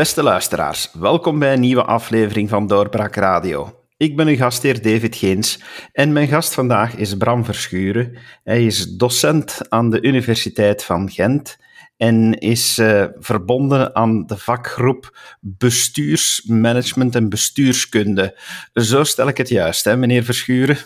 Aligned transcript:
Beste 0.00 0.22
luisteraars, 0.22 0.90
welkom 0.92 1.38
bij 1.38 1.52
een 1.52 1.60
nieuwe 1.60 1.84
aflevering 1.84 2.48
van 2.48 2.66
Doorbraak 2.66 3.14
Radio. 3.14 3.84
Ik 3.96 4.16
ben 4.16 4.26
uw 4.26 4.36
gastheer 4.36 4.82
David 4.82 5.16
Geens 5.16 5.60
en 5.92 6.12
mijn 6.12 6.28
gast 6.28 6.54
vandaag 6.54 6.96
is 6.96 7.16
Bram 7.16 7.44
Verschuren. 7.44 8.16
Hij 8.44 8.66
is 8.66 8.96
docent 8.96 9.60
aan 9.68 9.90
de 9.90 10.02
Universiteit 10.02 10.84
van 10.84 11.10
Gent 11.10 11.56
en 11.96 12.38
is 12.38 12.78
uh, 12.78 13.04
verbonden 13.14 13.94
aan 13.94 14.26
de 14.26 14.36
vakgroep 14.36 15.18
Bestuursmanagement 15.40 17.14
en 17.14 17.28
Bestuurskunde. 17.28 18.38
Zo 18.72 19.04
stel 19.04 19.28
ik 19.28 19.36
het 19.36 19.48
juist, 19.48 19.84
hè, 19.84 19.96
meneer 19.96 20.24
Verschuren? 20.24 20.76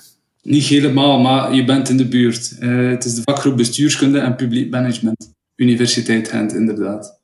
Niet 0.42 0.64
helemaal, 0.64 1.18
maar 1.18 1.54
je 1.54 1.64
bent 1.64 1.88
in 1.88 1.96
de 1.96 2.08
buurt. 2.08 2.56
Uh, 2.60 2.90
het 2.90 3.04
is 3.04 3.14
de 3.14 3.22
vakgroep 3.24 3.56
Bestuurskunde 3.56 4.18
en 4.18 4.36
Publiek 4.36 4.70
Management. 4.70 5.32
Universiteit 5.56 6.28
Gent, 6.28 6.54
inderdaad. 6.54 7.22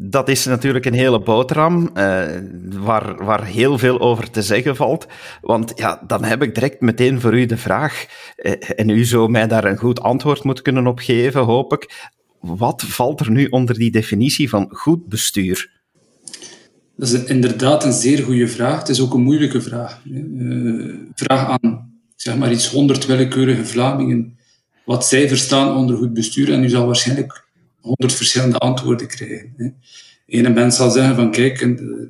Dat 0.00 0.28
is 0.28 0.44
natuurlijk 0.44 0.84
een 0.84 0.94
hele 0.94 1.20
boterham, 1.20 1.90
uh, 1.94 2.24
waar, 2.70 3.24
waar 3.24 3.44
heel 3.44 3.78
veel 3.78 4.00
over 4.00 4.30
te 4.30 4.42
zeggen 4.42 4.76
valt. 4.76 5.06
Want 5.40 5.72
ja, 5.74 6.02
dan 6.06 6.24
heb 6.24 6.42
ik 6.42 6.54
direct 6.54 6.80
meteen 6.80 7.20
voor 7.20 7.38
u 7.38 7.46
de 7.46 7.56
vraag, 7.56 8.06
uh, 8.36 8.52
en 8.76 8.88
u 8.88 9.04
zou 9.04 9.30
mij 9.30 9.46
daar 9.46 9.64
een 9.64 9.76
goed 9.76 10.00
antwoord 10.00 10.44
moeten 10.44 10.64
kunnen 10.64 10.86
op 10.86 10.98
geven, 10.98 11.40
hoop 11.40 11.72
ik. 11.72 12.10
Wat 12.40 12.82
valt 12.82 13.20
er 13.20 13.30
nu 13.30 13.46
onder 13.46 13.74
die 13.74 13.90
definitie 13.90 14.48
van 14.48 14.68
goed 14.70 15.08
bestuur? 15.08 15.70
Dat 16.96 17.08
is 17.08 17.24
inderdaad 17.24 17.84
een 17.84 17.92
zeer 17.92 18.22
goede 18.22 18.48
vraag. 18.48 18.78
Het 18.78 18.88
is 18.88 19.00
ook 19.00 19.14
een 19.14 19.22
moeilijke 19.22 19.60
vraag. 19.60 20.00
Uh, 20.04 20.94
vraag 21.14 21.58
aan, 21.60 21.92
zeg 22.16 22.36
maar 22.36 22.52
iets 22.52 22.70
honderd 22.70 23.06
willekeurige 23.06 23.64
Vlamingen, 23.64 24.38
wat 24.84 25.06
zij 25.06 25.28
verstaan 25.28 25.76
onder 25.76 25.96
goed 25.96 26.12
bestuur. 26.12 26.52
En 26.52 26.64
u 26.64 26.68
zal 26.68 26.86
waarschijnlijk 26.86 27.46
honderd 27.88 28.12
verschillende 28.12 28.58
antwoorden 28.58 29.06
krijgen. 29.06 29.54
Hè. 30.26 30.50
Mens 30.50 30.76
zal 30.76 30.90
zeggen 30.90 31.14
van 31.14 31.30
kijk, 31.30 31.58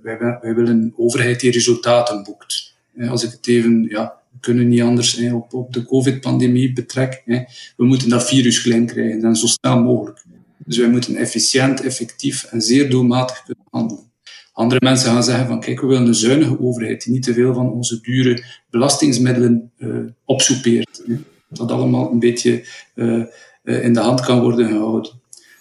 wij, 0.03 0.19
wij 0.19 0.55
willen 0.55 0.83
een 0.83 0.95
overheid 0.97 1.41
die 1.41 1.51
resultaten 1.51 2.23
boekt. 2.23 2.75
Als 3.09 3.25
ik 3.25 3.31
het 3.31 3.47
even, 3.47 3.87
ja, 3.89 4.21
we 4.31 4.39
kunnen 4.41 4.69
niet 4.69 4.83
anders 4.83 5.21
op, 5.33 5.55
op 5.55 5.73
de 5.73 5.85
covid-pandemie 5.85 6.73
betrek. 6.73 7.23
Hè. 7.25 7.43
We 7.77 7.85
moeten 7.85 8.09
dat 8.09 8.29
virus 8.29 8.63
klein 8.63 8.87
krijgen 8.87 9.25
en 9.25 9.37
zo 9.37 9.47
snel 9.47 9.83
mogelijk. 9.83 10.25
Dus 10.57 10.77
wij 10.77 10.89
moeten 10.89 11.17
efficiënt, 11.17 11.81
effectief 11.81 12.45
en 12.45 12.63
zeer 12.63 12.91
doelmatig 12.91 13.43
kunnen 13.43 13.65
handelen. 13.71 14.07
Andere 14.53 14.81
mensen 14.85 15.11
gaan 15.11 15.25
zeggen 15.25 15.47
van 15.47 15.61
kijk, 15.61 15.81
we 15.81 15.87
willen 15.87 16.07
een 16.07 16.15
zuinige 16.15 16.61
overheid 16.61 17.05
die 17.05 17.13
niet 17.13 17.23
te 17.23 17.33
veel 17.33 17.55
van 17.55 17.71
onze 17.73 18.01
dure 18.01 18.45
belastingsmiddelen 18.71 19.71
uh, 19.79 19.97
opsoepeert. 20.25 21.03
Dat 21.49 21.71
allemaal 21.71 22.13
een 22.13 22.19
beetje 22.19 22.67
uh, 22.95 23.25
in 23.63 23.93
de 23.93 24.01
hand 24.01 24.21
kan 24.21 24.41
worden 24.41 24.69
gehouden. 24.69 25.11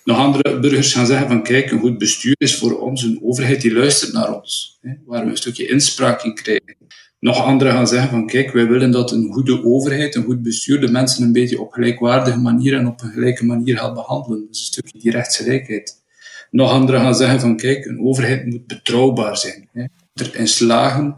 Nog 0.07 0.17
andere 0.17 0.59
burgers 0.59 0.93
gaan 0.93 1.05
zeggen 1.05 1.27
van 1.27 1.43
kijk, 1.43 1.71
een 1.71 1.79
goed 1.79 1.97
bestuur 1.97 2.35
is 2.37 2.57
voor 2.57 2.79
ons 2.79 3.03
een 3.03 3.19
overheid 3.23 3.61
die 3.61 3.73
luistert 3.73 4.13
naar 4.13 4.35
ons, 4.35 4.77
hè, 4.81 4.93
waar 5.05 5.23
we 5.23 5.29
een 5.29 5.37
stukje 5.37 5.67
inspraak 5.67 6.23
in 6.23 6.35
krijgen. 6.35 6.75
Nog 7.19 7.43
anderen 7.43 7.73
gaan 7.73 7.87
zeggen 7.87 8.09
van 8.09 8.27
kijk, 8.27 8.51
wij 8.51 8.67
willen 8.67 8.91
dat 8.91 9.11
een 9.11 9.33
goede 9.33 9.63
overheid, 9.63 10.15
een 10.15 10.23
goed 10.23 10.41
bestuur, 10.41 10.81
de 10.81 10.91
mensen 10.91 11.23
een 11.23 11.31
beetje 11.31 11.61
op 11.61 11.71
gelijkwaardige 11.71 12.37
manier 12.37 12.73
en 12.73 12.87
op 12.87 13.01
een 13.01 13.11
gelijke 13.11 13.45
manier 13.45 13.77
gaat 13.77 13.93
behandelen. 13.93 14.47
Dus 14.47 14.59
een 14.59 14.65
stukje 14.65 14.99
die 14.99 15.11
rechtsgelijkheid. 15.11 16.03
Nog 16.51 16.71
anderen 16.71 17.01
gaan 17.01 17.15
zeggen 17.15 17.39
van 17.39 17.57
kijk, 17.57 17.85
een 17.85 17.99
overheid 17.99 18.45
moet 18.45 18.67
betrouwbaar 18.67 19.37
zijn. 19.37 19.69
Hè. 19.73 19.85
Erin 20.13 20.47
slagen 20.47 21.15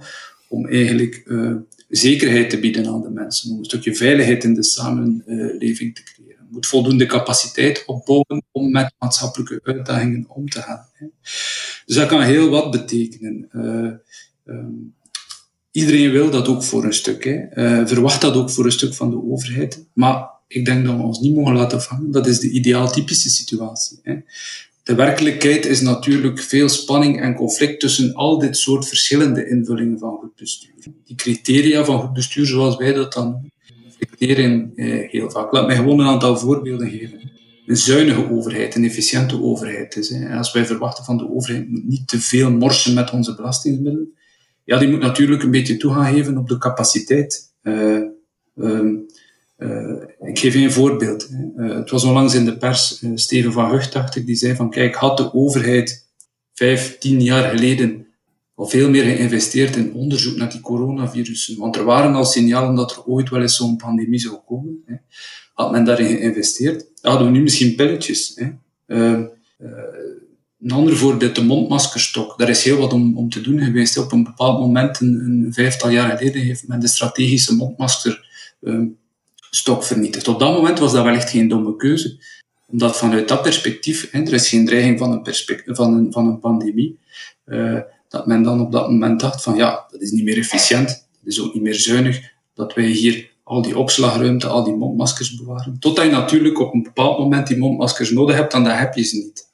om 0.48 0.68
eigenlijk 0.68 1.24
uh, 1.26 1.56
zekerheid 1.90 2.50
te 2.50 2.60
bieden 2.60 2.88
aan 2.88 3.02
de 3.02 3.10
mensen, 3.10 3.52
om 3.52 3.58
een 3.58 3.66
stukje 3.66 3.96
veiligheid 3.96 4.44
in 4.44 4.54
de 4.54 4.64
samenleving 4.64 5.96
te 5.96 6.04
creëren 6.04 6.19
voldoende 6.66 7.06
capaciteit 7.06 7.84
opbouwen 7.86 8.44
om 8.52 8.72
met 8.72 8.94
maatschappelijke 9.00 9.60
uitdagingen 9.64 10.26
om 10.28 10.50
te 10.50 10.62
gaan. 10.62 10.88
Dus 11.86 11.96
dat 11.96 12.08
kan 12.08 12.22
heel 12.22 12.50
wat 12.50 12.72
betekenen. 12.72 13.50
Uh, 13.52 13.92
um, 14.56 14.96
iedereen 15.72 16.12
wil 16.12 16.30
dat 16.30 16.48
ook 16.48 16.64
voor 16.64 16.84
een 16.84 16.94
stuk. 16.94 17.24
Hè. 17.24 17.56
Uh, 17.56 17.88
verwacht 17.88 18.22
dat 18.22 18.36
ook 18.36 18.50
voor 18.50 18.66
een 18.66 18.72
stuk 18.72 18.94
van 18.94 19.10
de 19.10 19.24
overheid. 19.24 19.86
Maar 19.94 20.30
ik 20.48 20.66
denk 20.66 20.86
dat 20.86 20.96
we 20.96 21.02
ons 21.02 21.20
niet 21.20 21.36
mogen 21.36 21.56
laten 21.56 21.82
vangen. 21.82 22.12
Dat 22.12 22.28
is 22.28 22.40
de 22.40 22.50
ideaaltypische 22.50 23.30
situatie. 23.30 24.00
Hè. 24.04 24.16
De 24.84 24.96
werkelijkheid 24.96 25.66
is 25.66 25.82
natuurlijk 25.82 26.40
veel 26.40 26.70
spanning 26.70 27.22
en 27.22 27.36
conflict 27.36 27.80
tussen 27.80 28.14
al 28.14 28.40
dit 28.40 28.58
soort 28.58 28.88
verschillende 28.88 29.50
invullingen 29.50 30.00
van 30.00 30.18
goed 30.20 30.36
bestuur. 30.36 30.74
Die 31.06 31.16
criteria 31.16 31.86
van 31.86 32.00
goed 32.00 32.14
bestuur, 32.14 32.46
zoals 32.46 32.78
wij 32.78 32.94
dat 32.94 33.14
dan 33.14 33.52
reflecteren 34.00 34.72
eh, 34.76 35.10
heel 35.10 35.30
vaak. 35.30 35.52
Laat 35.52 35.68
mij 35.68 35.76
gewoon 35.76 36.00
een 36.00 36.08
aantal 36.08 36.38
voorbeelden 36.38 36.90
geven. 36.90 37.32
Een 37.66 37.78
zuinige 37.78 38.32
overheid, 38.32 38.76
een 38.76 38.84
efficiënte 38.84 39.42
overheid. 39.42 40.10
Hè. 40.10 40.38
Als 40.38 40.52
wij 40.52 40.66
verwachten 40.66 41.04
van 41.04 41.18
de 41.18 41.30
overheid 41.30 41.70
moet 41.70 41.88
niet 41.88 42.08
te 42.08 42.20
veel 42.20 42.52
morsen 42.52 42.94
met 42.94 43.12
onze 43.12 43.36
belastingmiddelen, 43.36 44.14
ja, 44.64 44.78
die 44.78 44.90
moet 44.90 45.00
natuurlijk 45.00 45.44
een 45.44 45.52
beetje 45.52 45.78
toegaan 45.78 46.14
geven 46.14 46.38
op 46.38 46.48
de 46.48 46.58
capaciteit. 46.58 47.54
Uh, 47.64 48.02
uh, 48.56 48.92
ik 50.20 50.40
geef 50.40 50.56
een 50.56 50.72
voorbeeld. 50.72 51.30
Uh, 51.58 51.76
het 51.76 51.90
was 51.90 52.04
onlangs 52.04 52.36
in 52.36 52.46
de 52.46 52.58
pers, 52.58 53.04
Steven 53.16 53.52
van 53.52 53.70
Hucht, 53.70 53.94
dacht 53.94 54.16
ik, 54.16 54.26
die 54.26 54.36
zei 54.36 54.56
van, 54.56 54.70
kijk, 54.70 54.96
had 54.96 55.18
de 55.18 55.34
overheid 55.34 56.08
vijf, 56.54 56.98
tien 56.98 57.22
jaar 57.22 57.50
geleden 57.50 58.08
al 58.60 58.68
veel 58.68 58.90
meer 58.90 59.04
geïnvesteerd 59.04 59.76
in 59.76 59.94
onderzoek 59.94 60.38
naar 60.38 60.52
die 60.52 60.60
coronavirussen. 60.60 61.58
Want 61.58 61.76
er 61.76 61.84
waren 61.84 62.14
al 62.14 62.26
signalen 62.26 62.76
dat 62.76 62.92
er 62.92 63.04
ooit 63.06 63.30
wel 63.30 63.42
eens 63.42 63.56
zo'n 63.56 63.78
pandemie 63.78 64.20
zou 64.20 64.36
komen. 64.46 64.84
Hè. 64.86 64.96
Had 65.54 65.72
men 65.72 65.84
daarin 65.84 66.18
geïnvesteerd, 66.18 66.86
hadden 67.02 67.28
we 67.28 67.34
nu 67.34 67.42
misschien 67.42 67.76
pilletjes. 67.76 68.32
Hè. 68.36 68.46
Uh, 68.88 69.20
uh, 69.62 69.70
een 70.62 70.72
ander 70.72 70.98
voorbeeld, 70.98 71.36
de 71.36 71.44
mondmaskerstok. 71.44 72.38
Daar 72.38 72.50
is 72.50 72.64
heel 72.64 72.78
wat 72.78 72.94
om, 72.94 73.18
om 73.18 73.30
te 73.30 73.42
doen 73.42 73.60
geweest. 73.60 73.98
Op 73.98 74.12
een 74.12 74.24
bepaald 74.24 74.60
moment, 74.60 75.00
een, 75.00 75.48
vijftal 75.52 75.90
jaar 75.90 76.18
geleden, 76.18 76.42
heeft 76.42 76.68
men 76.68 76.80
de 76.80 76.88
strategische 76.88 77.56
mondmaskerstok 77.56 78.22
uh, 79.68 79.82
vernietigd. 79.82 80.28
Op 80.28 80.40
dat 80.40 80.54
moment 80.54 80.80
was 80.80 80.94
dat 80.94 81.04
wel 81.04 81.14
echt 81.14 81.30
geen 81.30 81.48
domme 81.48 81.76
keuze. 81.76 82.18
Omdat 82.68 82.98
vanuit 82.98 83.28
dat 83.28 83.42
perspectief, 83.42 84.12
hè, 84.12 84.22
er 84.22 84.34
is 84.34 84.50
geen 84.50 84.66
dreiging 84.66 85.00
van 85.00 85.12
een, 85.12 85.36
van 85.76 85.94
een, 85.94 86.12
van 86.12 86.28
een 86.28 86.40
pandemie, 86.40 87.00
uh, 87.46 87.80
dat 88.10 88.28
men 88.28 88.44
dan 88.44 88.62
op 88.62 88.72
dat 88.72 88.90
moment 88.90 89.20
dacht 89.20 89.44
van 89.44 89.56
ja, 89.56 89.86
dat 89.92 90.02
is 90.02 90.12
niet 90.12 90.24
meer 90.24 90.38
efficiënt, 90.38 90.88
dat 90.88 91.34
is 91.34 91.42
ook 91.42 91.54
niet 91.54 91.64
meer 91.64 91.76
zuinig, 91.76 92.32
dat 92.54 92.74
wij 92.74 92.86
hier 92.86 93.32
al 93.44 93.62
die 93.62 93.78
opslagruimte, 93.78 94.48
al 94.48 94.64
die 94.64 94.74
mondmaskers 94.74 95.36
bewaren. 95.36 95.80
Tot 95.80 95.98
je 95.98 96.10
natuurlijk 96.10 96.60
op 96.60 96.74
een 96.74 96.84
bepaald 96.84 97.20
moment 97.20 97.48
die 97.48 97.58
mondmaskers 97.58 98.12
nodig 98.12 98.36
hebt, 98.36 98.52
dan 98.52 98.66
heb 98.66 98.94
je 98.94 99.04
ze 99.04 99.16
niet. 99.16 99.48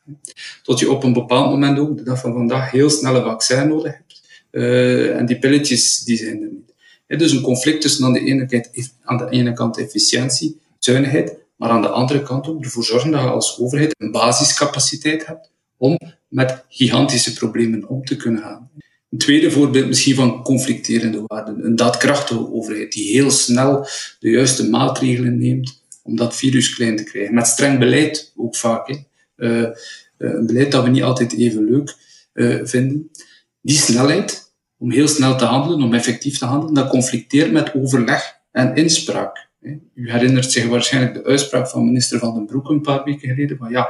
Tot 0.63 0.79
je 0.79 0.91
op 0.91 1.03
een 1.03 1.13
bepaald 1.13 1.49
moment 1.49 1.79
ook, 1.79 1.97
de 1.97 2.03
dag 2.03 2.19
van 2.19 2.33
vandaag, 2.33 2.71
heel 2.71 2.89
snel 2.89 3.15
een 3.15 3.23
vaccin 3.23 3.67
nodig 3.67 3.93
hebt. 3.93 4.21
Uh, 4.51 5.15
en 5.15 5.25
die 5.25 5.39
pilletjes, 5.39 5.99
die 5.99 6.17
zijn 6.17 6.41
er 6.41 6.49
niet. 6.51 6.73
Dus 7.19 7.31
een 7.31 7.41
conflict 7.41 7.81
tussen 7.81 8.05
aan 8.05 8.13
de, 8.13 8.19
ene 8.19 8.45
kant, 8.45 8.69
aan 9.03 9.17
de 9.17 9.29
ene 9.29 9.53
kant 9.53 9.77
efficiëntie, 9.77 10.59
zuinigheid, 10.79 11.37
maar 11.55 11.69
aan 11.69 11.81
de 11.81 11.89
andere 11.89 12.23
kant 12.23 12.47
ook 12.47 12.63
ervoor 12.63 12.83
zorgen 12.83 13.11
dat 13.11 13.21
je 13.21 13.27
als 13.27 13.59
overheid 13.59 13.95
een 13.97 14.11
basiscapaciteit 14.11 15.25
hebt 15.25 15.49
om 15.77 15.97
met 16.27 16.63
gigantische 16.69 17.33
problemen 17.33 17.87
om 17.89 18.05
te 18.05 18.15
kunnen 18.15 18.41
gaan. 18.41 18.69
Een 19.09 19.17
tweede 19.17 19.51
voorbeeld 19.51 19.87
misschien 19.87 20.15
van 20.15 20.43
conflicterende 20.43 21.23
waarden. 21.25 21.65
Een 21.65 21.75
daadkrachtige 21.75 22.53
overheid 22.53 22.91
die 22.91 23.11
heel 23.11 23.31
snel 23.31 23.87
de 24.19 24.29
juiste 24.29 24.69
maatregelen 24.69 25.37
neemt 25.37 25.83
om 26.03 26.15
dat 26.15 26.35
virus 26.35 26.75
klein 26.75 26.95
te 26.95 27.03
krijgen. 27.03 27.33
Met 27.33 27.47
streng 27.47 27.79
beleid 27.79 28.33
ook 28.35 28.55
vaak. 28.55 28.87
Hè. 28.87 28.95
Uh, 29.37 29.69
een 30.17 30.45
beleid 30.45 30.71
dat 30.71 30.83
we 30.83 30.89
niet 30.89 31.03
altijd 31.03 31.33
even 31.33 31.63
leuk 31.63 31.95
uh, 32.33 32.59
vinden. 32.63 33.11
Die 33.61 33.77
snelheid, 33.77 34.53
om 34.77 34.91
heel 34.91 35.07
snel 35.07 35.37
te 35.37 35.45
handelen, 35.45 35.85
om 35.85 35.93
effectief 35.93 36.37
te 36.37 36.45
handelen, 36.45 36.73
dat 36.73 36.89
conflicteert 36.89 37.51
met 37.51 37.73
overleg 37.73 38.37
en 38.51 38.75
inspraak. 38.75 39.47
U 39.93 40.11
herinnert 40.11 40.51
zich 40.51 40.65
waarschijnlijk 40.65 41.13
de 41.13 41.23
uitspraak 41.23 41.67
van 41.67 41.85
minister 41.85 42.19
Van 42.19 42.33
den 42.33 42.45
Broek 42.45 42.69
een 42.69 42.81
paar 42.81 43.03
weken 43.03 43.29
geleden, 43.29 43.57
van 43.57 43.69
ja, 43.69 43.89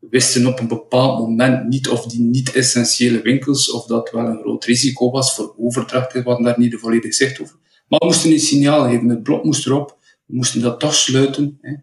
wisten 0.00 0.46
op 0.46 0.60
een 0.60 0.68
bepaald 0.68 1.18
moment 1.18 1.68
niet 1.68 1.88
of 1.88 2.06
die 2.06 2.20
niet-essentiële 2.20 3.22
winkels, 3.22 3.70
of 3.70 3.86
dat 3.86 4.10
wel 4.10 4.26
een 4.26 4.38
groot 4.38 4.64
risico 4.64 5.10
was 5.10 5.34
voor 5.34 5.54
overdracht. 5.58 6.12
We 6.12 6.22
hadden 6.22 6.44
daar 6.44 6.58
niet 6.58 6.70
de 6.70 6.78
volledig 6.78 7.14
zicht 7.14 7.40
over. 7.40 7.56
Maar 7.88 7.98
we 7.98 8.06
moesten 8.06 8.30
een 8.30 8.40
signaal 8.40 8.88
geven. 8.88 9.08
Het 9.08 9.22
blok 9.22 9.44
moest 9.44 9.66
erop. 9.66 9.98
We 10.26 10.36
moesten 10.36 10.60
dat 10.60 10.80
toch 10.80 10.94
sluiten. 10.94 11.58
Hè. 11.60 11.74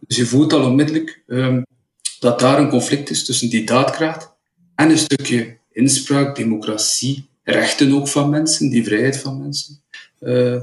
Dus 0.00 0.16
je 0.16 0.26
voelt 0.26 0.52
al 0.52 0.64
onmiddellijk 0.64 1.22
um, 1.26 1.66
dat 2.20 2.40
daar 2.40 2.58
een 2.58 2.68
conflict 2.68 3.10
is 3.10 3.24
tussen 3.24 3.50
die 3.50 3.66
daadkracht 3.66 4.32
en 4.74 4.90
een 4.90 4.98
stukje 4.98 5.58
inspraak, 5.72 6.36
democratie, 6.36 7.28
rechten 7.42 7.94
ook 7.94 8.08
van 8.08 8.30
mensen, 8.30 8.70
die 8.70 8.84
vrijheid 8.84 9.16
van 9.16 9.38
mensen. 9.38 9.82
Uh, 10.20 10.62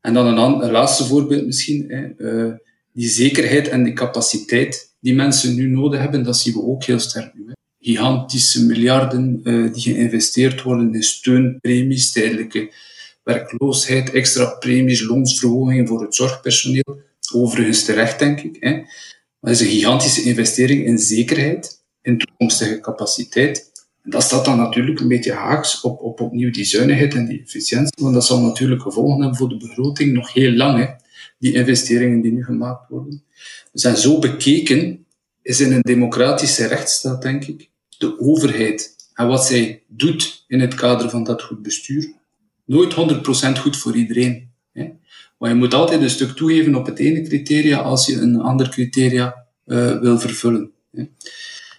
en 0.00 0.14
dan 0.14 0.38
een, 0.38 0.70
laatste 0.70 1.04
voorbeeld 1.04 1.46
misschien. 1.46 1.84
Hè. 1.88 2.08
Uh, 2.18 2.54
die 2.92 3.08
zekerheid 3.08 3.68
en 3.68 3.84
die 3.84 3.92
capaciteit 3.92 4.93
die 5.04 5.14
mensen 5.14 5.54
nu 5.54 5.68
nodig 5.68 6.00
hebben, 6.00 6.22
dat 6.22 6.36
zien 6.36 6.54
we 6.54 6.62
ook 6.62 6.84
heel 6.84 6.98
sterk 6.98 7.34
nu. 7.34 7.44
Hè. 7.46 7.52
Gigantische 7.78 8.64
miljarden 8.64 9.40
uh, 9.42 9.72
die 9.72 9.82
geïnvesteerd 9.82 10.62
worden 10.62 10.94
in 10.94 11.02
steunpremies, 11.02 12.12
tijdelijke 12.12 12.72
werkloosheid, 13.22 14.10
extra 14.10 14.44
premies, 14.44 15.02
loonsverhogingen 15.02 15.86
voor 15.86 16.02
het 16.02 16.14
zorgpersoneel. 16.14 17.00
Overigens 17.34 17.84
terecht, 17.84 18.18
denk 18.18 18.40
ik. 18.40 18.56
Hè. 18.60 18.82
Dat 19.40 19.50
is 19.50 19.60
een 19.60 19.66
gigantische 19.66 20.22
investering 20.22 20.86
in 20.86 20.98
zekerheid, 20.98 21.84
in 22.02 22.18
toekomstige 22.18 22.80
capaciteit. 22.80 23.72
Dat 24.02 24.22
staat 24.22 24.44
dan 24.44 24.56
natuurlijk 24.56 25.00
een 25.00 25.08
beetje 25.08 25.32
haaks 25.32 25.80
op, 25.80 26.00
op 26.00 26.20
opnieuw 26.20 26.50
die 26.50 26.64
zuinigheid 26.64 27.14
en 27.14 27.26
die 27.26 27.40
efficiëntie, 27.42 28.02
want 28.02 28.14
dat 28.14 28.26
zal 28.26 28.40
natuurlijk 28.40 28.82
gevolgen 28.82 29.20
hebben 29.20 29.38
voor 29.38 29.48
de 29.48 29.56
begroting 29.56 30.12
nog 30.12 30.32
heel 30.32 30.52
lang, 30.52 30.78
hè, 30.78 30.86
die 31.44 31.52
investeringen 31.52 32.20
die 32.20 32.32
nu 32.32 32.44
gemaakt 32.44 32.88
worden. 32.88 33.22
We 33.72 33.78
zijn 33.78 33.96
zo 33.96 34.18
bekeken 34.18 35.06
is 35.42 35.60
in 35.60 35.72
een 35.72 35.80
democratische 35.80 36.66
rechtsstaat, 36.66 37.22
denk 37.22 37.44
ik, 37.44 37.70
de 37.98 38.20
overheid 38.20 38.94
en 39.14 39.26
wat 39.26 39.46
zij 39.46 39.82
doet 39.88 40.44
in 40.46 40.60
het 40.60 40.74
kader 40.74 41.10
van 41.10 41.24
dat 41.24 41.42
goed 41.42 41.62
bestuur, 41.62 42.12
nooit 42.64 42.94
100% 43.56 43.58
goed 43.58 43.76
voor 43.76 43.96
iedereen. 43.96 44.50
Hè. 44.72 44.90
Maar 45.38 45.50
je 45.50 45.56
moet 45.56 45.74
altijd 45.74 46.00
een 46.00 46.10
stuk 46.10 46.30
toegeven 46.30 46.74
op 46.74 46.86
het 46.86 46.98
ene 46.98 47.22
criteria 47.22 47.78
als 47.78 48.06
je 48.06 48.16
een 48.16 48.40
ander 48.40 48.68
criteria 48.68 49.46
uh, 49.66 50.00
wil 50.00 50.18
vervullen. 50.18 50.70
Hè. 50.90 51.04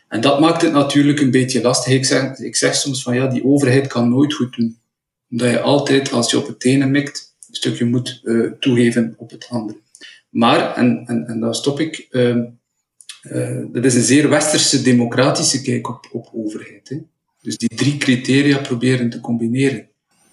En 0.07 0.21
dat 0.21 0.39
maakt 0.39 0.61
het 0.61 0.71
natuurlijk 0.71 1.19
een 1.19 1.31
beetje 1.31 1.61
lastig. 1.61 1.93
Ik 1.93 2.05
zeg, 2.05 2.37
ik 2.37 2.55
zeg 2.55 2.75
soms 2.75 3.03
van 3.03 3.15
ja, 3.15 3.27
die 3.27 3.45
overheid 3.45 3.87
kan 3.87 4.09
nooit 4.09 4.33
goed 4.33 4.55
doen. 4.55 4.79
Omdat 5.29 5.49
je 5.49 5.59
altijd, 5.61 6.11
als 6.11 6.31
je 6.31 6.37
op 6.37 6.47
het 6.47 6.63
ene 6.63 6.85
mikt, 6.85 7.34
stukje 7.55 7.85
moet 7.85 8.21
uh, 8.23 8.51
toegeven 8.59 9.13
op 9.17 9.29
het 9.29 9.47
andere. 9.49 9.77
Maar, 10.29 10.75
en, 10.75 11.03
en, 11.05 11.27
en 11.27 11.39
daar 11.39 11.55
stop 11.55 11.79
ik, 11.79 12.07
uh, 12.11 12.35
uh, 13.23 13.65
dat 13.71 13.85
is 13.85 13.95
een 13.95 14.01
zeer 14.01 14.29
westerse 14.29 14.81
democratische 14.81 15.61
kijk 15.61 15.89
op, 15.89 16.09
op 16.11 16.29
overheid. 16.33 16.89
Hè. 16.89 16.97
Dus 17.41 17.57
die 17.57 17.75
drie 17.75 17.97
criteria 17.97 18.57
proberen 18.57 19.09
te 19.09 19.19
combineren. 19.19 19.87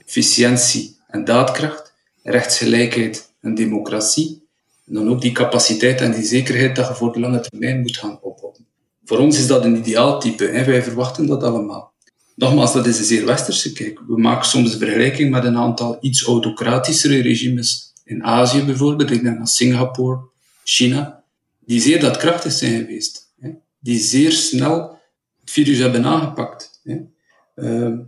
Efficiëntie 0.07 0.97
en 1.09 1.25
daadkracht, 1.25 1.95
rechtsgelijkheid 2.23 3.33
en 3.41 3.55
democratie. 3.55 4.43
En 4.87 4.95
dan 4.95 5.09
ook 5.09 5.21
die 5.21 5.33
capaciteit 5.33 6.01
en 6.01 6.13
die 6.13 6.25
zekerheid 6.25 6.77
dat 6.77 6.89
je 6.89 6.95
voor 6.95 7.13
de 7.13 7.21
lange 7.21 7.41
termijn 7.41 7.81
moet 7.81 7.97
gaan 7.97 8.19
opbouwen. 8.23 8.67
Voor 9.05 9.19
ons 9.19 9.39
is 9.39 9.47
dat 9.47 9.65
een 9.65 9.77
ideaaltype. 9.77 10.45
Hè. 10.45 10.65
Wij 10.65 10.83
verwachten 10.83 11.27
dat 11.27 11.43
allemaal. 11.43 11.92
Nogmaals, 12.35 12.73
dat 12.73 12.87
is 12.87 12.99
een 12.99 13.05
zeer 13.05 13.27
westerse 13.27 13.73
kijk. 13.73 14.01
We 14.07 14.21
maken 14.21 14.49
soms 14.49 14.73
een 14.73 14.79
vergelijking 14.79 15.31
met 15.31 15.45
een 15.45 15.57
aantal 15.57 15.99
iets 16.01 16.25
autocratischere 16.25 17.23
regimes 17.23 17.93
in 18.05 18.25
Azië 18.25 18.65
bijvoorbeeld. 18.65 19.11
Ik 19.11 19.23
denk 19.23 19.39
aan 19.39 19.47
Singapore, 19.47 20.21
China, 20.65 21.25
die 21.61 21.81
zeer 21.81 22.01
daadkrachtig 22.01 22.53
zijn 22.53 22.81
geweest. 22.81 23.33
Hè. 23.41 23.51
Die 23.79 23.99
zeer 23.99 24.33
snel 24.33 24.99
het 25.41 25.51
virus 25.51 25.79
hebben 25.79 26.05
aangepakt. 26.05 26.81
Hè. 26.83 26.97
Uh, 27.55 27.99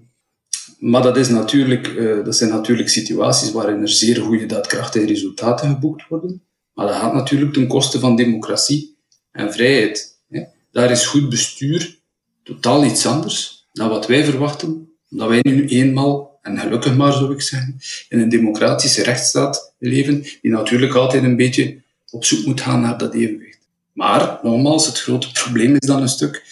maar 0.79 1.03
dat, 1.03 1.17
is 1.17 1.29
natuurlijk, 1.29 1.89
uh, 1.89 2.25
dat 2.25 2.37
zijn 2.37 2.51
natuurlijk 2.51 2.89
situaties 2.89 3.53
waarin 3.53 3.81
er 3.81 3.89
zeer 3.89 4.21
goede 4.21 4.47
daadkrachtige 4.47 5.07
resultaten 5.07 5.69
geboekt 5.69 6.09
worden. 6.09 6.43
Maar 6.73 6.87
dat 6.87 6.97
gaat 6.97 7.15
natuurlijk 7.15 7.53
ten 7.53 7.67
koste 7.67 7.99
van 7.99 8.17
democratie 8.17 8.97
en 9.31 9.53
vrijheid. 9.53 10.19
Hè. 10.29 10.43
Daar 10.71 10.91
is 10.91 11.07
goed 11.07 11.29
bestuur 11.29 11.99
totaal 12.43 12.85
iets 12.85 13.07
anders 13.07 13.64
dan 13.75 13.89
wat 13.89 14.07
wij 14.07 14.25
verwachten, 14.25 14.89
omdat 15.11 15.29
wij 15.29 15.41
nu 15.43 15.67
eenmaal, 15.67 16.39
en 16.43 16.59
gelukkig 16.59 16.97
maar 16.97 17.13
zou 17.13 17.33
ik 17.33 17.43
zeggen, 17.43 17.81
in 18.09 18.19
een 18.19 18.29
democratische 18.29 19.03
rechtsstaat 19.03 19.75
leven, 19.79 20.23
die 20.23 20.51
natuurlijk 20.51 20.95
altijd 20.95 21.25
een 21.25 21.37
beetje 21.37 21.83
op 22.11 22.25
zoek 22.25 22.47
moet 22.47 22.61
gaan 22.61 22.81
naar 22.81 22.99
dat 22.99 23.15
evenwicht. 23.15 23.59
Maar, 23.93 24.39
nogmaals, 24.43 24.87
het 24.87 25.01
grote 25.01 25.33
probleem 25.33 25.75
is 25.75 25.87
dan 25.87 26.03
een 26.03 26.09
stuk 26.09 26.43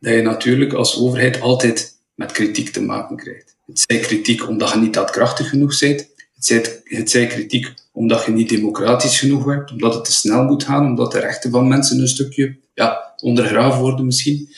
dat 0.00 0.14
je 0.14 0.22
natuurlijk 0.22 0.72
als 0.72 0.98
overheid 0.98 1.40
altijd 1.40 1.98
met 2.14 2.32
kritiek 2.32 2.68
te 2.68 2.82
maken 2.82 3.16
krijgt. 3.16 3.56
Het 3.66 3.84
zij 3.86 3.98
kritiek 3.98 4.48
omdat 4.48 4.70
je 4.72 4.78
niet 4.78 4.94
daadkrachtig 4.94 5.48
genoeg 5.48 5.78
bent. 5.78 6.00
Het 6.34 6.44
zij, 6.44 6.82
het 6.84 7.10
zij 7.10 7.26
kritiek 7.26 7.74
omdat 7.92 8.24
je 8.24 8.32
niet 8.32 8.48
democratisch 8.48 9.18
genoeg 9.18 9.44
werkt, 9.44 9.70
omdat 9.70 9.94
het 9.94 10.04
te 10.04 10.12
snel 10.12 10.44
moet 10.44 10.64
gaan, 10.64 10.86
omdat 10.86 11.12
de 11.12 11.20
rechten 11.20 11.50
van 11.50 11.68
mensen 11.68 12.00
een 12.00 12.08
stukje 12.08 12.56
ja, 12.74 13.14
ondergraven 13.16 13.80
worden 13.80 14.06
misschien. 14.06 14.48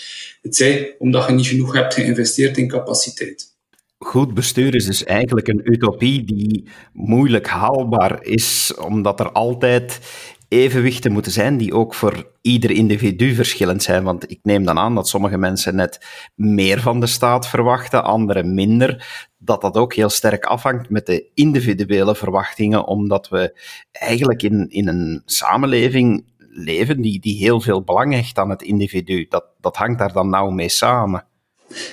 Het 0.42 0.56
zij 0.56 0.94
omdat 0.98 1.26
je 1.26 1.32
niet 1.32 1.46
genoeg 1.46 1.72
hebt 1.72 1.94
geïnvesteerd 1.94 2.56
in 2.56 2.68
capaciteit. 2.68 3.56
Goed 3.98 4.34
bestuur 4.34 4.74
is 4.74 4.86
dus 4.86 5.04
eigenlijk 5.04 5.48
een 5.48 5.72
utopie 5.72 6.24
die 6.24 6.68
moeilijk 6.92 7.46
haalbaar 7.46 8.22
is, 8.22 8.74
omdat 8.74 9.20
er 9.20 9.32
altijd 9.32 10.00
evenwichten 10.48 11.12
moeten 11.12 11.32
zijn 11.32 11.56
die 11.56 11.74
ook 11.74 11.94
voor 11.94 12.30
ieder 12.40 12.70
individu 12.70 13.34
verschillend 13.34 13.82
zijn. 13.82 14.02
Want 14.02 14.30
ik 14.30 14.38
neem 14.42 14.64
dan 14.64 14.78
aan 14.78 14.94
dat 14.94 15.08
sommige 15.08 15.38
mensen 15.38 15.74
net 15.74 16.06
meer 16.34 16.80
van 16.80 17.00
de 17.00 17.06
staat 17.06 17.48
verwachten, 17.48 18.04
anderen 18.04 18.54
minder. 18.54 19.06
Dat 19.38 19.60
dat 19.60 19.76
ook 19.76 19.94
heel 19.94 20.08
sterk 20.08 20.44
afhangt 20.44 20.90
met 20.90 21.06
de 21.06 21.30
individuele 21.34 22.14
verwachtingen, 22.14 22.86
omdat 22.86 23.28
we 23.28 23.60
eigenlijk 23.92 24.42
in, 24.42 24.66
in 24.68 24.88
een 24.88 25.22
samenleving 25.24 26.24
leven 26.58 27.00
die, 27.00 27.20
die 27.20 27.36
heel 27.36 27.60
veel 27.60 27.82
belang 27.82 28.12
hecht 28.12 28.38
aan 28.38 28.50
het 28.50 28.62
individu. 28.62 29.26
Dat, 29.28 29.44
dat 29.60 29.76
hangt 29.76 29.98
daar 29.98 30.12
dan 30.12 30.28
nauw 30.28 30.50
mee 30.50 30.68
samen. 30.68 31.24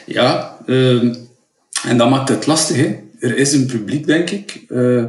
Ja, 0.06 0.58
uh, 0.66 1.16
en 1.84 1.98
dat 1.98 2.10
maakt 2.10 2.30
het 2.30 2.46
lastig. 2.46 2.78
Er 3.20 3.38
is 3.38 3.54
een 3.54 3.66
publiek, 3.66 4.06
denk 4.06 4.30
ik, 4.30 4.64
uh, 4.68 5.06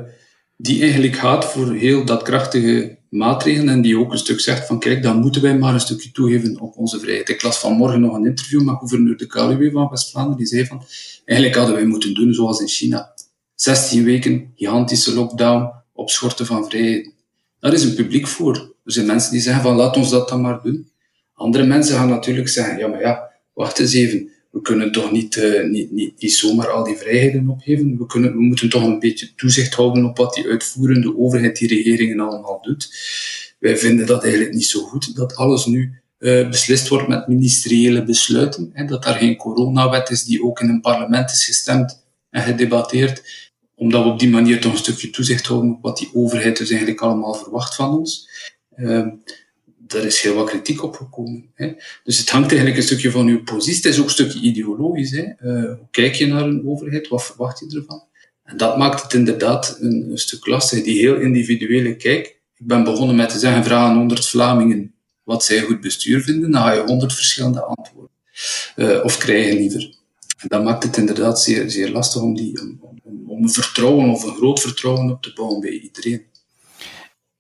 die 0.57 0.83
eigenlijk 0.83 1.17
gaat 1.17 1.45
voor 1.45 1.73
heel 1.73 2.05
dat 2.05 2.23
krachtige 2.23 2.99
maatregelen 3.11 3.69
en 3.69 3.81
die 3.83 3.99
ook 3.99 4.13
een 4.13 4.19
stuk 4.19 4.41
zegt 4.41 4.67
van 4.67 4.79
kijk, 4.79 5.03
dan 5.03 5.21
moeten 5.21 5.43
wij 5.43 5.59
maar 5.59 5.75
een 5.75 5.81
stukje 5.81 6.11
toegeven 6.11 6.61
op 6.61 6.77
onze 6.77 7.01
vrijheid. 7.01 7.29
Ik 7.29 7.43
las 7.43 7.59
vanmorgen 7.59 8.01
nog 8.01 8.15
een 8.15 8.27
interview 8.27 8.63
met 8.63 8.77
gouverneur 8.79 9.17
de 9.17 9.27
Kaluwe 9.27 9.71
van 9.71 9.89
West-Vlaanderen, 9.89 10.39
die 10.39 10.47
zei 10.47 10.67
van 10.67 10.83
eigenlijk 11.25 11.59
hadden 11.59 11.77
wij 11.77 11.87
moeten 11.87 12.15
doen 12.15 12.35
zoals 12.35 12.61
in 12.61 12.69
China. 12.69 13.15
16 13.55 14.05
weken, 14.05 14.53
gigantische 14.57 15.15
lockdown, 15.15 15.73
opschorten 15.93 16.47
van 16.47 16.69
vrijheid. 16.69 17.15
Daar 17.61 17.73
is 17.73 17.85
een 17.85 17.95
publiek 17.95 18.27
voor. 18.27 18.75
Er 18.87 18.93
zijn 18.93 19.07
mensen 19.07 19.33
die 19.33 19.41
zeggen 19.41 19.63
van 19.63 19.77
laat 19.77 19.97
ons 19.97 20.11
dat 20.11 20.29
dan 20.29 20.41
maar 20.41 20.63
doen. 20.63 20.91
Andere 21.35 21.65
mensen 21.65 21.97
gaan 21.97 22.09
natuurlijk 22.09 22.49
zeggen, 22.49 22.79
ja 22.79 22.87
maar 22.87 23.01
ja, 23.01 23.31
wacht 23.53 23.79
eens 23.79 23.93
even 23.93 24.31
we 24.57 24.63
kunnen 24.63 24.93
toch 24.93 25.13
niet, 25.13 25.37
uh, 25.37 25.65
niet, 25.65 25.91
niet, 25.91 26.21
niet 26.21 26.33
zomaar 26.33 26.71
al 26.71 26.85
die 26.85 26.97
vrijheden 26.97 27.49
opgeven. 27.49 27.99
We, 27.99 28.07
kunnen, 28.07 28.33
we 28.33 28.43
moeten 28.43 28.69
toch 28.69 28.83
een 28.83 28.99
beetje 28.99 29.35
toezicht 29.35 29.75
houden 29.75 30.05
op 30.05 30.17
wat 30.17 30.35
die 30.35 30.47
uitvoerende 30.47 31.19
overheid, 31.19 31.57
die 31.57 31.69
regeringen 31.69 32.21
allemaal 32.21 32.63
doet. 32.63 32.91
Wij 33.59 33.77
vinden 33.77 34.07
dat 34.07 34.23
eigenlijk 34.23 34.55
niet 34.55 34.67
zo 34.67 34.81
goed, 34.81 35.17
dat 35.17 35.37
alles 35.37 35.67
nu 35.67 36.01
uh, 36.19 36.49
beslist 36.49 36.89
wordt 36.89 37.09
met 37.09 37.29
ministeriële 37.29 38.05
besluiten. 38.05 38.71
Hè, 38.73 38.85
dat 38.85 39.05
er 39.05 39.15
geen 39.15 39.37
coronawet 39.37 40.11
is 40.11 40.25
die 40.25 40.43
ook 40.43 40.61
in 40.61 40.69
een 40.69 40.81
parlement 40.81 41.31
is 41.31 41.45
gestemd 41.45 42.03
en 42.31 42.43
gedebatteerd. 42.43 43.23
Omdat 43.75 44.03
we 44.03 44.11
op 44.11 44.19
die 44.19 44.31
manier 44.31 44.61
toch 44.61 44.73
een 44.73 44.79
stukje 44.79 45.11
toezicht 45.11 45.47
houden 45.47 45.71
op 45.71 45.83
wat 45.83 45.99
die 45.99 46.11
overheid 46.13 46.57
dus 46.57 46.71
eigenlijk 46.71 47.01
allemaal 47.01 47.35
verwacht 47.35 47.75
van 47.75 47.99
ons. 47.99 48.29
Uh, 48.77 49.07
daar 49.79 50.05
is 50.05 50.21
heel 50.21 50.35
wat 50.35 50.49
kritiek 50.49 50.83
op 50.83 50.95
gekomen. 50.95 51.51
Hè. 51.55 51.73
Dus 52.05 52.19
het 52.19 52.31
hangt 52.31 52.49
eigenlijk 52.49 52.79
een 52.79 52.87
stukje 52.87 53.11
van 53.11 53.27
uw 53.27 53.43
positie. 53.43 53.83
Het 53.83 53.93
is 53.93 53.99
ook 53.99 54.05
een 54.05 54.11
stukje 54.11 54.41
ideologisch. 54.41 55.11
Hè. 55.11 55.23
Uh, 55.23 55.65
hoe 55.65 55.89
kijk 55.91 56.15
je 56.15 56.27
naar 56.27 56.43
een 56.43 56.67
overheid? 56.67 57.09
Wat 57.09 57.25
verwacht 57.25 57.59
je 57.59 57.77
ervan? 57.77 58.03
En 58.45 58.57
dat 58.57 58.79
maakt 58.79 59.03
het 59.03 59.13
inderdaad 59.13 59.77
een, 59.81 60.11
een 60.11 60.19
stuk 60.19 60.47
lastig. 60.47 60.85
Die 60.85 60.99
heel 60.99 61.17
individuele 61.17 61.97
kijk. 61.97 62.27
Ik 62.57 62.67
ben 62.67 62.85
begonnen 62.85 63.17
met 63.17 63.29
te 63.29 63.39
zeggen, 63.39 63.65
vraag 63.65 63.89
aan 63.89 63.97
100 63.97 64.27
Vlamingen 64.27 64.95
wat 65.23 65.45
zij 65.45 65.61
goed 65.61 65.81
bestuur 65.81 66.21
vinden. 66.21 66.51
Dan 66.51 66.63
ga 66.63 66.73
je 66.73 66.81
100 66.81 67.15
verschillende 67.15 67.63
antwoorden. 67.63 68.11
Uh, 68.77 69.05
of 69.05 69.19
krijgen 69.19 69.57
liever. 69.57 69.95
En 70.39 70.49
dat 70.49 70.65
maakt 70.65 70.83
het 70.83 70.97
inderdaad 70.97 71.41
zeer, 71.41 71.71
zeer 71.71 71.91
lastig 71.91 72.23
om, 72.23 72.35
die, 72.35 72.61
om 73.27 73.43
een 73.43 73.51
vertrouwen 73.51 74.09
of 74.09 74.23
een 74.23 74.35
groot 74.35 74.61
vertrouwen 74.61 75.11
op 75.11 75.23
te 75.23 75.33
bouwen 75.35 75.61
bij 75.61 75.71
iedereen. 75.71 76.25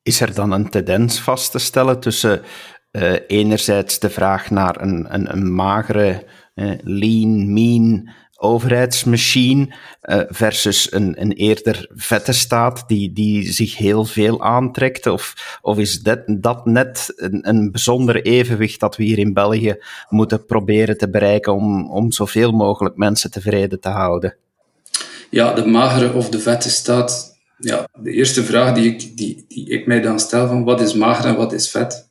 Is 0.06 0.20
er 0.20 0.34
dan 0.34 0.52
een 0.52 0.70
tendens 0.70 1.20
vast 1.20 1.50
te 1.50 1.58
stellen 1.58 2.00
tussen 2.00 2.42
uh, 2.92 3.12
enerzijds 3.26 3.98
de 3.98 4.10
vraag 4.10 4.50
naar 4.50 4.80
een, 4.80 5.14
een, 5.14 5.32
een 5.32 5.54
magere, 5.54 6.26
uh, 6.54 6.72
lean, 6.82 7.52
mean 7.52 8.10
overheidsmachine 8.36 9.74
uh, 10.02 10.20
versus 10.28 10.92
een, 10.92 11.20
een 11.20 11.32
eerder 11.32 11.90
vette 11.94 12.32
staat 12.32 12.88
die, 12.88 13.12
die 13.12 13.52
zich 13.52 13.76
heel 13.76 14.04
veel 14.04 14.42
aantrekt? 14.42 15.06
Of, 15.06 15.58
of 15.62 15.78
is 15.78 16.00
dat, 16.00 16.20
dat 16.26 16.66
net 16.66 17.12
een, 17.16 17.48
een 17.48 17.70
bijzonder 17.70 18.22
evenwicht 18.22 18.80
dat 18.80 18.96
we 18.96 19.04
hier 19.04 19.18
in 19.18 19.32
België 19.32 19.76
moeten 20.08 20.44
proberen 20.44 20.98
te 20.98 21.10
bereiken 21.10 21.54
om, 21.54 21.90
om 21.90 22.12
zoveel 22.12 22.52
mogelijk 22.52 22.96
mensen 22.96 23.30
tevreden 23.30 23.80
te 23.80 23.88
houden? 23.88 24.36
Ja, 25.30 25.52
de 25.52 25.66
magere 25.66 26.12
of 26.12 26.28
de 26.28 26.38
vette 26.38 26.70
staat 26.70 27.35
ja, 27.58 27.88
de 28.00 28.10
eerste 28.10 28.44
vraag 28.44 28.74
die 28.74 28.92
ik, 28.92 29.16
die, 29.16 29.44
die 29.48 29.70
ik 29.70 29.86
mij 29.86 30.00
dan 30.00 30.20
stel 30.20 30.48
van 30.48 30.64
wat 30.64 30.80
is 30.80 30.94
mager 30.94 31.24
en 31.24 31.36
wat 31.36 31.52
is 31.52 31.70
vet? 31.70 32.08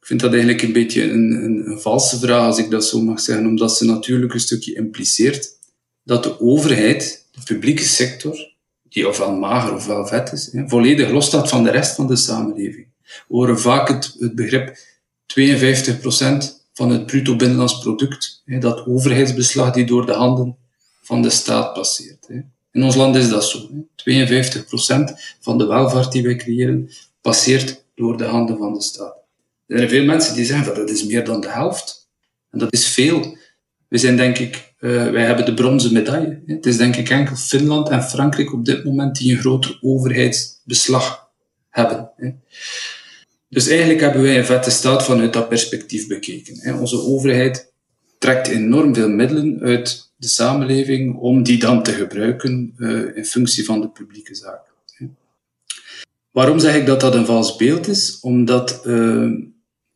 Ik 0.00 0.08
vind 0.08 0.20
dat 0.20 0.30
eigenlijk 0.30 0.62
een 0.62 0.72
beetje 0.72 1.10
een, 1.10 1.30
een, 1.44 1.80
valse 1.80 2.18
vraag, 2.18 2.46
als 2.46 2.58
ik 2.58 2.70
dat 2.70 2.84
zo 2.84 3.00
mag 3.00 3.20
zeggen, 3.20 3.46
omdat 3.46 3.76
ze 3.76 3.84
natuurlijk 3.84 4.34
een 4.34 4.40
stukje 4.40 4.74
impliceert 4.74 5.50
dat 6.02 6.22
de 6.22 6.40
overheid, 6.40 7.28
de 7.30 7.40
publieke 7.44 7.82
sector, 7.82 8.50
die 8.88 9.08
ofwel 9.08 9.36
mager 9.36 9.74
ofwel 9.74 10.06
vet 10.06 10.32
is, 10.32 10.50
volledig 10.66 11.10
losstaat 11.10 11.48
van 11.48 11.64
de 11.64 11.70
rest 11.70 11.94
van 11.94 12.06
de 12.06 12.16
samenleving. 12.16 12.86
We 13.02 13.34
horen 13.34 13.60
vaak 13.60 13.88
het, 13.88 14.16
het 14.18 14.34
begrip 14.34 14.76
52% 15.40 16.62
van 16.72 16.90
het 16.90 17.06
bruto 17.06 17.36
binnenlands 17.36 17.78
product, 17.78 18.42
dat 18.44 18.86
overheidsbeslag 18.86 19.72
die 19.72 19.84
door 19.84 20.06
de 20.06 20.12
handen 20.12 20.56
van 21.02 21.22
de 21.22 21.30
staat 21.30 21.72
passeert. 21.72 22.28
In 22.72 22.82
ons 22.82 22.94
land 22.94 23.16
is 23.16 23.28
dat 23.28 23.44
zo. 23.44 23.68
52% 23.96 24.14
van 25.40 25.58
de 25.58 25.66
welvaart 25.66 26.12
die 26.12 26.22
wij 26.22 26.36
creëren 26.36 26.90
passeert 27.20 27.84
door 27.94 28.16
de 28.16 28.24
handen 28.24 28.58
van 28.58 28.72
de 28.72 28.82
staat. 28.82 29.16
Er 29.66 29.78
zijn 29.78 29.90
veel 29.90 30.04
mensen 30.04 30.34
die 30.34 30.44
zeggen 30.44 30.66
dat 30.66 30.76
dat 30.76 30.90
is 30.90 31.04
meer 31.04 31.24
dan 31.24 31.40
de 31.40 31.50
helft. 31.50 32.08
En 32.50 32.58
dat 32.58 32.72
is 32.72 32.88
veel. 32.88 33.36
We 33.88 33.98
zijn 33.98 34.16
denk 34.16 34.38
ik, 34.38 34.74
uh, 34.80 35.10
wij 35.10 35.24
hebben 35.24 35.44
de 35.44 35.54
bronzen 35.54 35.92
medaille. 35.92 36.42
Het 36.46 36.66
is 36.66 36.76
denk 36.76 36.96
ik 36.96 37.10
enkel 37.10 37.36
Finland 37.36 37.88
en 37.88 38.02
Frankrijk 38.02 38.52
op 38.52 38.64
dit 38.64 38.84
moment 38.84 39.16
die 39.16 39.32
een 39.32 39.38
groter 39.38 39.78
overheidsbeslag 39.80 41.30
hebben. 41.70 42.10
Dus 43.48 43.68
eigenlijk 43.68 44.00
hebben 44.00 44.22
wij 44.22 44.38
een 44.38 44.44
vette 44.44 44.70
staat 44.70 45.04
vanuit 45.04 45.32
dat 45.32 45.48
perspectief 45.48 46.06
bekeken. 46.06 46.78
Onze 46.78 47.00
overheid 47.00 47.72
trekt 48.18 48.48
enorm 48.48 48.94
veel 48.94 49.08
middelen 49.08 49.60
uit 49.60 50.11
de 50.22 50.28
samenleving 50.28 51.16
om 51.16 51.42
die 51.42 51.58
dan 51.58 51.82
te 51.82 51.92
gebruiken 51.92 52.74
uh, 52.76 53.16
in 53.16 53.24
functie 53.24 53.64
van 53.64 53.80
de 53.80 53.88
publieke 53.88 54.34
zaken. 54.34 54.70
Waarom 56.30 56.58
zeg 56.58 56.74
ik 56.74 56.86
dat 56.86 57.00
dat 57.00 57.14
een 57.14 57.26
vals 57.26 57.56
beeld 57.56 57.88
is? 57.88 58.18
Omdat 58.20 58.82
uh, 58.86 59.30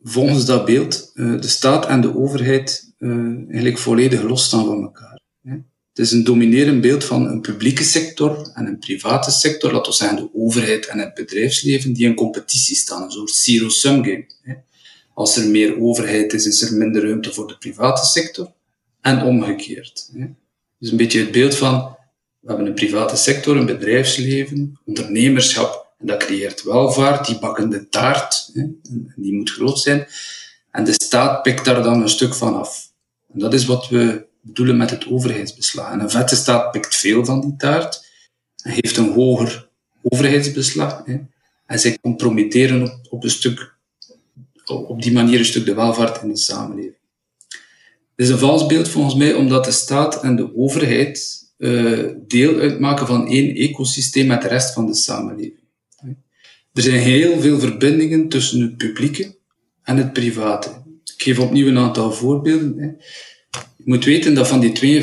volgens 0.02 0.46
dat 0.46 0.64
beeld 0.64 1.10
uh, 1.14 1.40
de 1.40 1.48
staat 1.48 1.86
en 1.86 2.00
de 2.00 2.16
overheid 2.16 2.94
eigenlijk 2.98 3.78
volledig 3.78 4.22
losstaan 4.22 4.64
van 4.64 4.82
elkaar. 4.82 5.20
Het 5.42 6.04
is 6.04 6.12
een 6.12 6.24
dominerend 6.24 6.80
beeld 6.80 7.04
van 7.04 7.26
een 7.26 7.40
publieke 7.40 7.84
sector 7.84 8.50
en 8.54 8.66
een 8.66 8.78
private 8.78 9.30
sector, 9.30 9.72
laten 9.72 9.90
we 9.90 9.96
zeggen 9.96 10.16
de 10.16 10.30
overheid 10.34 10.86
en 10.86 10.98
het 10.98 11.14
bedrijfsleven, 11.14 11.92
die 11.92 12.06
in 12.06 12.14
competitie 12.14 12.76
staan, 12.76 13.02
een 13.02 13.10
soort 13.10 13.30
zero-sum 13.30 14.04
game. 14.04 14.26
Als 15.14 15.36
er 15.36 15.48
meer 15.48 15.80
overheid 15.80 16.32
is, 16.32 16.46
is 16.46 16.62
er 16.62 16.76
minder 16.76 17.02
ruimte 17.02 17.32
voor 17.32 17.48
de 17.48 17.58
private 17.58 18.04
sector 18.04 18.54
en 19.06 19.22
omgekeerd. 19.22 20.10
Dus 20.78 20.90
een 20.90 20.96
beetje 20.96 21.20
het 21.20 21.30
beeld 21.30 21.54
van, 21.54 21.96
we 22.40 22.48
hebben 22.48 22.66
een 22.66 22.74
private 22.74 23.16
sector, 23.16 23.56
een 23.56 23.66
bedrijfsleven, 23.66 24.78
ondernemerschap, 24.84 25.94
en 25.98 26.06
dat 26.06 26.24
creëert 26.24 26.62
welvaart, 26.62 27.26
die 27.26 27.38
bakken 27.38 27.70
de 27.70 27.88
taart, 27.88 28.50
en 28.54 28.80
die 29.16 29.34
moet 29.34 29.50
groot 29.50 29.78
zijn, 29.78 30.06
en 30.70 30.84
de 30.84 30.92
staat 30.92 31.42
pikt 31.42 31.64
daar 31.64 31.82
dan 31.82 32.02
een 32.02 32.08
stuk 32.08 32.34
van 32.34 32.54
af. 32.54 32.92
En 33.32 33.38
dat 33.38 33.54
is 33.54 33.64
wat 33.64 33.88
we 33.88 34.26
bedoelen 34.40 34.76
met 34.76 34.90
het 34.90 35.06
overheidsbeslag. 35.06 35.92
En 35.92 36.00
een 36.00 36.10
vette 36.10 36.36
staat 36.36 36.70
pikt 36.70 36.96
veel 36.96 37.24
van 37.24 37.40
die 37.40 37.56
taart, 37.56 38.04
en 38.62 38.70
heeft 38.70 38.96
een 38.96 39.12
hoger 39.12 39.68
overheidsbeslag, 40.02 41.04
en 41.66 41.78
zij 41.78 41.98
compromitteren 41.98 42.82
op, 42.82 42.98
op 43.10 43.24
een 43.24 43.30
stuk, 43.30 43.74
op 44.64 45.02
die 45.02 45.12
manier 45.12 45.38
een 45.38 45.44
stuk 45.44 45.64
de 45.64 45.74
welvaart 45.74 46.22
in 46.22 46.28
de 46.28 46.36
samenleving. 46.36 46.95
Het 48.16 48.26
is 48.26 48.32
een 48.32 48.38
vals 48.38 48.66
beeld 48.66 48.88
volgens 48.88 49.14
mij, 49.14 49.34
omdat 49.34 49.64
de 49.64 49.70
staat 49.70 50.22
en 50.22 50.36
de 50.36 50.56
overheid 50.56 51.44
uh, 51.58 52.10
deel 52.26 52.58
uitmaken 52.58 53.06
van 53.06 53.28
één 53.28 53.54
ecosysteem 53.54 54.26
met 54.26 54.42
de 54.42 54.48
rest 54.48 54.72
van 54.72 54.86
de 54.86 54.94
samenleving. 54.94 55.64
Er 56.72 56.82
zijn 56.82 57.00
heel 57.00 57.40
veel 57.40 57.58
verbindingen 57.58 58.28
tussen 58.28 58.60
het 58.60 58.76
publieke 58.76 59.36
en 59.82 59.96
het 59.96 60.12
private. 60.12 60.68
Ik 61.16 61.22
geef 61.22 61.38
opnieuw 61.38 61.66
een 61.66 61.78
aantal 61.78 62.12
voorbeelden. 62.12 62.96
Je 63.76 63.84
moet 63.84 64.04
weten 64.04 64.34
dat 64.34 64.48
van 64.48 64.60
die 64.60 65.02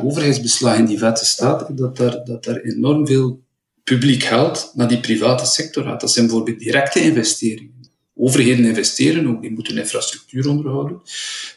52% 0.00 0.04
overheidsbeslag 0.04 0.78
in 0.78 0.84
die 0.84 0.98
vette 0.98 1.24
staat, 1.24 1.76
dat 1.76 1.96
daar, 1.96 2.24
dat 2.24 2.44
daar 2.44 2.60
enorm 2.60 3.06
veel 3.06 3.42
publiek 3.84 4.22
geld 4.22 4.72
naar 4.74 4.88
die 4.88 5.00
private 5.00 5.46
sector 5.46 5.84
gaat. 5.84 6.00
Dat 6.00 6.12
zijn 6.12 6.26
bijvoorbeeld 6.26 6.58
directe 6.58 7.00
investeringen 7.00 7.77
overheden 8.18 8.64
investeren, 8.64 9.26
ook 9.26 9.42
die 9.42 9.50
moeten 9.50 9.78
infrastructuur 9.78 10.48
onderhouden. 10.48 11.00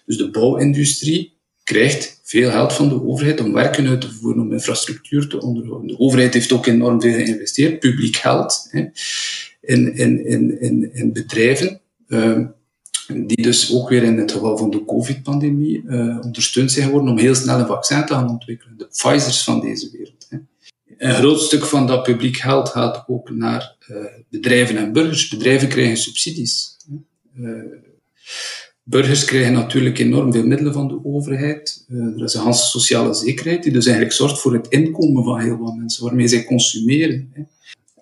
Dus 0.06 0.18
de 0.18 0.30
bouwindustrie 0.30 1.34
krijgt 1.64 2.20
veel 2.24 2.50
geld 2.50 2.74
van 2.74 2.90
de 2.90 3.08
overheid 3.08 3.42
om 3.42 3.54
werken 3.54 3.88
uit 3.88 4.02
te 4.02 4.12
voeren, 4.12 4.42
om 4.42 4.54
infrastructuur 4.54 5.28
te 5.28 5.42
onderhouden. 5.42 5.88
De 5.88 6.00
overheid 6.00 6.34
heeft 6.34 6.52
ook 6.52 6.66
enorm 6.66 7.02
veel 7.02 7.14
geïnvesteerd, 7.14 7.80
publiek 7.80 8.16
geld, 8.16 8.68
hè, 8.70 8.86
in, 9.62 9.96
in, 9.96 10.26
in, 10.60 10.94
in, 10.94 11.14
bedrijven, 11.14 11.82
uh, 12.08 12.40
die 13.08 13.42
dus 13.42 13.74
ook 13.74 13.90
weer 13.90 14.04
in 14.04 14.18
het 14.18 14.32
geval 14.32 14.58
van 14.58 14.70
de 14.70 14.86
COVID-pandemie 14.86 15.84
uh, 15.86 16.20
ondersteund 16.22 16.72
zijn 16.72 16.86
geworden 16.86 17.12
om 17.12 17.18
heel 17.18 17.36
snel 17.36 17.60
een 17.60 17.68
vaccin 17.68 18.06
te 18.06 18.14
gaan 18.14 18.30
ontwikkelen. 18.30 18.78
De 18.78 18.88
Pfizers 18.88 19.44
van 19.44 19.60
deze 19.60 19.90
wereld. 19.92 20.21
Een 21.02 21.14
groot 21.14 21.42
stuk 21.42 21.66
van 21.66 21.88
dat 21.88 22.04
publiek 22.04 22.38
geld 22.38 22.70
gaat 22.70 23.04
ook 23.08 23.30
naar 23.30 23.76
uh, 23.90 23.98
bedrijven 24.30 24.78
en 24.78 24.92
burgers. 24.92 25.28
Bedrijven 25.28 25.68
krijgen 25.68 25.98
subsidies. 25.98 26.78
Uh, 27.36 27.62
burgers 28.84 29.26
krijgen 29.26 29.54
natuurlijk 29.54 30.00
enorm 30.00 30.32
veel 30.32 30.46
middelen 30.46 30.74
van 30.74 30.88
de 30.88 31.00
overheid. 31.04 31.86
Uh, 31.90 32.16
er 32.16 32.24
is 32.24 32.34
een 32.34 32.42
hele 32.42 32.54
sociale 32.54 33.14
zekerheid 33.14 33.64
die 33.64 33.72
dus 33.72 33.86
eigenlijk 33.86 34.16
zorgt 34.16 34.40
voor 34.40 34.54
het 34.54 34.68
inkomen 34.68 35.24
van 35.24 35.40
heel 35.40 35.58
wat 35.58 35.76
mensen, 35.76 36.04
waarmee 36.04 36.28
zij 36.28 36.44
consumeren. 36.44 37.34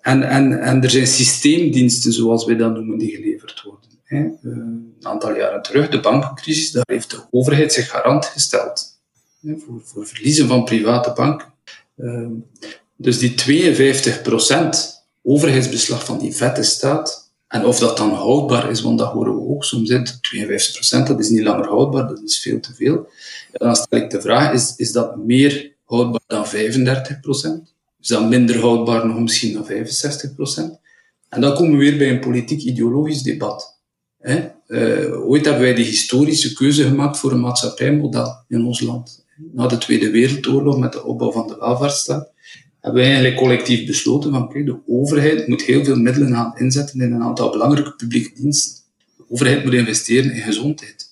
En, 0.00 0.22
en, 0.22 0.60
en 0.60 0.82
er 0.82 0.90
zijn 0.90 1.06
systeemdiensten, 1.06 2.12
zoals 2.12 2.44
wij 2.44 2.56
dat 2.56 2.74
noemen, 2.74 2.98
die 2.98 3.14
geleverd 3.14 3.62
worden. 3.62 3.90
Een 4.42 4.94
aantal 5.00 5.36
jaren 5.36 5.62
terug, 5.62 5.88
de 5.88 6.00
bankencrisis, 6.00 6.70
daar 6.70 6.84
heeft 6.86 7.10
de 7.10 7.22
overheid 7.30 7.72
zich 7.72 7.90
garant 7.90 8.24
gesteld 8.24 9.00
voor, 9.42 9.80
voor 9.84 10.06
verliezen 10.06 10.48
van 10.48 10.64
private 10.64 11.12
banken. 11.12 11.48
Dus 13.00 13.18
die 13.18 13.34
52% 13.34 14.68
overheidsbeslag 15.22 16.04
van 16.04 16.18
die 16.18 16.34
vette 16.34 16.62
staat, 16.62 17.32
en 17.48 17.64
of 17.64 17.78
dat 17.78 17.96
dan 17.96 18.10
houdbaar 18.10 18.70
is, 18.70 18.80
want 18.80 18.98
dat 18.98 19.12
horen 19.12 19.34
we 19.34 19.48
ook 19.48 19.64
soms, 19.64 19.92
52% 19.92 21.06
dat 21.06 21.18
is 21.18 21.28
niet 21.28 21.42
langer 21.42 21.66
houdbaar, 21.66 22.08
dat 22.08 22.22
is 22.22 22.40
veel 22.40 22.60
te 22.60 22.74
veel. 22.74 23.08
dan 23.52 23.76
stel 23.76 23.98
ik 23.98 24.10
de 24.10 24.20
vraag, 24.20 24.52
is, 24.52 24.74
is 24.76 24.92
dat 24.92 25.16
meer 25.16 25.72
houdbaar 25.84 26.20
dan 26.26 26.46
35%? 26.46 26.50
Is 28.00 28.08
dat 28.08 28.28
minder 28.28 28.60
houdbaar 28.60 29.06
nog 29.06 29.20
misschien 29.20 29.52
dan 29.52 29.66
65%? 29.68 29.68
En 31.28 31.40
dan 31.40 31.54
komen 31.54 31.78
we 31.78 31.84
weer 31.84 31.98
bij 31.98 32.10
een 32.10 32.20
politiek-ideologisch 32.20 33.22
debat. 33.22 33.78
Uh, 34.20 35.28
ooit 35.28 35.44
hebben 35.44 35.62
wij 35.62 35.74
de 35.74 35.82
historische 35.82 36.52
keuze 36.52 36.84
gemaakt 36.84 37.18
voor 37.18 37.32
een 37.32 37.40
maatschappijmodel 37.40 38.44
in 38.48 38.64
ons 38.64 38.80
land. 38.80 39.24
Na 39.52 39.66
de 39.66 39.78
Tweede 39.78 40.10
Wereldoorlog, 40.10 40.78
met 40.78 40.92
de 40.92 41.04
opbouw 41.04 41.32
van 41.32 41.46
de 41.46 41.56
welvaartsstaat, 41.58 42.30
hebben 42.80 43.00
we 43.00 43.06
eigenlijk 43.08 43.36
collectief 43.36 43.86
besloten 43.86 44.30
van 44.30 44.48
kijk, 44.48 44.66
de 44.66 44.78
overheid 44.86 45.48
moet 45.48 45.62
heel 45.62 45.84
veel 45.84 45.96
middelen 45.96 46.32
gaan 46.32 46.58
inzetten 46.58 47.00
in 47.00 47.12
een 47.12 47.22
aantal 47.22 47.50
belangrijke 47.50 47.94
publieke 47.94 48.34
diensten. 48.34 48.82
De 49.16 49.24
overheid 49.28 49.64
moet 49.64 49.72
investeren 49.72 50.32
in 50.32 50.42
gezondheid, 50.42 51.06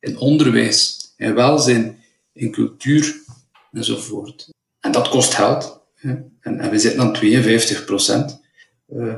in 0.00 0.18
onderwijs, 0.18 1.12
in 1.16 1.34
welzijn, 1.34 1.98
in 2.32 2.50
cultuur 2.50 3.22
enzovoort. 3.72 4.48
En 4.80 4.92
dat 4.92 5.08
kost 5.08 5.34
geld. 5.34 5.82
En, 6.00 6.32
en 6.40 6.70
we 6.70 6.78
zitten 6.78 7.00
aan 7.00 7.12
52 7.12 7.84
procent. 7.84 8.40
Uh, 8.88 9.16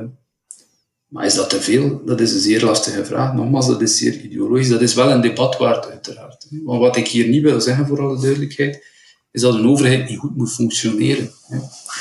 maar 1.07 1.25
is 1.25 1.33
dat 1.33 1.49
te 1.49 1.61
veel? 1.61 2.05
Dat 2.05 2.19
is 2.19 2.33
een 2.33 2.39
zeer 2.39 2.63
lastige 2.63 3.05
vraag. 3.05 3.33
Nogmaals, 3.33 3.67
dat 3.67 3.81
is 3.81 3.97
zeer 3.97 4.21
ideologisch. 4.21 4.69
Dat 4.69 4.81
is 4.81 4.93
wel 4.93 5.11
een 5.11 5.21
debat 5.21 5.57
waard, 5.57 5.89
uiteraard. 5.89 6.47
Maar 6.63 6.79
wat 6.79 6.95
ik 6.95 7.07
hier 7.07 7.27
niet 7.27 7.41
wil 7.41 7.61
zeggen, 7.61 7.87
voor 7.87 8.01
alle 8.01 8.21
duidelijkheid, 8.21 8.85
is 9.31 9.41
dat 9.41 9.53
een 9.53 9.67
overheid 9.67 10.09
niet 10.09 10.19
goed 10.19 10.35
moet 10.37 10.53
functioneren. 10.53 11.31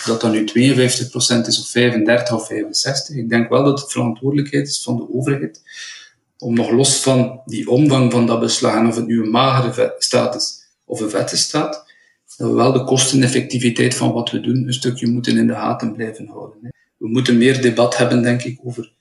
Dat 0.05 0.21
dat 0.21 0.33
nu 0.33 0.45
52% 0.45 0.47
is 1.47 1.61
of 1.61 1.69
35 1.69 2.35
of 2.35 2.47
65. 2.47 3.17
Ik 3.17 3.29
denk 3.29 3.49
wel 3.49 3.65
dat 3.65 3.81
het 3.81 3.93
verantwoordelijkheid 3.93 4.69
is 4.69 4.83
van 4.83 4.97
de 4.97 5.15
overheid 5.15 5.61
om 6.39 6.55
nog 6.55 6.71
los 6.71 6.97
van 6.97 7.41
die 7.45 7.71
omvang 7.71 8.13
van 8.13 8.27
dat 8.27 8.41
beslag, 8.41 8.89
of 8.89 8.97
het 8.97 9.07
nu 9.07 9.23
een 9.23 9.31
magere 9.31 9.95
staat 9.99 10.35
is 10.35 10.65
of 10.85 11.01
een 11.01 11.11
vette 11.11 11.37
staat, 11.37 11.85
dat 12.37 12.49
we 12.49 12.55
wel 12.55 12.73
de 12.73 12.85
kosteneffectiviteit 12.85 13.95
van 13.95 14.13
wat 14.13 14.31
we 14.31 14.41
doen 14.41 14.67
een 14.67 14.75
stukje 14.75 15.07
moeten 15.07 15.39
in 15.39 15.47
de 15.47 15.53
gaten 15.53 15.93
blijven 15.93 16.27
houden. 16.27 16.75
We 16.97 17.09
moeten 17.09 17.39
meer 17.39 17.61
debat 17.61 17.97
hebben, 17.97 18.23
denk 18.23 18.43
ik, 18.43 18.59
over 18.65 18.93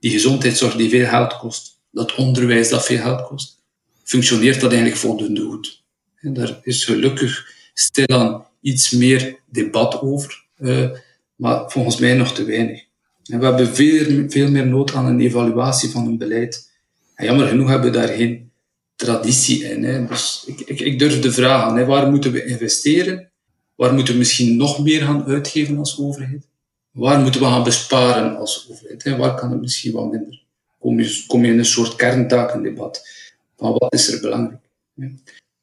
die 0.00 0.10
gezondheidszorg 0.10 0.76
die 0.76 0.90
veel 0.90 1.06
geld 1.06 1.36
kost, 1.36 1.78
dat 1.90 2.14
onderwijs 2.14 2.68
dat 2.68 2.84
veel 2.84 2.98
geld 2.98 3.22
kost. 3.22 3.62
Functioneert 4.02 4.60
dat 4.60 4.70
eigenlijk 4.70 5.00
voldoende 5.00 5.40
goed? 5.40 5.82
En 6.20 6.32
daar 6.32 6.60
is 6.62 6.84
gelukkig 6.84 7.53
stilaan 7.74 8.46
iets 8.60 8.90
meer 8.90 9.38
debat 9.46 10.00
over, 10.00 10.44
uh, 10.58 10.90
maar 11.36 11.70
volgens 11.70 11.98
mij 11.98 12.14
nog 12.14 12.34
te 12.34 12.44
weinig. 12.44 12.84
En 13.24 13.38
we 13.38 13.44
hebben 13.44 13.74
veel, 13.74 14.24
veel 14.28 14.50
meer 14.50 14.66
nood 14.66 14.94
aan 14.94 15.06
een 15.06 15.20
evaluatie 15.20 15.90
van 15.90 16.06
een 16.06 16.18
beleid. 16.18 16.70
En 17.14 17.24
jammer 17.24 17.46
genoeg 17.46 17.68
hebben 17.68 17.92
we 17.92 17.98
daar 17.98 18.08
geen 18.08 18.50
traditie 18.96 19.64
in. 19.64 19.84
Hè. 19.84 20.06
Dus 20.06 20.44
ik, 20.46 20.60
ik, 20.60 20.80
ik 20.80 20.98
durf 20.98 21.20
de 21.20 21.32
vraag 21.32 21.62
aan, 21.62 21.76
hè. 21.76 21.84
waar 21.84 22.10
moeten 22.10 22.32
we 22.32 22.44
investeren? 22.44 23.30
Waar 23.74 23.94
moeten 23.94 24.12
we 24.12 24.18
misschien 24.18 24.56
nog 24.56 24.78
meer 24.82 25.02
gaan 25.02 25.24
uitgeven 25.24 25.78
als 25.78 25.98
overheid? 25.98 26.46
Waar 26.90 27.20
moeten 27.20 27.40
we 27.40 27.46
gaan 27.46 27.64
besparen 27.64 28.36
als 28.36 28.68
overheid? 28.70 29.04
Hè? 29.04 29.16
Waar 29.16 29.34
kan 29.34 29.50
het 29.50 29.60
misschien 29.60 29.92
wat 29.92 30.10
minder? 30.10 30.42
Kom 30.78 31.00
je, 31.00 31.24
kom 31.26 31.44
je 31.44 31.52
in 31.52 31.58
een 31.58 31.64
soort 31.64 31.96
kerntakendebat. 31.96 33.08
Van 33.56 33.72
wat 33.72 33.92
is 33.92 34.12
er 34.12 34.20
belangrijk? 34.20 34.62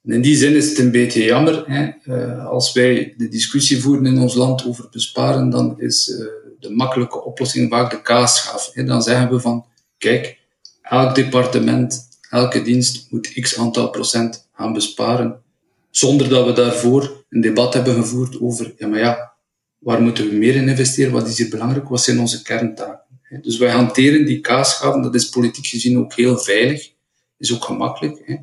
In 0.03 0.21
die 0.21 0.35
zin 0.35 0.55
is 0.55 0.69
het 0.69 0.77
een 0.77 0.91
beetje 0.91 1.23
jammer. 1.23 1.63
Hè. 1.65 1.89
Uh, 2.05 2.47
als 2.47 2.73
wij 2.73 3.13
de 3.17 3.27
discussie 3.27 3.81
voeren 3.81 4.05
in 4.05 4.19
ons 4.19 4.33
land 4.33 4.65
over 4.65 4.87
besparen, 4.91 5.49
dan 5.49 5.79
is 5.79 6.07
uh, 6.07 6.25
de 6.59 6.69
makkelijke 6.69 7.23
oplossing 7.23 7.69
vaak 7.69 7.91
de 7.91 8.01
kaasschaaf. 8.01 8.71
Dan 8.71 9.01
zeggen 9.01 9.29
we 9.29 9.39
van, 9.39 9.65
kijk, 9.97 10.39
elk 10.81 11.15
departement, 11.15 12.07
elke 12.29 12.61
dienst 12.61 13.07
moet 13.09 13.33
x 13.33 13.57
aantal 13.57 13.89
procent 13.89 14.49
gaan 14.53 14.73
besparen. 14.73 15.41
Zonder 15.89 16.29
dat 16.29 16.45
we 16.45 16.53
daarvoor 16.53 17.23
een 17.29 17.41
debat 17.41 17.73
hebben 17.73 17.93
gevoerd 17.93 18.41
over, 18.41 18.73
ja 18.77 18.87
maar 18.87 18.99
ja, 18.99 19.33
waar 19.77 20.01
moeten 20.01 20.29
we 20.29 20.35
meer 20.35 20.55
in 20.55 20.69
investeren? 20.69 21.11
Wat 21.11 21.27
is 21.27 21.37
hier 21.37 21.49
belangrijk? 21.49 21.89
Wat 21.89 22.01
zijn 22.01 22.19
onze 22.19 22.41
kerntaken? 22.41 22.99
Dus 23.41 23.57
wij 23.57 23.71
hanteren 23.71 24.25
die 24.25 24.39
kaasschaven, 24.39 25.01
dat 25.01 25.15
is 25.15 25.29
politiek 25.29 25.65
gezien 25.65 25.97
ook 25.97 26.13
heel 26.13 26.37
veilig, 26.37 26.91
is 27.37 27.53
ook 27.53 27.63
gemakkelijk. 27.63 28.39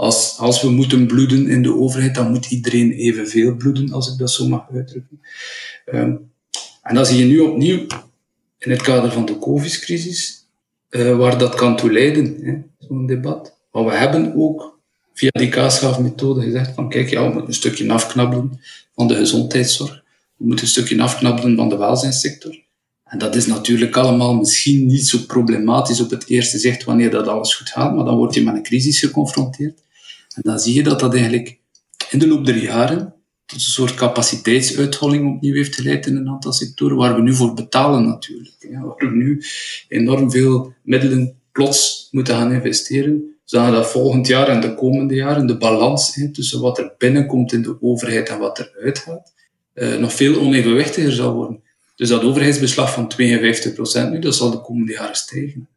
Als, 0.00 0.36
als 0.38 0.62
we 0.62 0.70
moeten 0.70 1.06
bloeden 1.06 1.48
in 1.48 1.62
de 1.62 1.74
overheid, 1.74 2.14
dan 2.14 2.30
moet 2.30 2.50
iedereen 2.50 2.92
evenveel 2.92 3.54
bloeden, 3.54 3.92
als 3.92 4.12
ik 4.12 4.18
dat 4.18 4.30
zo 4.30 4.48
mag 4.48 4.66
uitdrukken. 4.72 5.20
Ehm, 5.84 6.16
en 6.82 6.94
dan 6.94 7.06
zie 7.06 7.18
je 7.18 7.24
nu 7.24 7.38
opnieuw, 7.38 7.86
in 8.58 8.70
het 8.70 8.82
kader 8.82 9.12
van 9.12 9.24
de 9.24 9.38
COVID-crisis, 9.38 10.46
uh, 10.90 11.16
waar 11.16 11.38
dat 11.38 11.54
kan 11.54 11.76
toe 11.76 11.92
leiden, 11.92 12.64
zo'n 12.78 13.06
debat. 13.06 13.56
Maar 13.72 13.84
we 13.84 13.90
hebben 13.90 14.34
ook 14.36 14.78
via 15.14 15.30
die 15.30 15.48
kaasschaafmethode 15.48 16.42
gezegd 16.42 16.74
van 16.74 16.88
kijk, 16.88 17.10
ja, 17.10 17.20
we 17.20 17.26
moeten 17.26 17.48
een 17.48 17.54
stukje 17.54 17.92
afknabbelen 17.92 18.60
van 18.94 19.08
de 19.08 19.14
gezondheidszorg. 19.14 20.02
We 20.36 20.46
moeten 20.46 20.64
een 20.64 20.70
stukje 20.70 21.02
afknabbelen 21.02 21.56
van 21.56 21.68
de 21.68 21.76
welzijnssector. 21.76 22.58
En 23.04 23.18
dat 23.18 23.34
is 23.34 23.46
natuurlijk 23.46 23.96
allemaal 23.96 24.34
misschien 24.34 24.86
niet 24.86 25.08
zo 25.08 25.18
problematisch 25.26 26.00
op 26.00 26.10
het 26.10 26.28
eerste 26.28 26.58
zicht 26.58 26.84
wanneer 26.84 27.10
dat 27.10 27.28
alles 27.28 27.54
goed 27.54 27.68
gaat, 27.68 27.94
maar 27.94 28.04
dan 28.04 28.16
word 28.16 28.34
je 28.34 28.42
met 28.42 28.54
een 28.54 28.62
crisis 28.62 28.98
geconfronteerd. 28.98 29.88
En 30.34 30.42
dan 30.42 30.58
zie 30.58 30.74
je 30.74 30.82
dat 30.82 31.00
dat 31.00 31.14
eigenlijk 31.14 31.58
in 32.10 32.18
de 32.18 32.28
loop 32.28 32.46
der 32.46 32.56
jaren 32.56 33.14
tot 33.46 33.58
een 33.58 33.64
soort 33.64 33.94
capaciteitsuitholling 33.94 35.34
opnieuw 35.34 35.54
heeft 35.54 35.74
geleid 35.74 36.06
in 36.06 36.16
een 36.16 36.28
aantal 36.28 36.52
sectoren, 36.52 36.96
waar 36.96 37.14
we 37.14 37.22
nu 37.22 37.34
voor 37.34 37.54
betalen 37.54 38.06
natuurlijk. 38.06 38.68
Waar 38.70 39.10
we 39.10 39.16
nu 39.16 39.42
enorm 39.88 40.30
veel 40.30 40.74
middelen 40.82 41.34
plots 41.52 42.08
moeten 42.10 42.34
gaan 42.34 42.52
investeren, 42.52 43.36
zodat 43.44 43.72
dat 43.72 43.90
volgend 43.90 44.26
jaar 44.26 44.48
en 44.48 44.60
de 44.60 44.74
komende 44.74 45.14
jaren 45.14 45.46
de 45.46 45.56
balans 45.56 46.18
tussen 46.32 46.60
wat 46.60 46.78
er 46.78 46.94
binnenkomt 46.98 47.52
in 47.52 47.62
de 47.62 47.82
overheid 47.82 48.28
en 48.28 48.38
wat 48.38 48.58
er 48.58 48.72
uitgaat, 48.82 49.32
eh, 49.72 49.96
nog 49.96 50.12
veel 50.12 50.40
onevenwichtiger 50.40 51.12
zal 51.12 51.34
worden. 51.34 51.62
Dus 51.96 52.08
dat 52.08 52.22
overheidsbeslag 52.22 52.92
van 52.92 53.08
52% 53.08 54.10
nu, 54.10 54.18
dat 54.18 54.34
zal 54.34 54.50
de 54.50 54.60
komende 54.60 54.92
jaren 54.92 55.16
stijgen. 55.16 55.68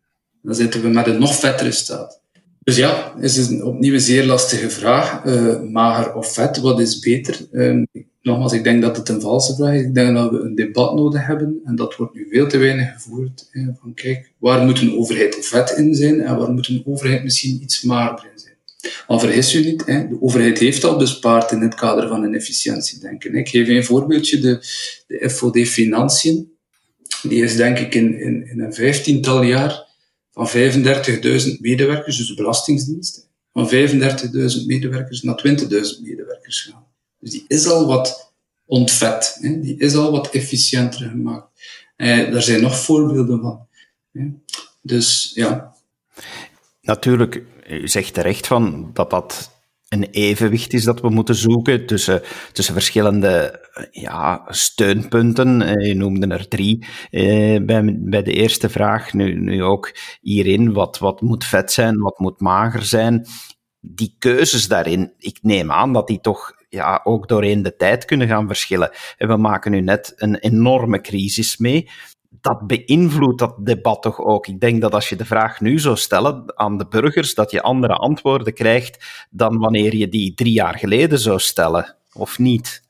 Dan 0.41 0.55
zitten 0.55 0.81
we 0.81 0.87
met 0.87 1.07
een 1.07 1.19
nog 1.19 1.35
vettere 1.35 1.71
staat. 1.71 2.21
Dus 2.63 2.75
ja, 2.75 3.13
het 3.15 3.23
is 3.23 3.47
een, 3.47 3.63
opnieuw 3.63 3.93
een 3.93 3.99
zeer 3.99 4.25
lastige 4.25 4.69
vraag. 4.69 5.25
Uh, 5.25 5.61
mager 5.61 6.13
of 6.13 6.33
vet, 6.33 6.57
wat 6.57 6.79
is 6.79 6.99
beter? 6.99 7.47
Uh, 7.51 7.83
nogmaals, 8.21 8.53
ik 8.53 8.63
denk 8.63 8.81
dat 8.81 8.97
het 8.97 9.09
een 9.09 9.21
valse 9.21 9.55
vraag 9.55 9.73
is. 9.73 9.81
Ik 9.81 9.93
denk 9.93 10.15
dat 10.15 10.31
we 10.31 10.39
een 10.39 10.55
debat 10.55 10.95
nodig 10.95 11.25
hebben. 11.25 11.61
En 11.65 11.75
dat 11.75 11.95
wordt 11.95 12.13
nu 12.13 12.27
veel 12.29 12.47
te 12.47 12.57
weinig 12.57 12.93
gevoerd. 12.93 13.49
van 13.79 13.93
kijk, 13.93 14.31
waar 14.37 14.65
moet 14.65 14.81
een 14.81 14.97
overheid 14.97 15.37
vet 15.41 15.69
in 15.77 15.95
zijn? 15.95 16.21
En 16.21 16.37
waar 16.37 16.51
moet 16.51 16.67
een 16.67 16.83
overheid 16.85 17.23
misschien 17.23 17.61
iets 17.61 17.81
magerder 17.81 18.31
in 18.33 18.39
zijn? 18.39 18.53
Maar 19.07 19.19
vergis 19.19 19.55
u 19.55 19.63
niet, 19.65 19.85
de 19.85 20.17
overheid 20.19 20.59
heeft 20.59 20.83
al 20.83 20.97
bespaard 20.97 21.51
in 21.51 21.61
het 21.61 21.75
kader 21.75 22.07
van 22.07 22.23
een 22.23 22.35
efficiëntiedenken. 22.35 23.35
Ik 23.35 23.49
geef 23.49 23.67
een 23.67 23.83
voorbeeldje, 23.83 24.39
de, 24.39 24.59
de 25.07 25.29
FOD 25.29 25.57
Financiën. 25.57 26.51
Die 27.21 27.43
is 27.43 27.55
denk 27.55 27.79
ik 27.79 27.95
in, 27.95 28.19
in, 28.19 28.47
in 28.47 28.59
een 28.59 28.73
vijftiental 28.73 29.43
jaar 29.43 29.82
van 30.33 30.47
35.000 30.47 31.59
medewerkers, 31.59 32.17
dus 32.17 32.27
de 32.27 32.33
Belastingdienst, 32.35 33.29
van 33.53 33.69
35.000 33.69 34.65
medewerkers 34.65 35.21
naar 35.21 35.43
20.000 35.47 35.67
medewerkers 36.01 36.61
gaan. 36.61 36.85
Dus 37.19 37.31
die 37.31 37.45
is 37.47 37.67
al 37.67 37.87
wat 37.87 38.33
ontvet, 38.65 39.37
hè? 39.41 39.59
die 39.59 39.77
is 39.77 39.95
al 39.95 40.11
wat 40.11 40.29
efficiënter 40.29 41.09
gemaakt. 41.09 41.47
Eh, 41.95 42.31
daar 42.31 42.41
zijn 42.41 42.61
nog 42.61 42.79
voorbeelden 42.79 43.41
van. 43.41 43.67
Hè? 44.11 44.27
Dus 44.81 45.31
ja. 45.35 45.75
Natuurlijk, 46.81 47.43
u 47.69 47.87
zegt 47.87 48.13
terecht 48.13 48.47
van 48.47 48.89
dat 48.93 49.09
dat 49.09 49.51
een 49.93 50.03
evenwicht 50.11 50.73
is 50.73 50.83
dat 50.83 51.01
we 51.01 51.09
moeten 51.09 51.35
zoeken 51.35 51.85
tussen, 51.85 52.21
tussen 52.51 52.73
verschillende 52.73 53.61
ja, 53.91 54.45
steunpunten. 54.47 55.61
Eh, 55.61 55.87
je 55.87 55.93
noemde 55.93 56.27
er 56.27 56.47
drie 56.47 56.85
eh, 57.09 57.61
bij, 57.61 57.95
bij 57.99 58.23
de 58.23 58.33
eerste 58.33 58.69
vraag. 58.69 59.13
Nu, 59.13 59.39
nu 59.39 59.63
ook 59.63 59.95
hierin, 60.21 60.73
wat, 60.73 60.97
wat 60.97 61.21
moet 61.21 61.45
vet 61.45 61.71
zijn, 61.71 61.99
wat 61.99 62.19
moet 62.19 62.39
mager 62.39 62.83
zijn. 62.83 63.25
Die 63.79 64.15
keuzes 64.19 64.67
daarin, 64.67 65.13
ik 65.17 65.37
neem 65.41 65.71
aan 65.71 65.93
dat 65.93 66.07
die 66.07 66.19
toch 66.19 66.51
ja, 66.69 67.01
ook 67.03 67.27
doorheen 67.27 67.63
de 67.63 67.75
tijd 67.75 68.05
kunnen 68.05 68.27
gaan 68.27 68.47
verschillen. 68.47 68.91
En 69.17 69.27
we 69.27 69.37
maken 69.37 69.71
nu 69.71 69.81
net 69.81 70.13
een 70.15 70.35
enorme 70.35 71.01
crisis 71.01 71.57
mee 71.57 71.89
dat 72.43 72.67
beïnvloedt 72.67 73.39
dat 73.39 73.55
debat 73.59 74.01
toch 74.01 74.19
ook. 74.19 74.47
Ik 74.47 74.59
denk 74.59 74.81
dat 74.81 74.93
als 74.93 75.09
je 75.09 75.15
de 75.15 75.25
vraag 75.25 75.61
nu 75.61 75.79
zou 75.79 75.97
stellen 75.97 76.43
aan 76.55 76.77
de 76.77 76.85
burgers, 76.89 77.33
dat 77.33 77.51
je 77.51 77.61
andere 77.61 77.93
antwoorden 77.93 78.53
krijgt 78.53 79.05
dan 79.29 79.57
wanneer 79.57 79.95
je 79.95 80.09
die 80.09 80.33
drie 80.33 80.53
jaar 80.53 80.77
geleden 80.77 81.19
zou 81.19 81.39
stellen, 81.39 81.95
of 82.13 82.39
niet? 82.39 82.81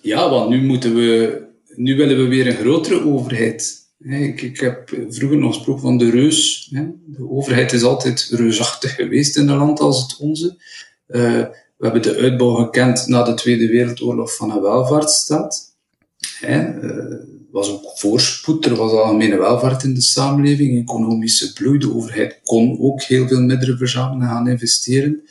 Ja, 0.00 0.30
want 0.30 0.48
nu 0.48 0.62
moeten 0.62 0.94
we, 0.94 1.42
nu 1.76 1.96
willen 1.96 2.16
we 2.16 2.28
weer 2.28 2.46
een 2.46 2.56
grotere 2.56 3.04
overheid. 3.04 3.80
Ik, 3.98 4.42
ik 4.42 4.60
heb 4.60 4.90
vroeger 5.08 5.38
nog 5.38 5.54
gesproken 5.54 5.82
van 5.82 5.98
de 5.98 6.10
reus. 6.10 6.68
De 7.06 7.30
overheid 7.30 7.72
is 7.72 7.82
altijd 7.82 8.28
reusachtig 8.30 8.94
geweest 8.94 9.36
in 9.36 9.48
een 9.48 9.58
land 9.58 9.80
als 9.80 10.02
het 10.02 10.16
onze. 10.16 10.56
Eh, 11.06 11.20
we 11.76 11.88
hebben 11.88 12.02
de 12.02 12.16
uitbouw 12.16 12.54
gekend 12.54 13.06
na 13.06 13.22
de 13.22 13.34
Tweede 13.34 13.68
Wereldoorlog 13.68 14.36
van 14.36 14.50
een 14.50 14.60
welvaartsstaat. 14.60 15.76
Was 17.52 17.70
ook 17.70 17.92
voorspoed, 17.94 18.64
er 18.64 18.74
was 18.74 18.92
algemene 18.92 19.38
welvaart 19.38 19.82
in 19.82 19.94
de 19.94 20.00
samenleving, 20.00 20.82
economische 20.82 21.52
bloei. 21.52 21.78
De 21.78 21.94
overheid 21.94 22.40
kon 22.42 22.80
ook 22.80 23.02
heel 23.02 23.28
veel 23.28 23.40
middelen 23.40 23.78
verzamelen 23.78 24.28
en 24.28 24.34
gaan 24.34 24.48
investeren. 24.48 25.22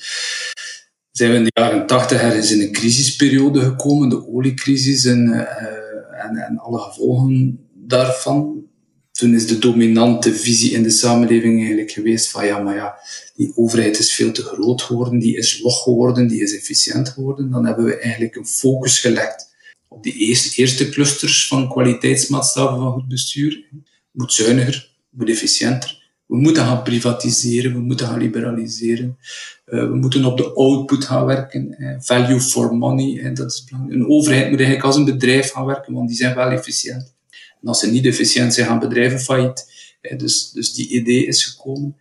Zijn 1.12 1.32
we 1.32 1.38
in 1.38 1.44
de 1.44 1.52
jaren 1.54 1.88
tachtig 1.88 2.22
ergens 2.22 2.52
in 2.52 2.62
een 2.62 2.72
crisisperiode 2.72 3.60
gekomen, 3.60 4.10
de 4.10 4.28
oliecrisis 4.28 5.06
en, 5.06 5.28
uh, 5.28 6.24
en, 6.24 6.36
en 6.36 6.58
alle 6.58 6.80
gevolgen 6.80 7.60
daarvan. 7.74 8.66
Toen 9.12 9.34
is 9.34 9.48
de 9.48 9.58
dominante 9.58 10.34
visie 10.34 10.72
in 10.72 10.84
de 10.84 10.90
samenleving 10.90 11.60
eigenlijk 11.60 11.92
geweest 11.92 12.30
van 12.30 12.46
ja, 12.46 12.60
maar 12.60 12.76
ja, 12.76 12.96
die 13.36 13.52
overheid 13.56 14.00
is 14.00 14.14
veel 14.14 14.32
te 14.32 14.44
groot 14.44 14.82
geworden, 14.82 15.20
die 15.20 15.38
is 15.38 15.60
log 15.62 15.84
geworden, 15.84 16.28
die 16.28 16.42
is 16.42 16.56
efficiënt 16.56 17.10
geworden. 17.10 17.52
Dan 17.52 17.66
hebben 17.66 17.86
we 17.86 18.00
eigenlijk 18.00 18.36
een 18.36 18.48
focus 18.48 19.00
gelegd 19.00 19.51
op 19.91 20.04
die 20.04 20.13
eerste, 20.58 20.89
clusters 20.89 21.47
van 21.47 21.69
kwaliteitsmaatstaven 21.69 22.77
van 22.77 22.91
goed 22.91 23.08
bestuur. 23.08 23.69
Moet 24.12 24.34
zuiniger, 24.34 24.89
moet 25.10 25.30
efficiënter. 25.30 25.99
We 26.25 26.38
moeten 26.38 26.63
gaan 26.63 26.84
privatiseren, 26.84 27.73
we 27.73 27.80
moeten 27.80 28.08
gaan 28.08 28.19
liberaliseren. 28.19 29.17
Uh, 29.65 29.84
we 29.84 29.95
moeten 29.95 30.25
op 30.25 30.38
de 30.38 30.54
output 30.54 31.06
gaan 31.06 31.25
werken. 31.25 31.73
Eh, 31.73 31.95
value 31.99 32.39
for 32.39 32.75
money, 32.75 33.19
eh, 33.19 33.36
dat 33.36 33.51
is 33.51 33.63
belangrijk. 33.63 33.99
Een 33.99 34.10
overheid 34.10 34.49
moet 34.49 34.60
eigenlijk 34.60 34.88
als 34.88 34.95
een 34.95 35.06
bedrijf 35.06 35.51
gaan 35.51 35.65
werken, 35.65 35.93
want 35.93 36.08
die 36.08 36.17
zijn 36.17 36.36
wel 36.36 36.49
efficiënt. 36.49 37.15
En 37.62 37.67
als 37.67 37.80
ze 37.80 37.91
niet 37.91 38.06
efficiënt 38.06 38.54
zijn, 38.54 38.67
gaan 38.67 38.80
bedrijven 38.80 39.19
failliet. 39.19 39.71
Eh, 40.01 40.17
dus, 40.17 40.51
dus 40.51 40.73
die 40.73 40.89
idee 40.89 41.25
is 41.25 41.45
gekomen. 41.45 41.95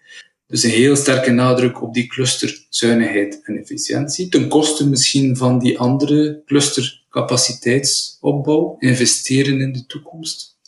Dus 0.50 0.62
een 0.62 0.70
heel 0.70 0.96
sterke 0.96 1.30
nadruk 1.30 1.82
op 1.82 1.94
die 1.94 2.06
cluster 2.06 2.66
zuinigheid 2.68 3.40
en 3.42 3.56
efficiëntie, 3.56 4.28
ten 4.28 4.48
koste 4.48 4.88
misschien 4.88 5.36
van 5.36 5.58
die 5.58 5.78
andere 5.78 6.42
cluster 6.46 7.02
capaciteitsopbouw, 7.10 8.76
investeren 8.78 9.60
in 9.60 9.72
de 9.72 9.86
toekomst. 9.86 10.58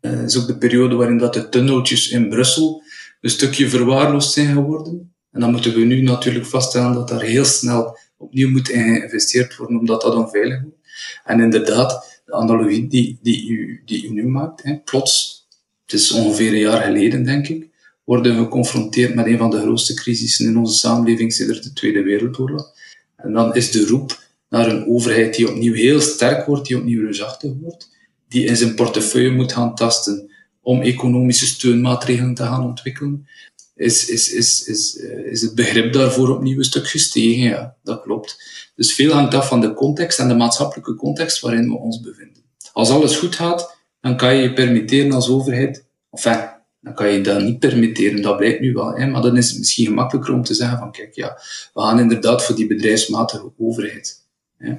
Dat 0.00 0.30
is 0.30 0.36
ook 0.36 0.46
de 0.46 0.58
periode 0.58 0.94
waarin 0.94 1.18
dat 1.18 1.34
de 1.34 1.48
tunneltjes 1.48 2.08
in 2.08 2.28
Brussel 2.28 2.82
een 3.20 3.30
stukje 3.30 3.68
verwaarloosd 3.68 4.32
zijn 4.32 4.52
geworden. 4.52 5.12
En 5.32 5.40
dan 5.40 5.50
moeten 5.50 5.74
we 5.74 5.80
nu 5.80 6.00
natuurlijk 6.00 6.46
vaststellen 6.46 6.92
dat 6.92 7.08
daar 7.08 7.22
heel 7.22 7.44
snel 7.44 7.98
opnieuw 8.16 8.50
moet 8.50 8.68
geïnvesteerd 8.68 9.56
worden, 9.56 9.78
omdat 9.78 10.00
dat 10.00 10.14
onveilig 10.14 10.62
wordt. 10.62 10.78
En 11.24 11.40
inderdaad, 11.40 12.20
de 12.24 12.32
analogie 12.32 12.88
die, 12.88 13.18
die, 13.22 13.48
u, 13.48 13.82
die 13.84 14.06
u 14.06 14.10
nu 14.10 14.26
maakt, 14.26 14.62
hè, 14.62 14.76
plots, 14.76 15.46
het 15.84 15.92
is 15.92 16.12
ongeveer 16.12 16.52
een 16.52 16.58
jaar 16.58 16.82
geleden, 16.82 17.24
denk 17.24 17.48
ik, 17.48 17.68
worden 18.06 18.36
we 18.36 18.42
geconfronteerd 18.42 19.14
met 19.14 19.26
een 19.26 19.38
van 19.38 19.50
de 19.50 19.60
grootste 19.60 19.94
crisissen 19.94 20.46
in 20.46 20.56
onze 20.56 20.78
samenleving 20.78 21.32
sinds 21.32 21.60
de 21.60 21.72
Tweede 21.72 22.02
Wereldoorlog. 22.02 22.72
En 23.16 23.32
dan 23.32 23.54
is 23.54 23.70
de 23.70 23.86
roep 23.86 24.24
naar 24.48 24.68
een 24.68 24.86
overheid 24.86 25.34
die 25.34 25.48
opnieuw 25.48 25.74
heel 25.74 26.00
sterk 26.00 26.46
wordt, 26.46 26.66
die 26.66 26.76
opnieuw 26.76 27.02
reusachtig 27.02 27.52
wordt, 27.60 27.90
die 28.28 28.44
in 28.44 28.56
zijn 28.56 28.74
portefeuille 28.74 29.30
moet 29.30 29.52
gaan 29.52 29.74
tasten 29.74 30.30
om 30.60 30.82
economische 30.82 31.46
steunmaatregelen 31.46 32.34
te 32.34 32.42
gaan 32.42 32.64
ontwikkelen, 32.64 33.26
is, 33.74 34.08
is, 34.08 34.32
is, 34.32 34.64
is, 34.64 34.98
eh, 34.98 35.32
is 35.32 35.42
het 35.42 35.54
begrip 35.54 35.92
daarvoor 35.92 36.28
opnieuw 36.28 36.58
een 36.58 36.64
stuk 36.64 36.88
gestegen. 36.88 37.42
Ja, 37.42 37.76
dat 37.82 38.02
klopt. 38.02 38.42
Dus 38.76 38.94
veel 38.94 39.12
hangt 39.12 39.34
af 39.34 39.48
van 39.48 39.60
de 39.60 39.74
context 39.74 40.18
en 40.18 40.28
de 40.28 40.34
maatschappelijke 40.34 40.94
context 40.94 41.40
waarin 41.40 41.68
we 41.68 41.78
ons 41.78 42.00
bevinden. 42.00 42.42
Als 42.72 42.90
alles 42.90 43.16
goed 43.16 43.34
gaat, 43.34 43.76
dan 44.00 44.16
kan 44.16 44.36
je 44.36 44.42
je 44.42 44.52
permitteren 44.52 45.12
als 45.12 45.28
overheid, 45.28 45.84
enfin, 46.10 46.55
dan 46.80 46.94
kan 46.94 47.12
je 47.12 47.20
dat 47.20 47.42
niet 47.42 47.58
permitteren. 47.58 48.22
Dat 48.22 48.36
blijkt 48.36 48.60
nu 48.60 48.72
wel. 48.72 48.94
Hè? 48.94 49.06
Maar 49.06 49.22
dan 49.22 49.36
is 49.36 49.48
het 49.48 49.58
misschien 49.58 49.86
gemakkelijker 49.86 50.34
om 50.34 50.42
te 50.42 50.54
zeggen 50.54 50.78
van 50.78 50.92
kijk, 50.92 51.14
ja, 51.14 51.38
we 51.74 51.80
gaan 51.80 52.00
inderdaad 52.00 52.44
voor 52.44 52.56
die 52.56 52.66
bedrijfsmatige 52.66 53.52
overheid. 53.58 54.24
Hè? 54.56 54.74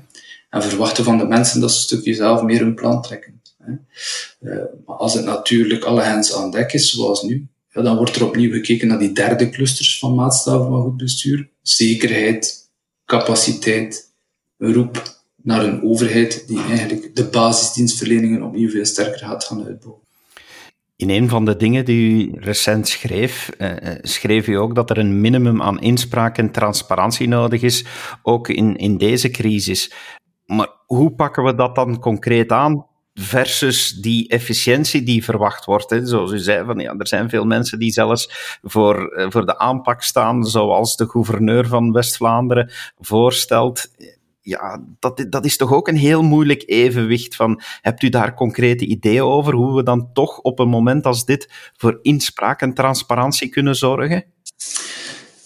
En 0.50 0.64
verwachten 0.64 1.04
van 1.04 1.18
de 1.18 1.26
mensen 1.26 1.62
dat 1.62 1.72
ze 1.72 1.78
een 1.78 1.84
stukje 1.84 2.14
zelf 2.14 2.42
meer 2.42 2.60
hun 2.60 2.76
plan 2.76 3.02
trekken. 3.02 3.42
Hè? 3.58 3.72
Uh, 4.40 4.64
maar 4.86 4.96
als 4.96 5.14
het 5.14 5.26
natuurlijk 5.26 5.84
alle 5.84 6.02
hens 6.02 6.34
aan 6.36 6.52
dek 6.52 6.74
is, 6.74 6.92
zoals 6.92 7.22
nu, 7.22 7.48
ja, 7.72 7.82
dan 7.82 7.98
wordt 7.98 8.16
er 8.16 8.26
opnieuw 8.26 8.52
gekeken 8.52 8.88
naar 8.88 9.00
die 9.00 9.12
derde 9.12 9.50
clusters 9.50 10.00
van 10.00 10.16
maatstaven 10.16 10.68
van 10.68 10.82
goed 10.82 10.98
bestuur. 10.98 11.50
Zekerheid, 11.62 12.70
capaciteit, 13.06 14.12
roep 14.58 15.16
naar 15.44 15.66
een 15.66 15.84
overheid 15.84 16.48
die 16.48 16.62
eigenlijk 16.62 17.16
de 17.16 17.26
basisdienstverleningen 17.26 18.44
opnieuw 18.44 18.70
veel 18.70 18.86
sterker 18.86 19.20
gaat 19.20 19.44
gaan 19.44 19.66
uitbouwen. 19.66 20.07
In 20.98 21.10
een 21.10 21.30
van 21.30 21.46
de 21.46 21.56
dingen 21.56 21.86
die 21.86 22.28
u 22.28 22.32
recent 22.40 22.88
schreef, 22.88 23.52
uh, 23.58 23.72
schreef 24.02 24.48
u 24.48 24.54
ook 24.54 24.76
dat 24.76 24.90
er 24.90 24.98
een 24.98 25.22
minimum 25.22 25.62
aan 25.62 25.80
inspraak 25.80 26.38
en 26.38 26.52
transparantie 26.52 27.28
nodig 27.28 27.62
is, 27.62 27.86
ook 28.22 28.50
in, 28.50 28.76
in 28.76 28.98
deze 28.98 29.30
crisis. 29.30 29.94
Maar 30.46 30.70
hoe 30.86 31.16
pakken 31.16 31.44
we 31.44 31.56
dat 31.56 31.76
dan 31.76 32.00
concreet 32.00 32.52
aan 32.52 32.86
versus 33.14 33.92
die 33.92 34.28
efficiëntie 34.28 35.04
die 35.04 35.24
verwacht 35.24 35.66
wordt. 35.66 35.90
Hè. 35.90 36.06
Zoals 36.06 36.32
u 36.32 36.38
zei, 36.38 36.66
van, 36.66 36.80
ja, 36.80 36.96
er 36.98 37.08
zijn 37.08 37.30
veel 37.30 37.46
mensen 37.46 37.80
die 37.80 37.92
zelfs 37.92 38.58
voor, 38.62 39.08
eh, 39.08 39.26
voor 39.30 39.46
de 39.46 39.58
aanpak 39.58 40.02
staan, 40.02 40.44
zoals 40.44 40.96
de 40.96 41.10
gouverneur 41.10 41.68
van 41.68 41.92
West-Vlaanderen 41.92 42.72
voorstelt. 43.00 43.92
Ja, 44.48 44.84
dat, 45.00 45.26
dat 45.30 45.46
is 45.46 45.58
toch 45.58 45.74
ook 45.74 45.88
een 45.88 45.98
heel 45.98 46.22
moeilijk 46.22 46.64
evenwicht 46.66 47.36
van, 47.36 47.62
hebt 47.82 48.04
u 48.04 48.10
daar 48.10 48.34
concrete 48.34 48.86
ideeën 48.86 49.22
over 49.22 49.54
hoe 49.54 49.76
we 49.76 49.84
dan 49.84 50.10
toch 50.14 50.40
op 50.40 50.60
een 50.60 50.70
moment 50.70 51.06
als 51.06 51.26
dit 51.26 51.50
voor 51.78 52.00
inspraak 52.02 52.62
en 52.62 52.74
transparantie 52.74 53.50
kunnen 53.50 53.76
zorgen? 53.76 54.26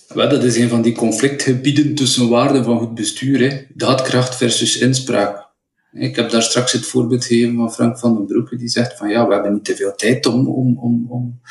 Wel, 0.07 0.29
dat 0.29 0.43
is 0.43 0.57
een 0.57 0.69
van 0.69 0.81
die 0.81 0.95
conflictgebieden 0.95 1.95
tussen 1.95 2.29
waarden 2.29 2.63
van 2.63 2.79
goed 2.79 2.93
bestuur. 2.93 3.49
Hè. 3.49 3.61
Daadkracht 3.73 4.35
versus 4.35 4.77
inspraak. 4.77 5.49
Ik 5.91 6.15
heb 6.15 6.29
daar 6.29 6.43
straks 6.43 6.71
het 6.71 6.85
voorbeeld 6.85 7.25
gegeven 7.25 7.55
van 7.55 7.73
Frank 7.73 7.99
van 7.99 8.15
den 8.15 8.25
Broeke, 8.25 8.55
die 8.55 8.69
zegt 8.69 8.97
van 8.97 9.09
ja, 9.09 9.27
we 9.27 9.33
hebben 9.33 9.53
niet 9.53 9.65
te 9.65 9.75
veel 9.75 9.95
tijd 9.95 10.25
om, 10.25 10.47
om, 10.47 10.77
om, 10.77 11.05
om, 11.09 11.41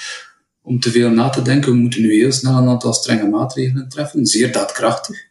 om 0.63 0.81
te 0.81 0.91
veel 0.91 1.11
na 1.11 1.29
te 1.29 1.43
denken. 1.43 1.73
We 1.73 1.79
moeten 1.79 2.03
nu 2.03 2.15
heel 2.15 2.33
snel 2.33 2.57
een 2.57 2.69
aantal 2.69 2.93
strenge 2.93 3.29
maatregelen 3.29 3.89
treffen. 3.89 4.27
Zeer 4.27 4.53
daadkrachtig. 4.53 5.29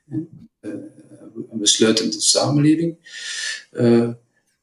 Besluitende 1.59 2.21
samenleving. 2.21 2.95
Uh, 3.71 4.09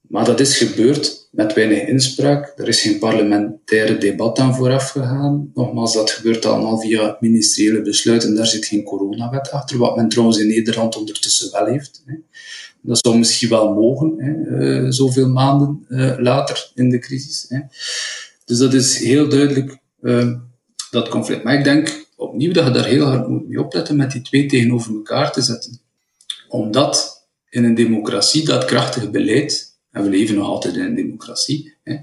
maar 0.00 0.24
dat 0.24 0.40
is 0.40 0.56
gebeurd 0.56 1.28
met 1.30 1.52
weinig 1.52 1.86
inspraak. 1.86 2.52
Er 2.56 2.68
is 2.68 2.80
geen 2.80 2.98
parlementaire 2.98 3.98
debat 3.98 4.38
aan 4.38 4.54
vooraf 4.54 4.90
gegaan. 4.90 5.50
Nogmaals, 5.54 5.94
dat 5.94 6.10
gebeurt 6.10 6.46
allemaal 6.46 6.78
via 6.78 7.16
ministeriële 7.20 7.82
besluiten. 7.82 8.34
Daar 8.34 8.46
zit 8.46 8.66
geen 8.66 8.82
coronawet 8.82 9.50
achter, 9.50 9.78
wat 9.78 9.96
men 9.96 10.08
trouwens 10.08 10.38
in 10.38 10.46
Nederland 10.46 10.96
ondertussen 10.96 11.52
wel 11.52 11.66
heeft. 11.66 12.04
Dat 12.80 12.98
zou 12.98 13.18
misschien 13.18 13.48
wel 13.48 13.74
mogen, 13.74 14.14
uh, 14.18 14.90
zoveel 14.90 15.28
maanden 15.28 15.86
uh, 15.88 16.14
later 16.18 16.70
in 16.74 16.90
de 16.90 16.98
crisis. 16.98 17.48
Dus 18.44 18.58
dat 18.58 18.74
is 18.74 18.98
heel 18.98 19.28
duidelijk 19.28 19.78
uh, 20.00 20.32
dat 20.90 21.08
conflict. 21.08 21.44
Maar 21.44 21.54
ik 21.54 21.64
denk 21.64 22.06
opnieuw 22.16 22.52
dat 22.52 22.66
je 22.66 22.70
daar 22.70 22.86
heel 22.86 23.04
hard 23.04 23.28
moet 23.28 23.48
mee 23.48 23.60
opletten 23.60 23.96
met 23.96 24.10
die 24.10 24.22
twee 24.22 24.46
tegenover 24.46 24.94
elkaar 24.94 25.32
te 25.32 25.42
zetten. 25.42 25.80
Omdat 26.48 27.26
in 27.48 27.64
een 27.64 27.74
democratie 27.74 28.44
dat 28.44 28.64
krachtige 28.64 29.10
beleid, 29.10 29.78
en 29.90 30.02
we 30.02 30.08
leven 30.08 30.34
nog 30.34 30.46
altijd 30.46 30.74
in 30.76 30.84
een 30.84 30.94
democratie, 30.94 31.74
hè, 31.82 31.96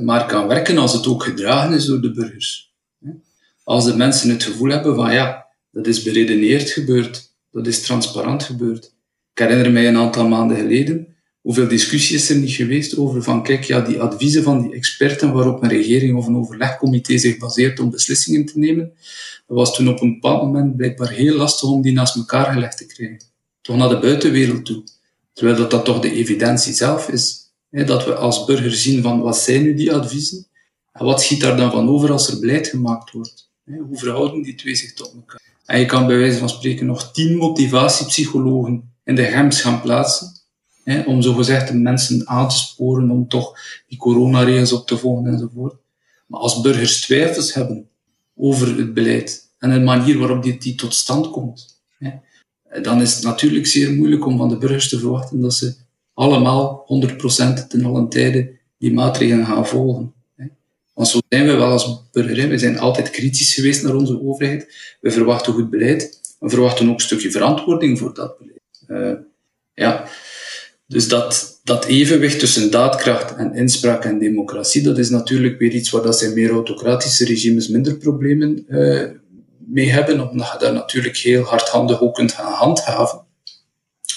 maar 0.00 0.26
kan 0.26 0.48
werken 0.48 0.78
als 0.78 0.92
het 0.92 1.06
ook 1.06 1.22
gedragen 1.22 1.74
is 1.74 1.84
door 1.84 2.00
de 2.00 2.12
burgers. 2.12 2.72
Als 3.64 3.84
de 3.84 3.96
mensen 3.96 4.30
het 4.30 4.42
gevoel 4.42 4.70
hebben 4.70 4.94
van 4.94 5.12
ja, 5.12 5.46
dat 5.70 5.86
is 5.86 6.02
beredeneerd 6.02 6.70
gebeurd, 6.70 7.32
dat 7.50 7.66
is 7.66 7.82
transparant 7.82 8.42
gebeurd, 8.42 8.94
ik 9.32 9.38
herinner 9.38 9.72
mij 9.72 9.88
een 9.88 9.96
aantal 9.96 10.28
maanden 10.28 10.56
geleden 10.56 11.14
hoeveel 11.44 11.68
discussie 11.68 12.16
is 12.16 12.30
er 12.30 12.36
niet 12.36 12.52
geweest 12.52 12.96
over 12.96 13.22
van 13.22 13.42
kijk, 13.42 13.64
ja, 13.64 13.80
die 13.80 14.00
adviezen 14.00 14.42
van 14.42 14.62
die 14.62 14.74
experten 14.74 15.32
waarop 15.32 15.62
een 15.62 15.68
regering 15.68 16.16
of 16.16 16.26
een 16.26 16.36
overlegcomité 16.36 17.18
zich 17.18 17.38
baseert 17.38 17.80
om 17.80 17.90
beslissingen 17.90 18.44
te 18.44 18.58
nemen, 18.58 18.92
dat 19.46 19.56
was 19.56 19.74
toen 19.74 19.88
op 19.88 20.00
een 20.00 20.12
bepaald 20.12 20.42
moment 20.42 20.76
blijkbaar 20.76 21.10
heel 21.10 21.36
lastig 21.36 21.68
om 21.68 21.82
die 21.82 21.92
naast 21.92 22.16
elkaar 22.16 22.52
gelegd 22.52 22.76
te 22.76 22.86
krijgen. 22.86 23.20
Toch 23.64 23.76
naar 23.76 23.88
de 23.88 23.98
buitenwereld 23.98 24.64
toe. 24.64 24.82
Terwijl 25.32 25.56
dat, 25.56 25.70
dat 25.70 25.84
toch 25.84 26.00
de 26.00 26.12
evidentie 26.12 26.72
zelf 26.72 27.08
is. 27.08 27.52
Hè, 27.70 27.84
dat 27.84 28.04
we 28.04 28.14
als 28.14 28.44
burger 28.44 28.72
zien 28.72 29.02
van 29.02 29.20
wat 29.20 29.38
zijn 29.38 29.62
nu 29.62 29.74
die 29.74 29.92
adviezen 29.92 30.46
en 30.92 31.04
wat 31.04 31.22
schiet 31.22 31.40
daar 31.40 31.56
dan 31.56 31.70
van 31.70 31.88
over 31.88 32.12
als 32.12 32.28
er 32.28 32.40
beleid 32.40 32.66
gemaakt 32.66 33.10
wordt. 33.10 33.50
Hè, 33.64 33.76
hoe 33.76 33.98
verhouden 33.98 34.42
die 34.42 34.54
twee 34.54 34.74
zich 34.74 34.92
tot 34.92 35.12
elkaar? 35.14 35.40
En 35.64 35.78
je 35.78 35.86
kan 35.86 36.06
bij 36.06 36.16
wijze 36.16 36.38
van 36.38 36.48
spreken 36.48 36.86
nog 36.86 37.12
tien 37.12 37.36
motivatiepsychologen 37.36 38.92
in 39.04 39.14
de 39.14 39.24
GEMS 39.24 39.60
gaan 39.60 39.80
plaatsen. 39.80 40.32
Hè, 40.82 41.02
om 41.02 41.22
zogezegd 41.22 41.68
de 41.68 41.74
mensen 41.74 42.28
aan 42.28 42.48
te 42.48 42.56
sporen 42.56 43.10
om 43.10 43.28
toch 43.28 43.58
die 43.88 43.98
coronaregels 43.98 44.72
op 44.72 44.86
te 44.86 44.98
volgen 44.98 45.32
enzovoort. 45.32 45.74
Maar 46.26 46.40
als 46.40 46.60
burgers 46.60 47.00
twijfels 47.00 47.54
hebben 47.54 47.88
over 48.36 48.76
het 48.78 48.94
beleid 48.94 49.50
en 49.58 49.70
de 49.70 49.80
manier 49.80 50.18
waarop 50.18 50.42
dit 50.42 50.62
die 50.62 50.74
tot 50.74 50.94
stand 50.94 51.30
komt, 51.30 51.74
dan 52.82 53.00
is 53.00 53.14
het 53.14 53.24
natuurlijk 53.24 53.66
zeer 53.66 53.92
moeilijk 53.92 54.26
om 54.26 54.36
van 54.36 54.48
de 54.48 54.58
burgers 54.58 54.88
te 54.88 54.98
verwachten 54.98 55.40
dat 55.40 55.54
ze 55.54 55.74
allemaal 56.14 56.86
100% 57.12 57.66
ten 57.68 57.84
allen 57.84 58.08
tijde 58.08 58.50
die 58.78 58.92
maatregelen 58.92 59.46
gaan 59.46 59.66
volgen. 59.66 60.12
Want 60.94 61.08
zo 61.08 61.18
zijn 61.28 61.46
we 61.46 61.52
wel 61.54 61.70
als 61.70 62.02
burger. 62.12 62.48
We 62.48 62.58
zijn 62.58 62.78
altijd 62.78 63.10
kritisch 63.10 63.54
geweest 63.54 63.82
naar 63.82 63.94
onze 63.94 64.22
overheid. 64.22 64.74
We 65.00 65.10
verwachten 65.10 65.52
goed 65.52 65.70
beleid. 65.70 66.20
We 66.38 66.48
verwachten 66.48 66.88
ook 66.88 66.94
een 66.94 67.00
stukje 67.00 67.30
verantwoording 67.30 67.98
voor 67.98 68.14
dat 68.14 68.38
beleid. 68.38 68.60
Uh, 68.88 69.20
ja, 69.74 70.08
dus 70.86 71.08
dat, 71.08 71.60
dat 71.64 71.84
evenwicht 71.84 72.38
tussen 72.38 72.70
daadkracht 72.70 73.36
en 73.36 73.54
inspraak 73.54 74.04
en 74.04 74.18
democratie, 74.18 74.82
dat 74.82 74.98
is 74.98 75.10
natuurlijk 75.10 75.58
weer 75.58 75.72
iets 75.72 75.90
waar 75.90 76.02
dat 76.02 76.18
zijn 76.18 76.34
meer 76.34 76.50
autocratische 76.50 77.24
regimes 77.24 77.68
minder 77.68 77.96
problemen 77.96 78.64
uh, 78.68 79.04
mee 79.66 79.90
hebben, 79.90 80.30
omdat 80.30 80.50
je 80.52 80.58
daar 80.58 80.72
natuurlijk 80.72 81.16
heel 81.16 81.42
hardhandig 81.42 82.00
ook 82.00 82.14
kunt 82.14 82.32
gaan 82.32 82.52
handhaven. 82.52 83.24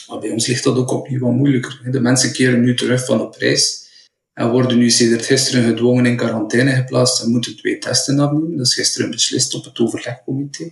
Maar 0.08 0.20
bij 0.20 0.30
ons 0.30 0.48
ligt 0.48 0.64
dat 0.64 0.78
ook 0.78 0.92
opnieuw 0.92 1.20
wat 1.20 1.32
moeilijker. 1.32 1.82
De 1.92 2.00
mensen 2.00 2.32
keren 2.32 2.62
nu 2.62 2.76
terug 2.76 3.06
van 3.06 3.18
de 3.18 3.30
prijs 3.30 3.86
en 4.34 4.52
worden 4.52 4.78
nu 4.78 4.90
sinds 4.90 5.26
gisteren 5.26 5.64
gedwongen 5.64 6.06
in 6.06 6.18
quarantaine 6.18 6.72
geplaatst 6.72 7.24
en 7.24 7.32
moeten 7.32 7.58
twee 7.58 7.78
testen 7.78 8.20
afnemen. 8.20 8.58
Dat 8.58 8.66
is 8.66 8.74
gisteren 8.74 9.12
beslist 9.12 9.54
op 9.54 9.66
het 9.66 9.80
overlegcomité. 9.80 10.72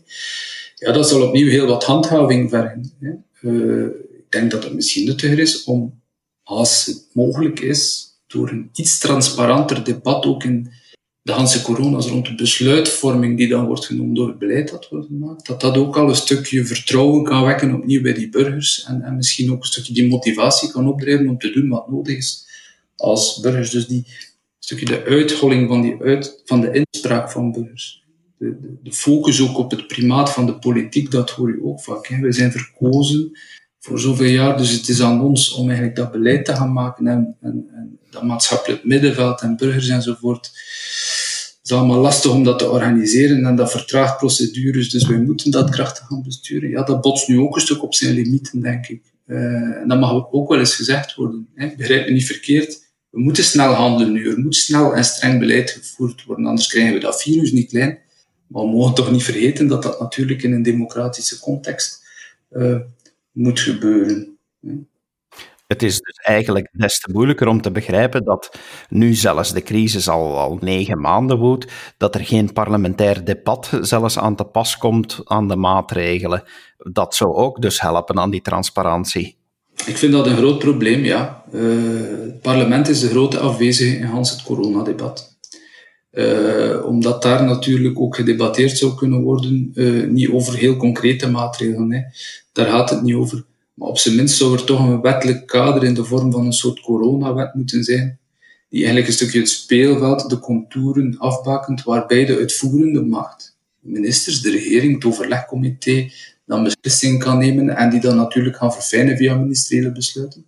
Ja, 0.75 0.91
dat 0.91 1.07
zal 1.09 1.27
opnieuw 1.27 1.49
heel 1.49 1.67
wat 1.67 1.83
handhaving 1.83 2.49
vergen. 2.49 2.91
Uh, 3.41 3.85
ik 3.85 4.25
denk 4.31 4.51
dat 4.51 4.63
het 4.63 4.73
misschien 4.73 5.05
nuttiger 5.05 5.39
is 5.39 5.63
om, 5.63 6.01
als 6.43 6.85
het 6.85 7.05
mogelijk 7.13 7.59
is, 7.59 8.09
door 8.27 8.49
een 8.49 8.69
iets 8.73 8.99
transparanter 8.99 9.83
debat 9.83 10.25
ook 10.25 10.43
in 10.43 10.71
de 11.25 11.31
Hanse 11.31 11.61
corona's 11.61 12.07
rond 12.07 12.25
de 12.25 12.35
besluitvorming 12.35 13.38
die 13.38 13.47
dan 13.47 13.65
wordt 13.65 13.85
genomen 13.85 14.15
door 14.15 14.27
het 14.27 14.39
beleid 14.39 14.69
dat 14.69 14.89
wordt 14.89 15.05
gemaakt, 15.05 15.47
dat 15.47 15.61
dat 15.61 15.77
ook 15.77 15.97
al 15.97 16.09
een 16.09 16.15
stukje 16.15 16.65
vertrouwen 16.65 17.23
kan 17.23 17.43
wekken 17.43 17.75
opnieuw 17.75 18.01
bij 18.01 18.13
die 18.13 18.29
burgers 18.29 18.83
en, 18.83 19.01
en 19.01 19.15
misschien 19.15 19.51
ook 19.51 19.59
een 19.59 19.67
stukje 19.67 19.93
die 19.93 20.07
motivatie 20.07 20.71
kan 20.71 20.88
opdrijven 20.88 21.29
om 21.29 21.38
te 21.38 21.51
doen 21.51 21.69
wat 21.69 21.89
nodig 21.89 22.17
is 22.17 22.47
als 22.95 23.39
burgers. 23.39 23.69
Dus 23.69 23.88
die 23.88 24.05
stukje 24.59 24.85
de 24.85 25.03
uitholling 25.03 25.67
van, 25.67 25.81
die 25.81 26.01
uit, 26.01 26.41
van 26.45 26.61
de 26.61 26.85
inspraak 26.91 27.31
van 27.31 27.51
burgers. 27.51 28.03
De, 28.38 28.77
de, 28.83 28.91
focus 28.91 29.41
ook 29.41 29.57
op 29.57 29.71
het 29.71 29.88
primaat 29.88 30.31
van 30.31 30.45
de 30.45 30.59
politiek, 30.59 31.11
dat 31.11 31.29
hoor 31.29 31.49
je 31.49 31.63
ook 31.63 31.81
vaak. 31.81 32.07
Hè. 32.07 32.31
Zijn 32.31 32.51
verkozen 32.51 33.31
voor 33.86 34.00
zoveel 34.00 34.30
jaar, 34.30 34.58
dus 34.58 34.71
het 34.71 34.88
is 34.89 35.02
aan 35.02 35.21
ons 35.21 35.52
om 35.52 35.65
eigenlijk 35.65 35.95
dat 35.95 36.12
beleid 36.12 36.45
te 36.45 36.56
gaan 36.56 36.74
maken 36.74 37.08
en, 37.08 37.36
en, 37.41 37.69
en 37.74 38.00
dat 38.10 38.24
maatschappelijk 38.24 38.86
middenveld 38.86 39.41
en 39.41 39.56
burgers 39.56 39.88
enzovoort. 39.88 40.45
Het 40.45 41.60
is 41.63 41.71
allemaal 41.71 42.00
lastig 42.00 42.32
om 42.32 42.43
dat 42.43 42.60
te 42.60 42.69
organiseren 42.69 43.45
en 43.45 43.56
dat 43.56 43.71
vertraagt 43.71 44.17
procedures, 44.17 44.89
dus 44.89 45.08
wij 45.08 45.17
moeten 45.17 45.52
dat 45.52 45.69
krachtig 45.69 46.08
gaan 46.08 46.24
besturen. 46.24 46.69
Ja, 46.69 46.84
dat 46.84 47.02
botst 47.02 47.28
nu 47.28 47.39
ook 47.39 47.56
een 47.56 47.62
stuk 47.62 47.84
op 47.84 47.93
zijn 47.93 48.13
limieten, 48.13 48.62
denk 48.62 48.88
ik. 48.88 49.02
Uh, 49.28 49.38
en 49.82 49.88
dat 49.88 50.00
mag 50.00 50.32
ook 50.32 50.50
wel 50.50 50.60
eens 50.60 50.76
gezegd 50.76 51.15
worden. 51.15 51.48
Hè. 51.56 51.74
Begrijp 51.78 52.08
me 52.08 52.13
niet 52.13 52.26
verkeerd. 52.26 52.84
We 53.10 53.19
moeten 53.19 53.43
snel 53.43 53.74
handelen 53.74 54.13
nu. 54.13 54.30
Er 54.30 54.39
moet 54.39 54.56
snel 54.56 54.93
en 54.93 55.06
streng 55.06 55.39
beleid 55.39 55.71
gevoerd 55.71 56.24
worden, 56.24 56.45
anders 56.45 56.67
krijgen 56.67 56.93
we 56.93 57.00
dat 57.00 57.21
virus 57.21 57.52
niet 57.52 57.69
klein. 57.69 58.00
Maar 58.48 58.63
we 58.63 58.69
mogen 58.69 58.93
toch 58.93 59.12
niet 59.12 59.24
vergeten 59.24 59.67
dat 59.67 59.84
dat 59.84 60.00
natuurlijk 60.00 60.43
in 60.43 60.54
een 60.54 60.63
democratische 60.63 61.39
context 61.39 62.04
uh, 62.52 62.78
moet 63.36 63.60
gebeuren. 63.60 64.38
Het 65.67 65.84
is 65.84 66.00
dus 66.00 66.15
eigenlijk 66.15 66.69
des 66.71 67.00
te 67.00 67.12
moeilijker 67.12 67.48
om 67.48 67.62
te 67.62 67.71
begrijpen 67.71 68.24
dat 68.24 68.60
nu 68.89 69.13
zelfs 69.13 69.54
de 69.54 69.62
crisis 69.62 70.10
al, 70.10 70.38
al 70.38 70.58
negen 70.62 71.02
maanden 71.02 71.38
woedt, 71.38 71.71
dat 71.98 72.15
er 72.15 72.26
geen 72.26 72.54
parlementair 72.54 73.26
debat 73.26 73.69
zelfs 73.82 74.19
aan 74.19 74.36
te 74.36 74.43
pas 74.43 74.78
komt 74.78 75.21
aan 75.24 75.48
de 75.48 75.56
maatregelen. 75.56 76.43
Dat 76.78 77.15
zou 77.15 77.34
ook 77.34 77.62
dus 77.62 77.82
helpen 77.82 78.19
aan 78.19 78.30
die 78.30 78.41
transparantie. 78.41 79.38
Ik 79.86 79.98
vind 79.98 80.12
dat 80.12 80.28
een 80.28 80.38
groot 80.38 80.60
probleem, 80.60 81.04
ja. 81.04 81.43
Uh, 81.54 82.21
het 82.21 82.41
parlement 82.41 82.88
is 82.88 83.00
de 83.00 83.10
grote 83.10 83.39
afwezige 83.39 83.95
in 83.95 84.06
het 84.06 84.43
coronadebat. 84.43 85.35
Uh, 86.15 86.86
omdat 86.86 87.21
daar 87.21 87.43
natuurlijk 87.43 87.99
ook 87.99 88.15
gedebatteerd 88.15 88.78
zou 88.78 88.95
kunnen 88.95 89.21
worden, 89.21 89.71
uh, 89.73 90.08
niet 90.08 90.30
over 90.30 90.56
heel 90.58 90.75
concrete 90.75 91.30
maatregelen. 91.30 91.91
Hè. 91.91 92.01
Daar 92.51 92.65
gaat 92.65 92.89
het 92.89 93.01
niet 93.01 93.15
over. 93.15 93.43
Maar 93.73 93.88
op 93.88 93.97
zijn 93.97 94.15
minst 94.15 94.38
zou 94.38 94.54
er 94.54 94.63
toch 94.63 94.80
een 94.80 95.01
wettelijk 95.01 95.47
kader 95.47 95.84
in 95.84 95.93
de 95.93 96.04
vorm 96.04 96.32
van 96.32 96.45
een 96.45 96.54
soort 96.54 96.80
coronawet 96.80 97.54
moeten 97.54 97.84
zijn, 97.84 98.19
die 98.69 98.80
eigenlijk 98.80 99.08
een 99.08 99.13
stukje 99.13 99.39
het 99.39 99.49
speelveld, 99.49 100.30
de 100.30 100.39
contouren 100.39 101.17
afbakent, 101.17 101.84
waarbij 101.84 102.25
de 102.25 102.36
uitvoerende 102.36 103.01
macht, 103.01 103.58
ministers, 103.80 104.41
de 104.41 104.51
regering, 104.51 104.93
het 104.93 105.06
overlegcomité, 105.06 106.10
dan 106.45 106.63
beslissingen 106.63 107.19
kan 107.19 107.38
nemen 107.38 107.69
en 107.69 107.89
die 107.89 107.99
dan 107.99 108.15
natuurlijk 108.15 108.56
gaan 108.56 108.73
verfijnen 108.73 109.17
via 109.17 109.36
ministeriële 109.36 109.91
besluiten. 109.91 110.45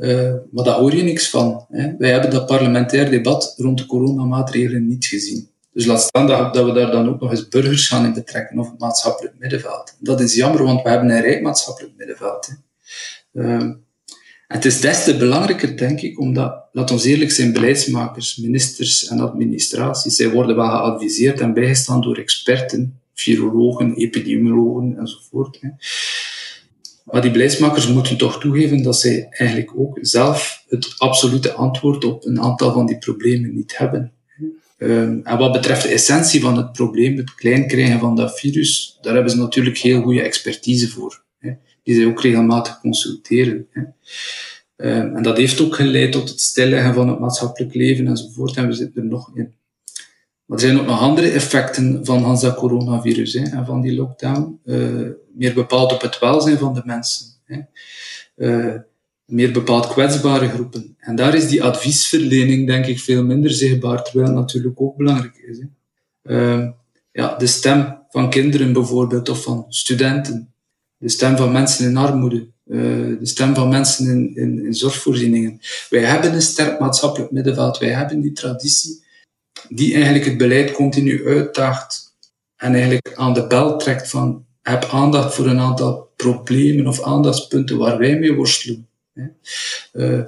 Uh, 0.00 0.34
maar 0.52 0.64
daar 0.64 0.78
hoor 0.78 0.96
je 0.96 1.02
niks 1.02 1.30
van. 1.30 1.66
Hè. 1.68 1.96
Wij 1.98 2.10
hebben 2.10 2.30
dat 2.30 2.46
parlementair 2.46 3.10
debat 3.10 3.54
rond 3.56 3.78
de 3.78 3.86
coronamaatregelen 3.86 4.86
niet 4.86 5.04
gezien. 5.04 5.48
Dus 5.72 5.86
laat 5.86 6.00
staan 6.00 6.26
dat, 6.26 6.54
dat, 6.54 6.64
we 6.64 6.72
daar 6.72 6.90
dan 6.90 7.08
ook 7.08 7.20
nog 7.20 7.30
eens 7.30 7.48
burgers 7.48 7.88
gaan 7.88 8.04
in 8.04 8.12
betrekken 8.12 8.58
of 8.58 8.70
het 8.70 8.80
maatschappelijk 8.80 9.34
middenveld. 9.38 9.96
Dat 9.98 10.20
is 10.20 10.34
jammer, 10.34 10.62
want 10.62 10.82
we 10.82 10.88
hebben 10.88 11.10
een 11.10 11.20
rijk 11.20 11.42
maatschappelijk 11.42 11.92
middenveld. 11.96 12.46
Hè. 12.46 12.54
Uh, 13.42 13.70
het 14.48 14.64
is 14.64 14.80
des 14.80 15.04
te 15.04 15.16
belangrijker, 15.16 15.76
denk 15.76 16.00
ik, 16.00 16.20
omdat, 16.20 16.64
laat 16.72 16.90
ons 16.90 17.04
eerlijk 17.04 17.30
zijn, 17.30 17.52
beleidsmakers, 17.52 18.36
ministers 18.36 19.08
en 19.08 19.20
administraties, 19.20 20.16
zij 20.16 20.30
worden 20.30 20.56
wel 20.56 20.68
geadviseerd 20.68 21.40
en 21.40 21.54
bijgestaan 21.54 22.00
door 22.00 22.16
experten, 22.16 23.00
virologen, 23.14 23.94
epidemiologen 23.94 24.96
enzovoort. 24.98 25.58
Hè. 25.60 25.68
Maar 27.04 27.22
die 27.22 27.30
beleidsmakers 27.30 27.88
moeten 27.88 28.16
toch 28.16 28.40
toegeven 28.40 28.82
dat 28.82 29.00
zij 29.00 29.26
eigenlijk 29.30 29.72
ook 29.76 29.98
zelf 30.00 30.64
het 30.68 30.94
absolute 30.98 31.52
antwoord 31.52 32.04
op 32.04 32.24
een 32.24 32.40
aantal 32.40 32.72
van 32.72 32.86
die 32.86 32.98
problemen 32.98 33.54
niet 33.54 33.78
hebben. 33.78 34.12
Um, 34.78 35.20
en 35.24 35.38
wat 35.38 35.52
betreft 35.52 35.82
de 35.82 35.88
essentie 35.88 36.40
van 36.40 36.56
het 36.56 36.72
probleem, 36.72 37.16
het 37.16 37.34
klein 37.34 37.66
krijgen 37.66 37.98
van 37.98 38.16
dat 38.16 38.38
virus, 38.38 38.98
daar 39.00 39.14
hebben 39.14 39.32
ze 39.32 39.38
natuurlijk 39.38 39.78
heel 39.78 40.02
goede 40.02 40.22
expertise 40.22 40.88
voor. 40.88 41.22
Die 41.82 41.94
zij 41.94 42.06
ook 42.06 42.22
regelmatig 42.22 42.80
consulteren. 42.80 43.66
Um, 44.76 45.16
en 45.16 45.22
dat 45.22 45.36
heeft 45.36 45.60
ook 45.60 45.74
geleid 45.74 46.12
tot 46.12 46.28
het 46.28 46.40
stilleggen 46.40 46.94
van 46.94 47.08
het 47.08 47.18
maatschappelijk 47.18 47.74
leven 47.74 48.06
enzovoort. 48.06 48.56
En 48.56 48.66
we 48.66 48.72
zitten 48.72 49.02
er 49.02 49.08
nog 49.08 49.30
in. 49.34 49.52
Maar 50.50 50.58
er 50.58 50.64
zijn 50.64 50.80
ook 50.80 50.86
nog 50.86 51.00
andere 51.00 51.30
effecten 51.30 52.04
van 52.04 52.38
dat 52.40 52.54
coronavirus 52.54 53.32
hè, 53.32 53.42
en 53.42 53.66
van 53.66 53.80
die 53.80 53.94
lockdown. 53.94 54.60
Uh, 54.64 55.08
meer 55.34 55.54
bepaald 55.54 55.92
op 55.92 56.00
het 56.00 56.18
welzijn 56.18 56.58
van 56.58 56.74
de 56.74 56.82
mensen. 56.84 57.26
Hè. 57.44 57.60
Uh, 58.36 58.74
meer 59.24 59.52
bepaald 59.52 59.88
kwetsbare 59.88 60.48
groepen. 60.48 60.96
En 60.98 61.16
daar 61.16 61.34
is 61.34 61.48
die 61.48 61.62
adviesverlening, 61.62 62.66
denk 62.66 62.86
ik, 62.86 63.00
veel 63.00 63.24
minder 63.24 63.50
zichtbaar, 63.50 64.02
terwijl 64.04 64.26
het 64.26 64.36
natuurlijk 64.36 64.80
ook 64.80 64.96
belangrijk 64.96 65.36
is. 65.36 65.58
Hè. 65.58 65.66
Uh, 66.22 66.68
ja, 67.12 67.36
de 67.36 67.46
stem 67.46 67.98
van 68.08 68.30
kinderen 68.30 68.72
bijvoorbeeld, 68.72 69.28
of 69.28 69.42
van 69.42 69.64
studenten. 69.68 70.52
De 70.96 71.08
stem 71.08 71.36
van 71.36 71.52
mensen 71.52 71.88
in 71.88 71.96
armoede. 71.96 72.46
Uh, 72.66 72.80
de 73.18 73.26
stem 73.26 73.54
van 73.54 73.68
mensen 73.68 74.34
in, 74.34 74.64
in 74.64 74.74
zorgvoorzieningen. 74.74 75.60
Wij 75.90 76.04
hebben 76.04 76.34
een 76.34 76.42
sterk 76.42 76.80
maatschappelijk 76.80 77.30
middenveld. 77.30 77.78
Wij 77.78 77.90
hebben 77.90 78.20
die 78.20 78.32
traditie 78.32 79.08
die 79.70 79.94
eigenlijk 79.94 80.24
het 80.24 80.36
beleid 80.36 80.72
continu 80.72 81.26
uitdaagt 81.26 82.16
en 82.56 82.72
eigenlijk 82.72 83.12
aan 83.14 83.34
de 83.34 83.46
bel 83.46 83.78
trekt 83.78 84.08
van 84.08 84.44
heb 84.62 84.84
aandacht 84.84 85.34
voor 85.34 85.46
een 85.46 85.58
aantal 85.58 86.12
problemen 86.16 86.86
of 86.86 87.02
aandachtspunten 87.02 87.78
waar 87.78 87.98
wij 87.98 88.18
mee 88.18 88.34
worstelen. 88.34 88.88
Uh, 89.92 90.22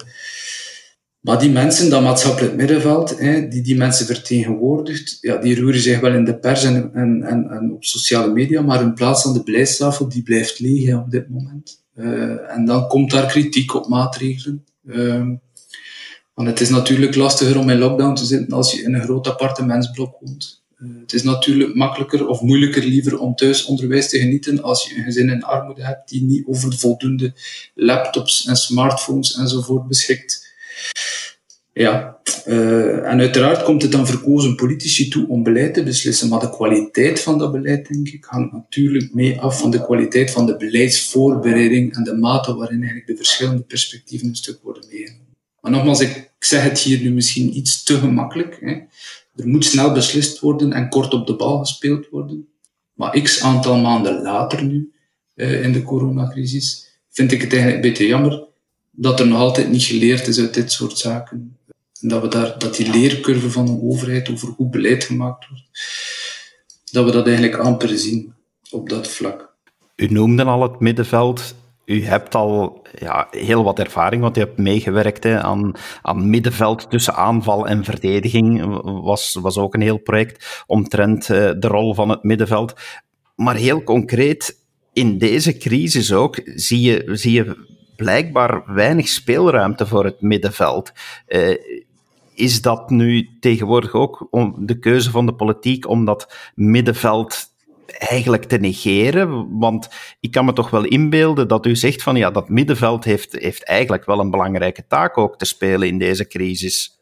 maar 1.21 1.39
die 1.39 1.51
mensen, 1.51 1.91
dat 1.91 2.03
maatschappelijk 2.03 2.55
middenveld, 2.55 3.19
hè, 3.19 3.49
die 3.49 3.63
die 3.63 3.77
mensen 3.77 4.07
vertegenwoordigt, 4.07 5.19
ja, 5.21 5.37
die 5.37 5.61
roeren 5.61 5.81
zich 5.81 6.01
wel 6.01 6.15
in 6.15 6.25
de 6.25 6.39
pers 6.39 6.65
en, 6.65 6.91
en, 6.95 7.23
en, 7.51 7.73
op 7.73 7.85
sociale 7.85 8.33
media, 8.33 8.63
maar 8.63 8.79
hun 8.79 8.95
plaats 8.95 9.27
aan 9.27 9.33
de 9.33 9.43
beleidstafel 9.43 10.09
die 10.09 10.23
blijft 10.23 10.59
leeg 10.59 10.95
op 10.95 11.11
dit 11.11 11.29
moment. 11.29 11.83
Uh, 11.97 12.55
en 12.55 12.65
dan 12.65 12.89
komt 12.89 13.11
daar 13.11 13.27
kritiek 13.27 13.75
op 13.75 13.89
maatregelen. 13.89 14.65
Uh, 14.85 15.29
want 16.35 16.49
het 16.49 16.61
is 16.61 16.69
natuurlijk 16.69 17.15
lastiger 17.15 17.59
om 17.59 17.71
in 17.71 17.79
lockdown 17.79 18.15
te 18.15 18.25
zitten 18.25 18.53
als 18.53 18.73
je 18.73 18.83
in 18.83 18.95
een 18.95 19.03
groot 19.03 19.27
appartementsblok 19.27 20.17
woont. 20.21 20.63
Uh, 20.79 21.01
het 21.01 21.13
is 21.13 21.23
natuurlijk 21.23 21.75
makkelijker 21.75 22.27
of 22.27 22.41
moeilijker 22.41 22.85
liever 22.85 23.19
om 23.19 23.35
thuis 23.35 23.65
onderwijs 23.65 24.09
te 24.09 24.19
genieten 24.19 24.63
als 24.63 24.89
je 24.89 24.97
een 24.97 25.05
gezin 25.05 25.31
in 25.31 25.43
armoede 25.43 25.85
hebt 25.85 26.09
die 26.09 26.23
niet 26.23 26.47
over 26.47 26.79
voldoende 26.79 27.35
laptops 27.75 28.47
en 28.47 28.57
smartphones 28.57 29.37
enzovoort 29.37 29.89
beschikt. 29.89 30.51
Ja, 31.73 32.21
uh, 32.47 33.11
en 33.11 33.21
uiteraard 33.21 33.63
komt 33.63 33.83
het 33.83 33.95
aan 33.95 34.07
verkozen 34.07 34.55
politici 34.55 35.09
toe 35.09 35.29
om 35.29 35.43
beleid 35.43 35.75
te 35.75 35.83
beslissen, 35.83 36.29
maar 36.29 36.41
de 36.41 36.51
kwaliteit 36.51 37.21
van 37.21 37.39
dat 37.39 37.53
beleid, 37.53 37.89
denk 37.89 38.09
ik, 38.09 38.25
hangt 38.25 38.53
natuurlijk 38.53 39.15
mee 39.15 39.41
af 39.41 39.59
van 39.59 39.71
de 39.71 39.83
kwaliteit 39.83 40.31
van 40.31 40.47
de 40.47 40.57
beleidsvoorbereiding 40.57 41.95
en 41.95 42.05
de 42.05 42.15
mate 42.15 42.55
waarin 42.55 42.79
eigenlijk 42.79 43.07
de 43.07 43.17
verschillende 43.17 43.63
perspectieven 43.63 44.29
een 44.29 44.37
stuk 44.37 44.59
worden 44.63 44.85
meegenomen. 44.91 45.32
Maar 45.63 45.71
nogmaals, 45.71 46.01
ik 46.01 46.31
zeg 46.39 46.63
het 46.63 46.79
hier 46.79 47.01
nu 47.01 47.11
misschien 47.11 47.57
iets 47.57 47.83
te 47.83 47.99
gemakkelijk. 47.99 48.59
Hè. 48.61 48.73
Er 49.37 49.49
moet 49.49 49.65
snel 49.65 49.93
beslist 49.93 50.41
worden 50.41 50.73
en 50.73 50.89
kort 50.89 51.15
op 51.15 51.27
de 51.27 51.37
bal 51.37 51.59
gespeeld 51.59 52.09
worden. 52.09 52.49
Maar 52.93 53.21
x 53.21 53.43
aantal 53.43 53.77
maanden 53.77 54.23
later 54.23 54.65
nu, 54.65 54.93
uh, 55.35 55.65
in 55.65 55.73
de 55.73 55.83
coronacrisis, 55.83 56.87
vind 57.09 57.33
ik 57.33 57.41
het 57.41 57.53
eigenlijk 57.53 57.83
een 57.83 57.91
beetje 57.91 58.07
jammer 58.07 58.45
dat 58.91 59.21
er 59.21 59.27
nog 59.27 59.39
altijd 59.39 59.69
niet 59.69 59.83
geleerd 59.83 60.27
is 60.27 60.39
uit 60.39 60.55
dit 60.55 60.73
soort 60.73 60.99
zaken. 60.99 61.57
En 62.01 62.09
dat, 62.09 62.23
we 62.23 62.29
daar, 62.29 62.59
dat 62.59 62.77
die 62.77 62.91
leercurve 62.91 63.51
van 63.51 63.69
een 63.69 63.81
overheid 63.83 64.31
over 64.31 64.49
hoe 64.49 64.69
beleid 64.69 65.05
gemaakt 65.05 65.49
wordt, 65.49 65.65
dat 66.91 67.05
we 67.05 67.11
dat 67.11 67.27
eigenlijk 67.27 67.57
amper 67.57 67.99
zien 67.99 68.35
op 68.71 68.89
dat 68.89 69.09
vlak. 69.09 69.55
U 69.97 70.07
noemde 70.07 70.45
al 70.45 70.63
het 70.63 70.81
middenveld 70.81 71.55
u 71.93 72.05
hebt 72.05 72.35
al 72.35 72.83
ja, 72.99 73.27
heel 73.31 73.65
wat 73.65 73.79
ervaring, 73.79 74.23
want 74.23 74.37
u 74.37 74.41
hebt 74.41 74.59
meegewerkt 74.59 75.27
aan, 75.27 75.73
aan 76.03 76.31
middenveld 76.31 76.91
tussen 76.91 77.15
aanval 77.15 77.67
en 77.67 77.85
verdediging. 77.85 78.81
Was, 78.83 79.39
was 79.41 79.59
ook 79.59 79.75
een 79.75 79.81
heel 79.81 79.99
project 79.99 80.65
omtrent 80.67 81.29
uh, 81.29 81.37
de 81.37 81.69
rol 81.69 81.95
van 81.95 82.09
het 82.09 82.23
middenveld. 82.23 82.75
Maar 83.37 83.55
heel 83.55 83.83
concreet, 83.83 84.61
in 84.93 85.19
deze 85.19 85.57
crisis 85.57 86.13
ook, 86.13 86.41
zie 86.45 86.81
je, 86.81 87.09
zie 87.17 87.33
je 87.33 87.71
blijkbaar 87.97 88.75
weinig 88.75 89.09
speelruimte 89.09 89.87
voor 89.87 90.05
het 90.05 90.21
middenveld. 90.21 90.93
Uh, 91.29 91.57
is 92.35 92.63
dat 92.63 92.91
nu 92.91 93.29
tegenwoordig 93.41 93.93
ook 93.93 94.29
de 94.59 94.79
keuze 94.79 95.11
van 95.11 95.27
de 95.27 95.35
politiek 95.35 95.89
om 95.89 96.05
dat 96.05 96.53
middenveld 96.55 97.52
eigenlijk 97.99 98.45
te 98.45 98.57
negeren? 98.57 99.59
Want 99.59 99.89
ik 100.21 100.31
kan 100.31 100.45
me 100.45 100.53
toch 100.53 100.71
wel 100.71 100.85
inbeelden 100.85 101.49
dat 101.49 101.67
u 101.67 101.77
zegt 101.77 102.03
van 102.03 102.17
ja, 102.17 102.31
dat 102.31 102.49
middenveld 102.49 103.05
heeft, 103.05 103.33
heeft 103.33 103.65
eigenlijk 103.65 104.05
wel 104.05 104.21
een 104.21 104.31
belangrijke 104.31 104.87
taak 104.87 105.19
ook 105.19 105.39
te 105.39 105.45
spelen 105.45 105.89
in 105.89 105.99
deze 105.99 106.27
crisis. 106.27 107.01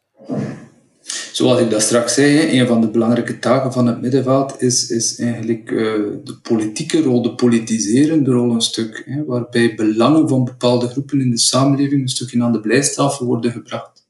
Zoals 1.32 1.60
ik 1.60 1.70
dat 1.70 1.82
straks 1.82 2.14
zei, 2.14 2.60
een 2.60 2.66
van 2.66 2.80
de 2.80 2.88
belangrijke 2.88 3.38
taken 3.38 3.72
van 3.72 3.86
het 3.86 4.00
middenveld 4.00 4.62
is, 4.62 4.90
is 4.90 5.18
eigenlijk 5.18 5.70
uh, 5.70 5.80
de 6.24 6.38
politieke 6.42 7.02
rol, 7.02 7.22
de 7.22 7.34
politiserende 7.34 8.30
rol 8.30 8.54
een 8.54 8.60
stuk, 8.60 9.22
waarbij 9.26 9.74
belangen 9.74 10.28
van 10.28 10.44
bepaalde 10.44 10.88
groepen 10.88 11.20
in 11.20 11.30
de 11.30 11.38
samenleving 11.38 12.02
een 12.02 12.08
stukje 12.08 12.42
aan 12.42 12.52
de 12.52 12.60
blijstafel 12.60 13.26
worden 13.26 13.52
gebracht. 13.52 14.06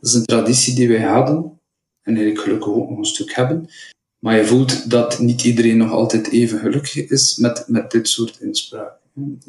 Dat 0.00 0.10
is 0.10 0.14
een 0.14 0.24
traditie 0.24 0.74
die 0.74 0.88
wij 0.88 1.02
hadden, 1.02 1.36
en 2.02 2.14
eigenlijk 2.14 2.40
gelukkig 2.40 2.68
ook 2.68 2.88
nog 2.88 2.98
een 2.98 3.04
stuk 3.04 3.34
hebben, 3.34 3.68
maar 4.24 4.36
je 4.36 4.46
voelt 4.46 4.90
dat 4.90 5.18
niet 5.18 5.44
iedereen 5.44 5.76
nog 5.76 5.90
altijd 5.90 6.30
even 6.30 6.58
gelukkig 6.58 7.08
is 7.08 7.36
met, 7.36 7.64
met 7.66 7.90
dit 7.90 8.08
soort 8.08 8.38
inspraak. 8.40 8.92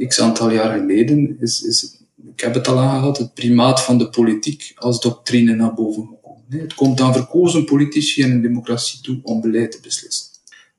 X 0.07 0.19
aantal 0.19 0.51
jaar 0.51 0.79
geleden 0.79 1.37
is, 1.39 1.63
is, 1.63 1.97
ik 2.33 2.39
heb 2.39 2.53
het 2.53 2.67
al 2.67 2.79
aangehaald, 2.79 3.17
het 3.17 3.33
primaat 3.33 3.81
van 3.81 3.97
de 3.97 4.09
politiek 4.09 4.73
als 4.75 4.99
doctrine 4.99 5.55
naar 5.55 5.73
boven 5.73 6.07
gekomen. 6.07 6.43
Het 6.47 6.73
komt 6.73 7.01
aan 7.01 7.13
verkozen 7.13 7.65
politici 7.65 8.21
en 8.21 8.31
een 8.31 8.41
democratie 8.41 9.01
toe 9.01 9.19
om 9.23 9.41
beleid 9.41 9.71
te 9.71 9.79
beslissen. 9.81 10.25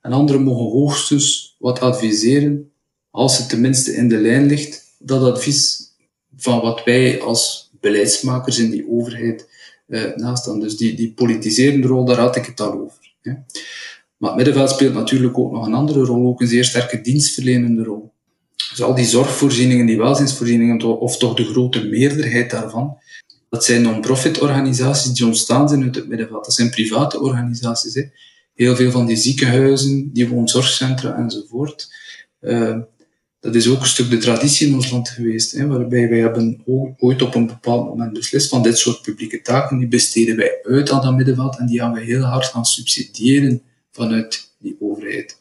En 0.01 0.13
anderen 0.13 0.43
mogen 0.43 0.79
hoogstens 0.79 1.57
wat 1.59 1.81
adviseren, 1.81 2.71
als 3.11 3.39
het 3.39 3.49
tenminste 3.49 3.95
in 3.95 4.09
de 4.09 4.19
lijn 4.19 4.47
ligt, 4.47 4.85
dat 4.99 5.23
advies 5.23 5.91
van 6.37 6.61
wat 6.61 6.85
wij 6.85 7.21
als 7.21 7.71
beleidsmakers 7.81 8.59
in 8.59 8.71
die 8.71 8.91
overheid 8.91 9.49
eh, 9.87 10.15
nastaan. 10.15 10.61
Dus 10.61 10.77
die, 10.77 10.95
die 10.95 11.13
politiserende 11.13 11.87
rol, 11.87 12.05
daar 12.05 12.19
had 12.19 12.37
ik 12.37 12.47
het 12.47 12.61
al 12.61 12.73
over. 12.73 13.05
Maar 14.17 14.31
het 14.31 14.37
middenveld 14.37 14.71
speelt 14.71 14.95
natuurlijk 14.95 15.39
ook 15.39 15.53
nog 15.53 15.67
een 15.67 15.75
andere 15.75 16.01
rol, 16.01 16.27
ook 16.27 16.41
een 16.41 16.49
zeer 16.49 16.65
sterke 16.65 17.01
dienstverlenende 17.01 17.83
rol. 17.83 18.13
Dus 18.71 18.83
al 18.83 18.95
die 18.95 19.05
zorgvoorzieningen, 19.05 19.87
die 19.87 19.99
welzijnsvoorzieningen, 19.99 21.01
of 21.01 21.19
toch 21.19 21.35
de 21.35 21.45
grote 21.45 21.85
meerderheid 21.85 22.51
daarvan, 22.51 22.99
dat 23.49 23.65
zijn 23.65 23.83
non-profit 23.83 24.41
organisaties 24.41 25.13
die 25.13 25.27
ontstaan 25.27 25.69
zijn 25.69 25.83
uit 25.83 25.95
het 25.95 26.09
middenveld. 26.09 26.45
Dat 26.45 26.55
zijn 26.55 26.71
private 26.71 27.21
organisaties. 27.21 27.95
Hè. 27.95 28.03
Heel 28.55 28.77
veel 28.77 28.91
van 28.91 29.07
die 29.07 29.17
ziekenhuizen, 29.17 30.11
die 30.13 30.29
woonzorgcentra 30.29 31.17
enzovoort. 31.17 31.95
Uh, 32.41 32.79
dat 33.41 33.55
is 33.55 33.69
ook 33.69 33.81
een 33.81 33.87
stuk 33.87 34.11
de 34.11 34.19
traditie 34.19 34.67
in 34.69 34.75
ons 34.75 34.91
land 34.91 35.09
geweest, 35.09 35.53
hè, 35.53 35.67
waarbij 35.67 36.09
wij 36.09 36.19
hebben 36.19 36.63
ooit 36.99 37.23
op 37.23 37.35
een 37.35 37.47
bepaald 37.47 37.87
moment 37.87 38.13
beslist 38.13 38.49
van 38.49 38.63
dit 38.63 38.79
soort 38.79 39.03
publieke 39.03 39.43
taken, 39.43 39.79
die 39.79 39.89
besteden 39.89 40.37
wij 40.37 40.59
uit 40.63 40.91
aan 40.91 41.03
dat 41.03 41.17
middenveld 41.17 41.59
en 41.59 41.67
die 41.67 41.79
gaan 41.79 41.93
we 41.93 42.01
heel 42.01 42.23
hard 42.23 42.45
gaan 42.45 42.65
subsidiëren 42.65 43.63
vanuit 43.97 44.51
die 44.59 44.77
overheid. 44.81 45.37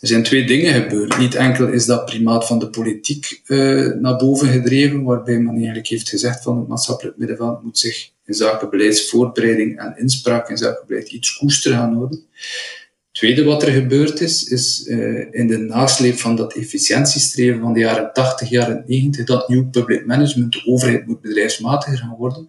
Er 0.00 0.08
zijn 0.10 0.22
twee 0.22 0.46
dingen 0.46 0.82
gebeurd. 0.82 1.18
Niet 1.18 1.34
enkel 1.34 1.68
is 1.68 1.86
dat 1.86 2.04
primaat 2.04 2.46
van 2.46 2.58
de 2.58 2.68
politiek 2.68 3.42
uh, 3.46 3.92
naar 3.92 4.16
boven 4.16 4.48
gedreven, 4.48 5.02
waarbij 5.02 5.38
men 5.38 5.54
eigenlijk 5.54 5.86
heeft 5.86 6.08
gezegd 6.08 6.42
van 6.42 6.58
het 6.58 6.68
maatschappelijk 6.68 7.16
middenveld 7.16 7.62
moet 7.62 7.78
zich 7.78 8.10
in 8.24 8.34
zaken 8.34 8.70
beleidsvoorbereiding 8.70 9.78
en 9.78 9.94
inspraak 9.96 10.48
in 10.48 10.56
zaken 10.56 10.86
beleid 10.86 11.12
iets 11.12 11.36
koester 11.36 11.72
gaan 11.72 11.94
houden. 11.94 12.24
tweede 13.12 13.44
wat 13.44 13.62
er 13.62 13.72
gebeurd 13.72 14.20
is, 14.20 14.44
is 14.44 14.86
uh, 14.86 15.26
in 15.30 15.46
de 15.46 15.58
nasleep 15.58 16.18
van 16.18 16.36
dat 16.36 16.54
efficiëntiestreven 16.54 17.60
van 17.60 17.72
de 17.72 17.80
jaren 17.80 18.12
80, 18.12 18.48
jaren 18.48 18.84
90, 18.86 19.26
dat 19.26 19.48
nieuw 19.48 19.68
public 19.70 20.06
management, 20.06 20.52
de 20.52 20.62
overheid 20.66 21.06
moet 21.06 21.20
bedrijfsmatiger 21.20 21.98
gaan 21.98 22.16
worden, 22.18 22.48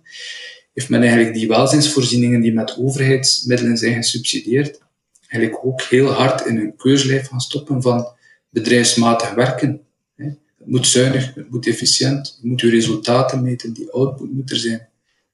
heeft 0.74 0.90
men 0.90 1.02
eigenlijk 1.02 1.34
die 1.34 1.48
welzijnsvoorzieningen 1.48 2.42
die 2.42 2.54
met 2.54 2.78
overheidsmiddelen 2.78 3.78
zijn 3.78 3.96
gesubsidieerd, 3.96 4.80
eigenlijk 5.28 5.66
ook 5.66 5.82
heel 5.82 6.12
hard 6.12 6.46
in 6.46 6.58
een 6.58 6.76
keurslijf 6.76 7.28
gaan 7.28 7.40
stoppen 7.40 7.82
van 7.82 8.08
bedrijfsmatig 8.50 9.34
werken. 9.34 9.82
Het 10.16 10.74
moet 10.74 10.88
zuinig, 10.88 11.36
het 11.36 11.52
moet 11.52 11.68
efficiënt, 11.68 12.40
je 12.42 12.48
moet 12.48 12.62
je 12.62 12.70
resultaten 12.70 13.42
meten, 13.42 13.74
die 13.74 13.92
output 13.92 14.32
moet 14.32 14.52
er 14.52 14.58
zijn. 14.58 14.88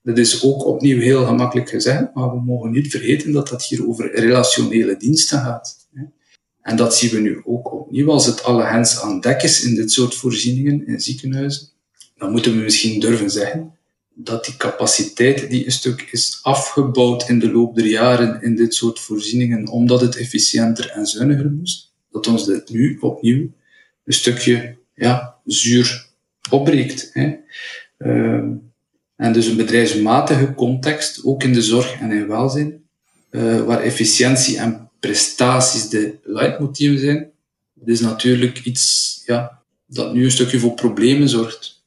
Dat 0.04 0.17
is 0.17 0.43
ook 0.43 0.65
opnieuw 0.65 0.99
heel 0.99 1.25
gemakkelijk 1.25 1.69
gezegd, 1.69 2.13
maar 2.13 2.30
we 2.30 2.41
mogen 2.41 2.71
niet 2.71 2.91
vergeten 2.91 3.32
dat 3.32 3.47
dat 3.47 3.63
hier 3.63 3.88
over 3.88 4.19
relationele 4.19 4.97
diensten 4.97 5.39
gaat. 5.39 5.80
En 6.62 6.75
dat 6.75 6.95
zien 6.95 7.10
we 7.10 7.19
nu 7.19 7.41
ook 7.45 7.73
opnieuw 7.73 8.10
als 8.10 8.25
het 8.25 8.43
alle 8.43 8.63
hens 8.63 9.01
aan 9.01 9.19
dek 9.19 9.41
is 9.41 9.63
in 9.63 9.75
dit 9.75 9.91
soort 9.91 10.15
voorzieningen 10.15 10.88
in 10.88 10.99
ziekenhuizen. 10.99 11.67
Dan 12.17 12.32
moeten 12.32 12.51
we 12.51 12.63
misschien 12.63 12.99
durven 12.99 13.32
zeggen 13.32 13.73
dat 14.13 14.45
die 14.45 14.58
capaciteit 14.58 15.50
die 15.50 15.65
een 15.65 15.71
stuk 15.71 16.02
is 16.12 16.39
afgebouwd 16.41 17.30
in 17.30 17.39
de 17.39 17.52
loop 17.52 17.76
der 17.76 17.86
jaren 17.86 18.41
in 18.41 18.56
dit 18.56 18.74
soort 18.74 19.00
voorzieningen, 19.00 19.67
omdat 19.67 20.02
het 20.02 20.15
efficiënter 20.15 20.89
en 20.89 21.06
zuiniger 21.06 21.52
moest, 21.52 21.93
dat 22.12 22.28
ons 22.28 22.45
dit 22.45 22.69
nu 22.69 22.97
opnieuw 23.00 23.52
een 24.04 24.13
stukje 24.13 24.78
ja, 24.95 25.36
zuur 25.45 26.08
opbreekt. 26.50 27.10
Hè. 27.13 27.36
Uh, 27.97 28.43
en 29.15 29.34
dus 29.34 29.45
een 29.45 29.58
bedrijfsmatige 29.58 30.54
context, 30.54 31.24
ook 31.24 31.43
in 31.43 31.54
de 31.54 31.62
zorg 31.62 32.00
en 32.00 32.12
in 32.12 32.28
welzijn, 32.28 32.84
uh, 33.32 33.63
waar 33.63 33.82
efficiëntie 33.82 34.58
en 34.58 34.89
prestaties 35.00 35.89
de 35.89 36.17
leidmotieven 36.24 37.00
zijn, 37.00 37.32
dat 37.74 37.88
is 37.88 38.00
natuurlijk 38.00 38.65
iets 38.65 39.21
ja, 39.26 39.62
dat 39.86 40.13
nu 40.13 40.24
een 40.24 40.32
stukje 40.32 40.60
voor 40.60 40.74
problemen 40.74 41.30
zorgt. 41.30 41.81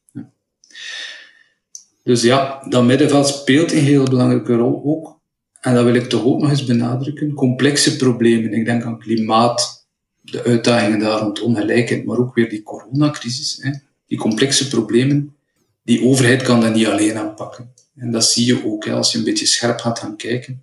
Dus 2.04 2.22
ja, 2.22 2.66
dat 2.68 2.84
middenveld 2.84 3.28
speelt 3.28 3.72
een 3.72 3.78
heel 3.78 4.04
belangrijke 4.04 4.54
rol 4.54 4.82
ook. 4.84 5.18
En 5.60 5.74
dat 5.74 5.84
wil 5.84 5.94
ik 5.94 6.08
toch 6.08 6.24
ook 6.24 6.40
nog 6.40 6.50
eens 6.50 6.64
benadrukken. 6.64 7.34
Complexe 7.34 7.96
problemen. 7.96 8.52
Ik 8.52 8.64
denk 8.64 8.82
aan 8.82 8.98
klimaat, 8.98 9.86
de 10.20 10.42
uitdagingen 10.42 10.98
daar 10.98 11.20
rond 11.20 11.40
ongelijkheid, 11.40 12.04
maar 12.04 12.18
ook 12.18 12.34
weer 12.34 12.48
die 12.48 12.62
coronacrisis. 12.62 13.58
Hè. 13.60 13.70
Die 14.06 14.18
complexe 14.18 14.68
problemen, 14.68 15.34
die 15.82 16.04
overheid 16.04 16.42
kan 16.42 16.60
dat 16.60 16.74
niet 16.74 16.86
alleen 16.86 17.16
aanpakken. 17.16 17.72
En 17.96 18.10
dat 18.10 18.24
zie 18.24 18.46
je 18.46 18.66
ook 18.66 18.88
als 18.88 19.12
je 19.12 19.18
een 19.18 19.24
beetje 19.24 19.46
scherp 19.46 19.78
gaat 19.78 19.98
gaan 19.98 20.16
kijken. 20.16 20.62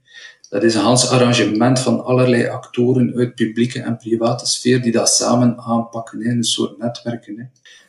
Dat 0.52 0.64
is 0.64 0.76
een 0.76 0.82
hans 0.82 1.10
arrangement 1.10 1.80
van 1.80 2.04
allerlei 2.04 2.48
actoren 2.48 3.14
uit 3.16 3.36
publieke 3.36 3.82
en 3.82 3.98
private 3.98 4.46
sfeer 4.46 4.82
die 4.82 4.92
dat 4.92 5.10
samen 5.10 5.58
aanpakken 5.58 6.22
in 6.22 6.38
een 6.38 6.44
soort 6.44 6.78
netwerken. 6.78 7.38
Hè. 7.38 7.44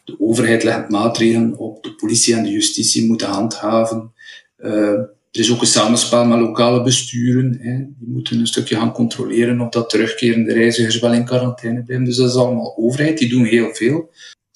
De 0.04 0.20
overheid 0.20 0.62
legt 0.62 0.88
maatregelen 0.88 1.56
op, 1.58 1.82
de 1.82 1.94
politie 1.94 2.34
en 2.34 2.42
de 2.42 2.50
justitie 2.50 3.06
moeten 3.06 3.28
handhaven. 3.28 4.12
Uh, 4.58 4.88
er 5.30 5.40
is 5.40 5.52
ook 5.52 5.60
een 5.60 5.66
samenspel 5.66 6.24
met 6.24 6.38
lokale 6.38 6.82
besturen. 6.82 7.58
Hè. 7.60 7.76
Die 7.76 8.08
moeten 8.08 8.38
een 8.38 8.46
stukje 8.46 8.76
gaan 8.76 8.92
controleren 8.92 9.60
of 9.60 9.68
dat 9.68 9.90
terugkerende 9.90 10.52
reizigers 10.52 10.98
wel 10.98 11.12
in 11.12 11.24
quarantaine 11.24 11.82
blijven. 11.82 12.06
Dus 12.06 12.16
dat 12.16 12.28
is 12.28 12.36
allemaal 12.36 12.76
overheid, 12.76 13.18
die 13.18 13.28
doen 13.28 13.44
heel 13.44 13.74
veel. 13.74 14.10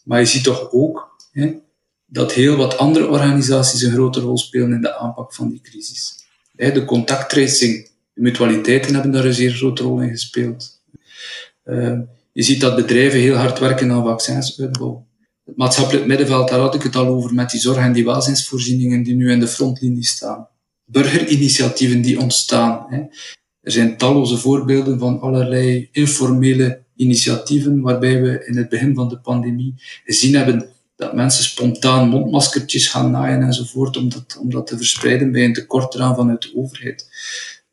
Maar 0.04 0.20
je 0.20 0.26
ziet 0.26 0.44
toch 0.44 0.72
ook 0.72 1.16
hè, 1.32 1.54
dat 2.06 2.32
heel 2.32 2.56
wat 2.56 2.78
andere 2.78 3.08
organisaties 3.08 3.82
een 3.82 3.92
grote 3.92 4.20
rol 4.20 4.38
spelen 4.38 4.72
in 4.72 4.80
de 4.80 4.96
aanpak 4.96 5.34
van 5.34 5.48
die 5.48 5.60
crisis. 5.60 6.24
De 6.52 6.84
contacttracing, 6.84 7.94
mutualiteiten 8.20 8.94
hebben 8.94 9.10
daar 9.10 9.24
een 9.24 9.34
zeer 9.34 9.52
grote 9.52 9.82
rol 9.82 10.00
in 10.00 10.08
gespeeld. 10.08 10.80
Uh, 11.64 11.98
je 12.32 12.42
ziet 12.42 12.60
dat 12.60 12.76
bedrijven 12.76 13.20
heel 13.20 13.34
hard 13.34 13.58
werken 13.58 13.90
aan 13.90 14.04
vaccinsuitbouw 14.04 15.06
het 15.46 15.56
maatschappelijk 15.56 16.06
middenveld, 16.06 16.48
daar 16.48 16.58
had 16.58 16.74
ik 16.74 16.82
het 16.82 16.96
al 16.96 17.06
over 17.06 17.34
met 17.34 17.50
die 17.50 17.60
zorg- 17.60 17.76
en 17.76 17.92
die 17.92 18.04
welzijnsvoorzieningen 18.04 19.02
die 19.02 19.14
nu 19.14 19.30
in 19.30 19.40
de 19.40 19.48
frontlinie 19.48 20.04
staan. 20.04 20.48
Burgerinitiatieven 20.84 22.02
die 22.02 22.20
ontstaan. 22.20 22.86
Hè. 22.88 22.98
Er 23.60 23.72
zijn 23.72 23.96
talloze 23.96 24.36
voorbeelden 24.36 24.98
van 24.98 25.20
allerlei 25.20 25.88
informele 25.92 26.82
initiatieven 26.96 27.80
waarbij 27.80 28.22
we 28.22 28.44
in 28.46 28.56
het 28.56 28.68
begin 28.68 28.94
van 28.94 29.08
de 29.08 29.18
pandemie 29.18 29.74
gezien 30.04 30.34
hebben 30.34 30.68
dat 30.96 31.14
mensen 31.14 31.44
spontaan 31.44 32.08
mondmaskertjes 32.08 32.88
gaan 32.88 33.10
naaien 33.10 33.42
enzovoort 33.42 33.96
om 33.96 34.08
dat, 34.08 34.38
om 34.40 34.50
dat 34.50 34.66
te 34.66 34.76
verspreiden 34.76 35.32
bij 35.32 35.44
een 35.44 35.52
tekort 35.52 35.94
eraan 35.94 36.14
vanuit 36.14 36.42
de 36.42 36.52
overheid. 36.54 37.08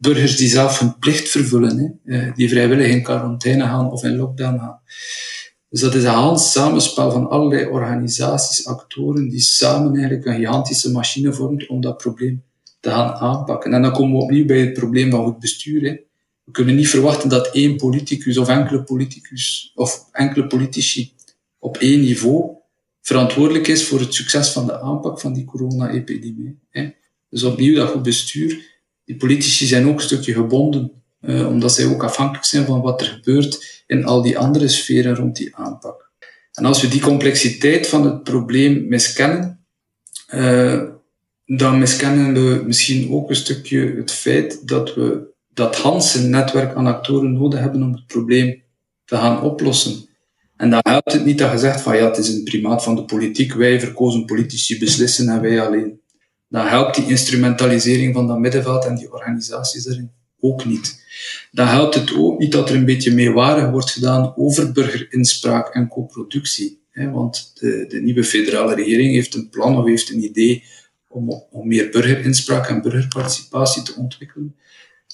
Burgers 0.04 0.38
die 0.38 0.50
zelf 0.50 0.80
hun 0.80 1.00
plicht 1.00 1.30
vervullen, 1.30 2.00
hè, 2.04 2.18
eh, 2.18 2.36
die 2.36 2.50
vrijwillig 2.50 2.88
in 2.88 3.04
quarantaine 3.04 3.64
gaan 3.64 3.92
of 3.92 4.04
in 4.04 4.16
lockdown 4.16 4.60
gaan. 4.60 4.80
Dus 5.70 5.82
dat 5.82 5.96
is 5.96 6.04
een 6.04 6.10
hand 6.10 6.42
samenspel 6.42 7.12
van 7.12 7.30
allerlei 7.30 7.66
organisaties, 7.66 8.66
actoren, 8.66 9.30
die 9.30 9.40
samen 9.40 9.94
eigenlijk 9.94 10.26
een 10.26 10.36
gigantische 10.36 10.92
machine 10.92 11.34
vormt 11.34 11.68
om 11.68 11.82
dat 11.82 11.98
probleem 11.98 12.44
te 12.80 12.90
gaan 12.90 13.14
aanpakken. 13.14 13.74
En 13.74 13.82
dan 13.82 13.92
komen 13.92 14.18
we 14.18 14.24
opnieuw 14.24 14.46
bij 14.46 14.60
het 14.60 14.74
probleem 14.74 15.12
van 15.12 15.24
goed 15.26 15.40
bestuur. 15.40 15.82
Hè. 15.82 15.98
We 16.44 16.52
kunnen 16.52 16.76
niet 16.76 16.90
verwachten 16.90 17.30
dat 17.30 17.48
één 17.48 17.76
politicus 17.76 18.38
of 18.38 18.48
enkele 18.48 18.84
politicus 18.84 19.72
of 19.76 20.08
enkele 20.12 20.48
politici 20.48 21.14
op 21.60 21.78
één 21.78 22.02
niveau 22.02 22.56
verantwoordelijk 23.02 23.68
is 23.68 23.84
voor 23.88 24.00
het 24.00 24.14
succes 24.14 24.50
van 24.50 24.66
de 24.66 24.82
aanpak 24.82 25.20
van 25.20 25.34
die 25.34 25.46
corona-epidemie. 25.46 26.60
Dus 27.30 27.44
opnieuw 27.44 27.76
dat 27.76 27.90
goed 27.90 28.04
bestuur. 28.04 28.73
Die 29.06 29.16
politici 29.16 29.66
zijn 29.66 29.88
ook 29.88 29.96
een 29.96 30.02
stukje 30.02 30.34
gebonden, 30.34 30.92
eh, 31.20 31.48
omdat 31.48 31.72
zij 31.72 31.86
ook 31.86 32.04
afhankelijk 32.04 32.46
zijn 32.46 32.66
van 32.66 32.82
wat 32.82 33.02
er 33.02 33.08
gebeurt 33.08 33.84
in 33.88 34.06
al 34.06 34.22
die 34.22 34.38
andere 34.38 34.68
sferen 34.68 35.16
rond 35.16 35.36
die 35.36 35.56
aanpak. 35.56 36.12
En 36.54 36.66
als 36.66 36.82
we 36.82 36.88
die 36.88 37.02
complexiteit 37.02 37.88
van 37.88 38.06
het 38.06 38.24
probleem 38.24 38.88
miskennen, 38.88 39.66
uh, 40.34 40.84
dan 41.46 41.80
miskennen 41.80 42.34
we 42.34 42.64
misschien 42.66 43.12
ook 43.12 43.30
een 43.30 43.36
stukje 43.36 43.96
het 43.96 44.12
feit 44.12 44.68
dat 44.68 44.96
we 44.96 45.32
dat 45.50 45.76
Hansen 45.76 46.30
netwerk 46.30 46.76
aan 46.76 46.88
actoren 46.88 47.34
nodig 47.34 47.60
hebben 47.60 47.84
om 47.84 47.92
het 47.92 48.08
probleem 48.08 48.64
te 49.06 49.16
gaan 49.16 49.42
oplossen. 49.42 50.10
En 50.58 50.70
dan 50.70 50.80
helpt 50.82 51.14
het 51.14 51.26
niet 51.26 51.38
dat 51.38 51.52
je 51.52 51.58
zegt 51.58 51.82
van 51.82 51.98
ja, 51.98 52.06
het 52.06 52.18
is 52.18 52.30
een 52.30 52.44
primaat 52.44 52.84
van 52.84 52.96
de 52.96 53.06
politiek, 53.06 53.54
wij 53.54 53.80
verkozen 53.80 54.26
politici 54.26 54.80
beslissen 54.80 55.30
en 55.30 55.42
wij 55.42 55.62
alleen. 55.62 56.02
Dan 56.54 56.68
helpt 56.68 56.96
die 56.96 57.10
instrumentalisering 57.10 58.14
van 58.14 58.28
dat 58.28 58.40
middenveld 58.40 58.86
en 58.86 58.96
die 58.96 59.14
organisaties 59.14 59.86
erin 59.86 60.12
ook 60.40 60.66
niet. 60.66 61.04
Dan 61.52 61.68
helpt 61.68 61.96
het 61.96 62.16
ook 62.16 62.40
niet 62.40 62.52
dat 62.52 62.70
er 62.70 62.76
een 62.76 62.86
beetje 62.86 63.14
meewarig 63.14 63.70
wordt 63.70 63.92
gedaan 63.92 64.34
over 64.36 64.72
burgerinspraak 64.72 65.76
en 65.76 65.88
co-productie. 65.88 66.82
Want 66.94 67.52
de, 67.60 67.86
de, 67.88 68.02
nieuwe 68.02 68.24
federale 68.24 68.76
regering 68.76 69.14
heeft 69.14 69.36
een 69.36 69.50
plan 69.50 69.78
of 69.78 69.86
heeft 69.86 70.10
een 70.10 70.24
idee 70.24 70.64
om, 71.08 71.44
om 71.52 71.68
meer 71.68 71.90
burgerinspraak 71.90 72.68
en 72.68 72.82
burgerparticipatie 72.82 73.84
te 73.84 73.96
ontwikkelen. 73.96 74.56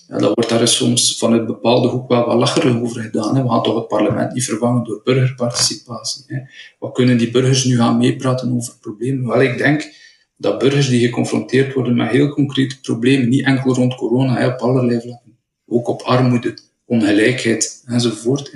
Ja, 0.08 0.20
wordt 0.20 0.50
daar 0.50 0.68
soms 0.68 1.18
vanuit 1.18 1.46
bepaalde 1.46 1.88
hoek 1.88 2.10
wel 2.10 2.26
wat 2.26 2.38
lacherig 2.38 2.82
over 2.82 3.02
gedaan. 3.02 3.36
Hè. 3.36 3.44
We 3.44 3.50
gaan 3.50 3.64
toch 3.64 3.76
het 3.76 3.88
parlement 3.88 4.34
niet 4.34 4.46
vervangen 4.46 4.84
door 4.84 5.02
burgerparticipatie. 5.04 6.24
Hè. 6.28 6.40
Wat 6.80 6.94
kunnen 6.94 7.18
die 7.18 7.32
burgers 7.32 7.64
nu 7.64 7.76
gaan 7.76 7.98
meepraten 7.98 8.56
over 8.56 8.74
problemen? 8.82 9.28
Wel, 9.28 9.42
ik 9.42 9.58
denk 9.58 10.08
dat 10.40 10.60
burgers 10.60 10.90
die 10.90 11.06
geconfronteerd 11.06 11.74
worden 11.74 11.96
met 11.96 12.10
heel 12.10 12.30
concrete 12.30 12.80
problemen, 12.80 13.30
niet 13.30 13.46
enkel 13.46 13.74
rond 13.74 13.96
corona, 13.96 14.48
op 14.48 14.60
allerlei 14.60 15.02
vlakken, 15.02 15.38
ook 15.68 15.88
op 15.88 16.02
armoede, 16.02 16.58
ongelijkheid 16.86 17.84
enzovoort, 17.86 18.52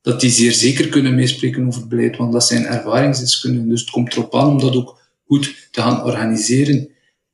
dat 0.00 0.20
die 0.20 0.30
zeer 0.30 0.52
zeker 0.52 0.88
kunnen 0.88 1.14
meespreken 1.14 1.66
over 1.66 1.88
beleid, 1.88 2.16
want 2.16 2.32
dat 2.32 2.46
zijn 2.46 2.64
ervaringsdeskundigen. 2.64 3.68
Dus 3.68 3.80
het 3.80 3.90
komt 3.90 4.12
erop 4.12 4.34
aan 4.34 4.48
om 4.48 4.60
dat 4.60 4.76
ook 4.76 5.00
goed 5.26 5.68
te 5.70 5.80
gaan 5.80 6.04
organiseren. 6.04 6.88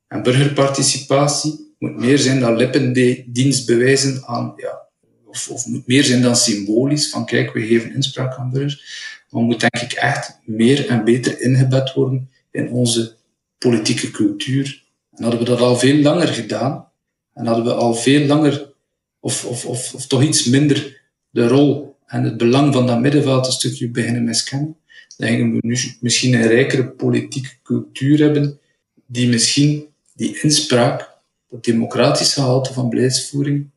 En 0.09 0.23
burgerparticipatie 0.23 1.75
moet 1.79 1.97
meer 1.97 2.19
zijn 2.19 2.41
dan 2.41 2.57
lippendienst 2.57 3.67
bewijzen 3.67 4.23
aan, 4.27 4.53
ja, 4.57 4.87
of, 5.27 5.49
of 5.51 5.67
moet 5.67 5.87
meer 5.87 6.05
zijn 6.05 6.23
dan 6.23 6.37
symbolisch, 6.37 7.11
van 7.11 7.27
kijk, 7.27 7.53
we 7.53 7.67
geven 7.67 7.95
inspraak 7.95 8.37
aan 8.37 8.51
burgers, 8.51 9.23
maar 9.31 9.43
moet 9.43 9.61
denk 9.61 9.77
ik 9.77 9.93
echt 9.93 10.39
meer 10.45 10.89
en 10.89 11.05
beter 11.05 11.41
ingebed 11.41 11.93
worden 11.93 12.31
in 12.51 12.71
onze 12.71 13.18
politieke 13.59 14.11
cultuur. 14.11 14.85
En 15.11 15.23
hadden 15.23 15.41
we 15.41 15.47
dat 15.47 15.61
al 15.61 15.77
veel 15.77 16.03
langer 16.03 16.29
gedaan, 16.29 16.89
en 17.35 17.47
hadden 17.47 17.65
we 17.65 17.73
al 17.75 17.95
veel 17.95 18.27
langer, 18.27 18.73
of, 19.21 19.45
of, 19.45 19.67
of, 19.67 19.95
of 19.95 20.07
toch 20.07 20.23
iets 20.23 20.45
minder, 20.45 21.07
de 21.31 21.49
rol 21.49 21.97
en 22.07 22.23
het 22.23 22.37
belang 22.37 22.75
van 22.75 22.87
dat 22.87 23.01
middenveld 23.01 23.47
een 23.47 23.53
stukje 23.53 23.91
beginnen 23.91 24.25
miskennen, 24.25 24.77
dan 25.17 25.29
gingen 25.29 25.53
we 25.53 25.59
nu 25.61 25.79
misschien 26.01 26.35
een 26.35 26.47
rijkere 26.47 26.89
politieke 26.89 27.51
cultuur 27.63 28.19
hebben, 28.19 28.61
die 29.07 29.29
misschien 29.29 29.87
die 30.15 30.43
inspraak, 30.43 31.17
dat 31.51 31.65
democratische 31.65 32.41
gehalte 32.41 32.73
van 32.73 32.89
beleidsvoering, 32.89 33.71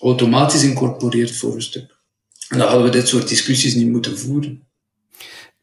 automatisch 0.00 0.62
incorporeert 0.62 1.36
voor 1.36 1.54
een 1.54 1.62
stuk. 1.62 1.96
En 2.48 2.58
dan 2.58 2.68
hadden 2.68 2.86
we 2.86 2.90
dit 2.90 3.08
soort 3.08 3.28
discussies 3.28 3.74
niet 3.74 3.88
moeten 3.88 4.18
voeren. 4.18 4.65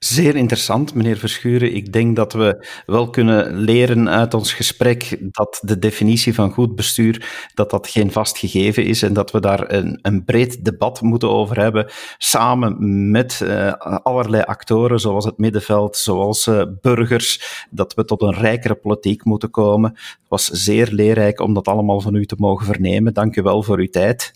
Zeer 0.04 0.36
interessant, 0.36 0.94
meneer 0.94 1.18
Verschuren. 1.18 1.76
Ik 1.76 1.94
denk 1.94 2.16
dat 2.16 2.34
we 2.34 2.68
wel 2.86 3.10
kunnen 3.10 3.58
leren 3.58 4.10
uit 4.10 4.34
ons 4.34 4.54
gesprek 4.54 5.18
dat 5.22 5.60
de 5.62 5.80
definitie 5.80 6.34
van 6.34 6.52
goed 6.52 6.76
bestuur 6.76 7.50
dat 7.54 7.70
dat 7.70 7.88
geen 7.88 8.12
vast 8.12 8.38
gegeven 8.38 8.86
is 8.86 9.02
en 9.02 9.14
dat 9.14 9.32
we 9.32 9.40
daar 9.40 9.72
een, 9.72 10.00
een 10.02 10.24
breed 10.24 10.66
debat 10.66 11.02
moeten 11.02 11.30
over 11.30 11.60
hebben, 11.60 11.92
samen 12.18 13.12
met 13.12 13.42
uh, 13.44 13.74
allerlei 14.04 14.44
actoren, 14.44 15.00
zoals 15.00 15.26
het 15.26 15.38
middenveld, 15.38 15.98
zoals 15.98 16.48
uh, 16.48 16.64
burgers, 16.82 17.66
dat 17.70 17.94
we 17.94 18.06
tot 18.06 18.22
een 18.22 18.34
rijkere 18.34 18.76
politiek 18.76 19.26
moeten 19.26 19.50
komen. 19.50 19.92
Het 19.94 20.28
was 20.28 20.46
zeer 20.46 20.88
leerrijk 20.92 21.40
om 21.40 21.54
dat 21.54 21.68
allemaal 21.68 22.02
van 22.02 22.16
u 22.16 22.26
te 22.26 22.36
mogen 22.38 22.66
vernemen. 22.66 23.14
Dank 23.14 23.36
u 23.36 23.42
wel 23.42 23.64
voor 23.64 23.78
uw 23.78 23.90
tijd. 23.90 24.34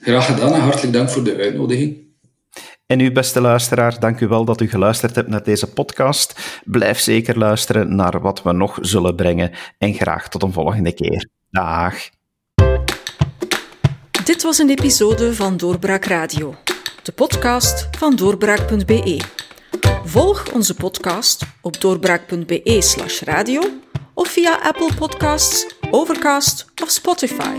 Graag 0.00 0.26
gedaan 0.26 0.52
en 0.52 0.60
hartelijk 0.60 0.92
dank 0.92 1.10
voor 1.10 1.24
de 1.24 1.36
uitnodiging. 1.36 2.07
En 2.88 3.00
u, 3.00 3.12
beste 3.12 3.40
luisteraar, 3.40 4.00
dank 4.00 4.20
u 4.20 4.28
wel 4.28 4.44
dat 4.44 4.60
u 4.60 4.68
geluisterd 4.68 5.14
hebt 5.14 5.28
naar 5.28 5.42
deze 5.42 5.72
podcast. 5.72 6.60
Blijf 6.64 6.98
zeker 6.98 7.38
luisteren 7.38 7.94
naar 7.94 8.20
wat 8.20 8.42
we 8.42 8.52
nog 8.52 8.78
zullen 8.80 9.14
brengen. 9.14 9.50
En 9.78 9.94
graag 9.94 10.28
tot 10.28 10.42
een 10.42 10.52
volgende 10.52 10.92
keer. 10.92 11.28
Dag. 11.50 11.94
Dit 14.24 14.42
was 14.42 14.58
een 14.58 14.70
episode 14.70 15.34
van 15.34 15.56
Doorbraak 15.56 16.04
Radio, 16.04 16.54
de 17.02 17.12
podcast 17.12 17.88
van 17.98 18.16
doorbraak.be. 18.16 19.20
Volg 20.04 20.52
onze 20.52 20.74
podcast 20.74 21.42
op 21.60 21.80
doorbraak.be/slash 21.80 23.20
radio 23.22 23.62
of 24.14 24.28
via 24.28 24.58
Apple 24.62 24.94
Podcasts, 24.98 25.74
Overcast 25.90 26.72
of 26.82 26.90
Spotify. 26.90 27.58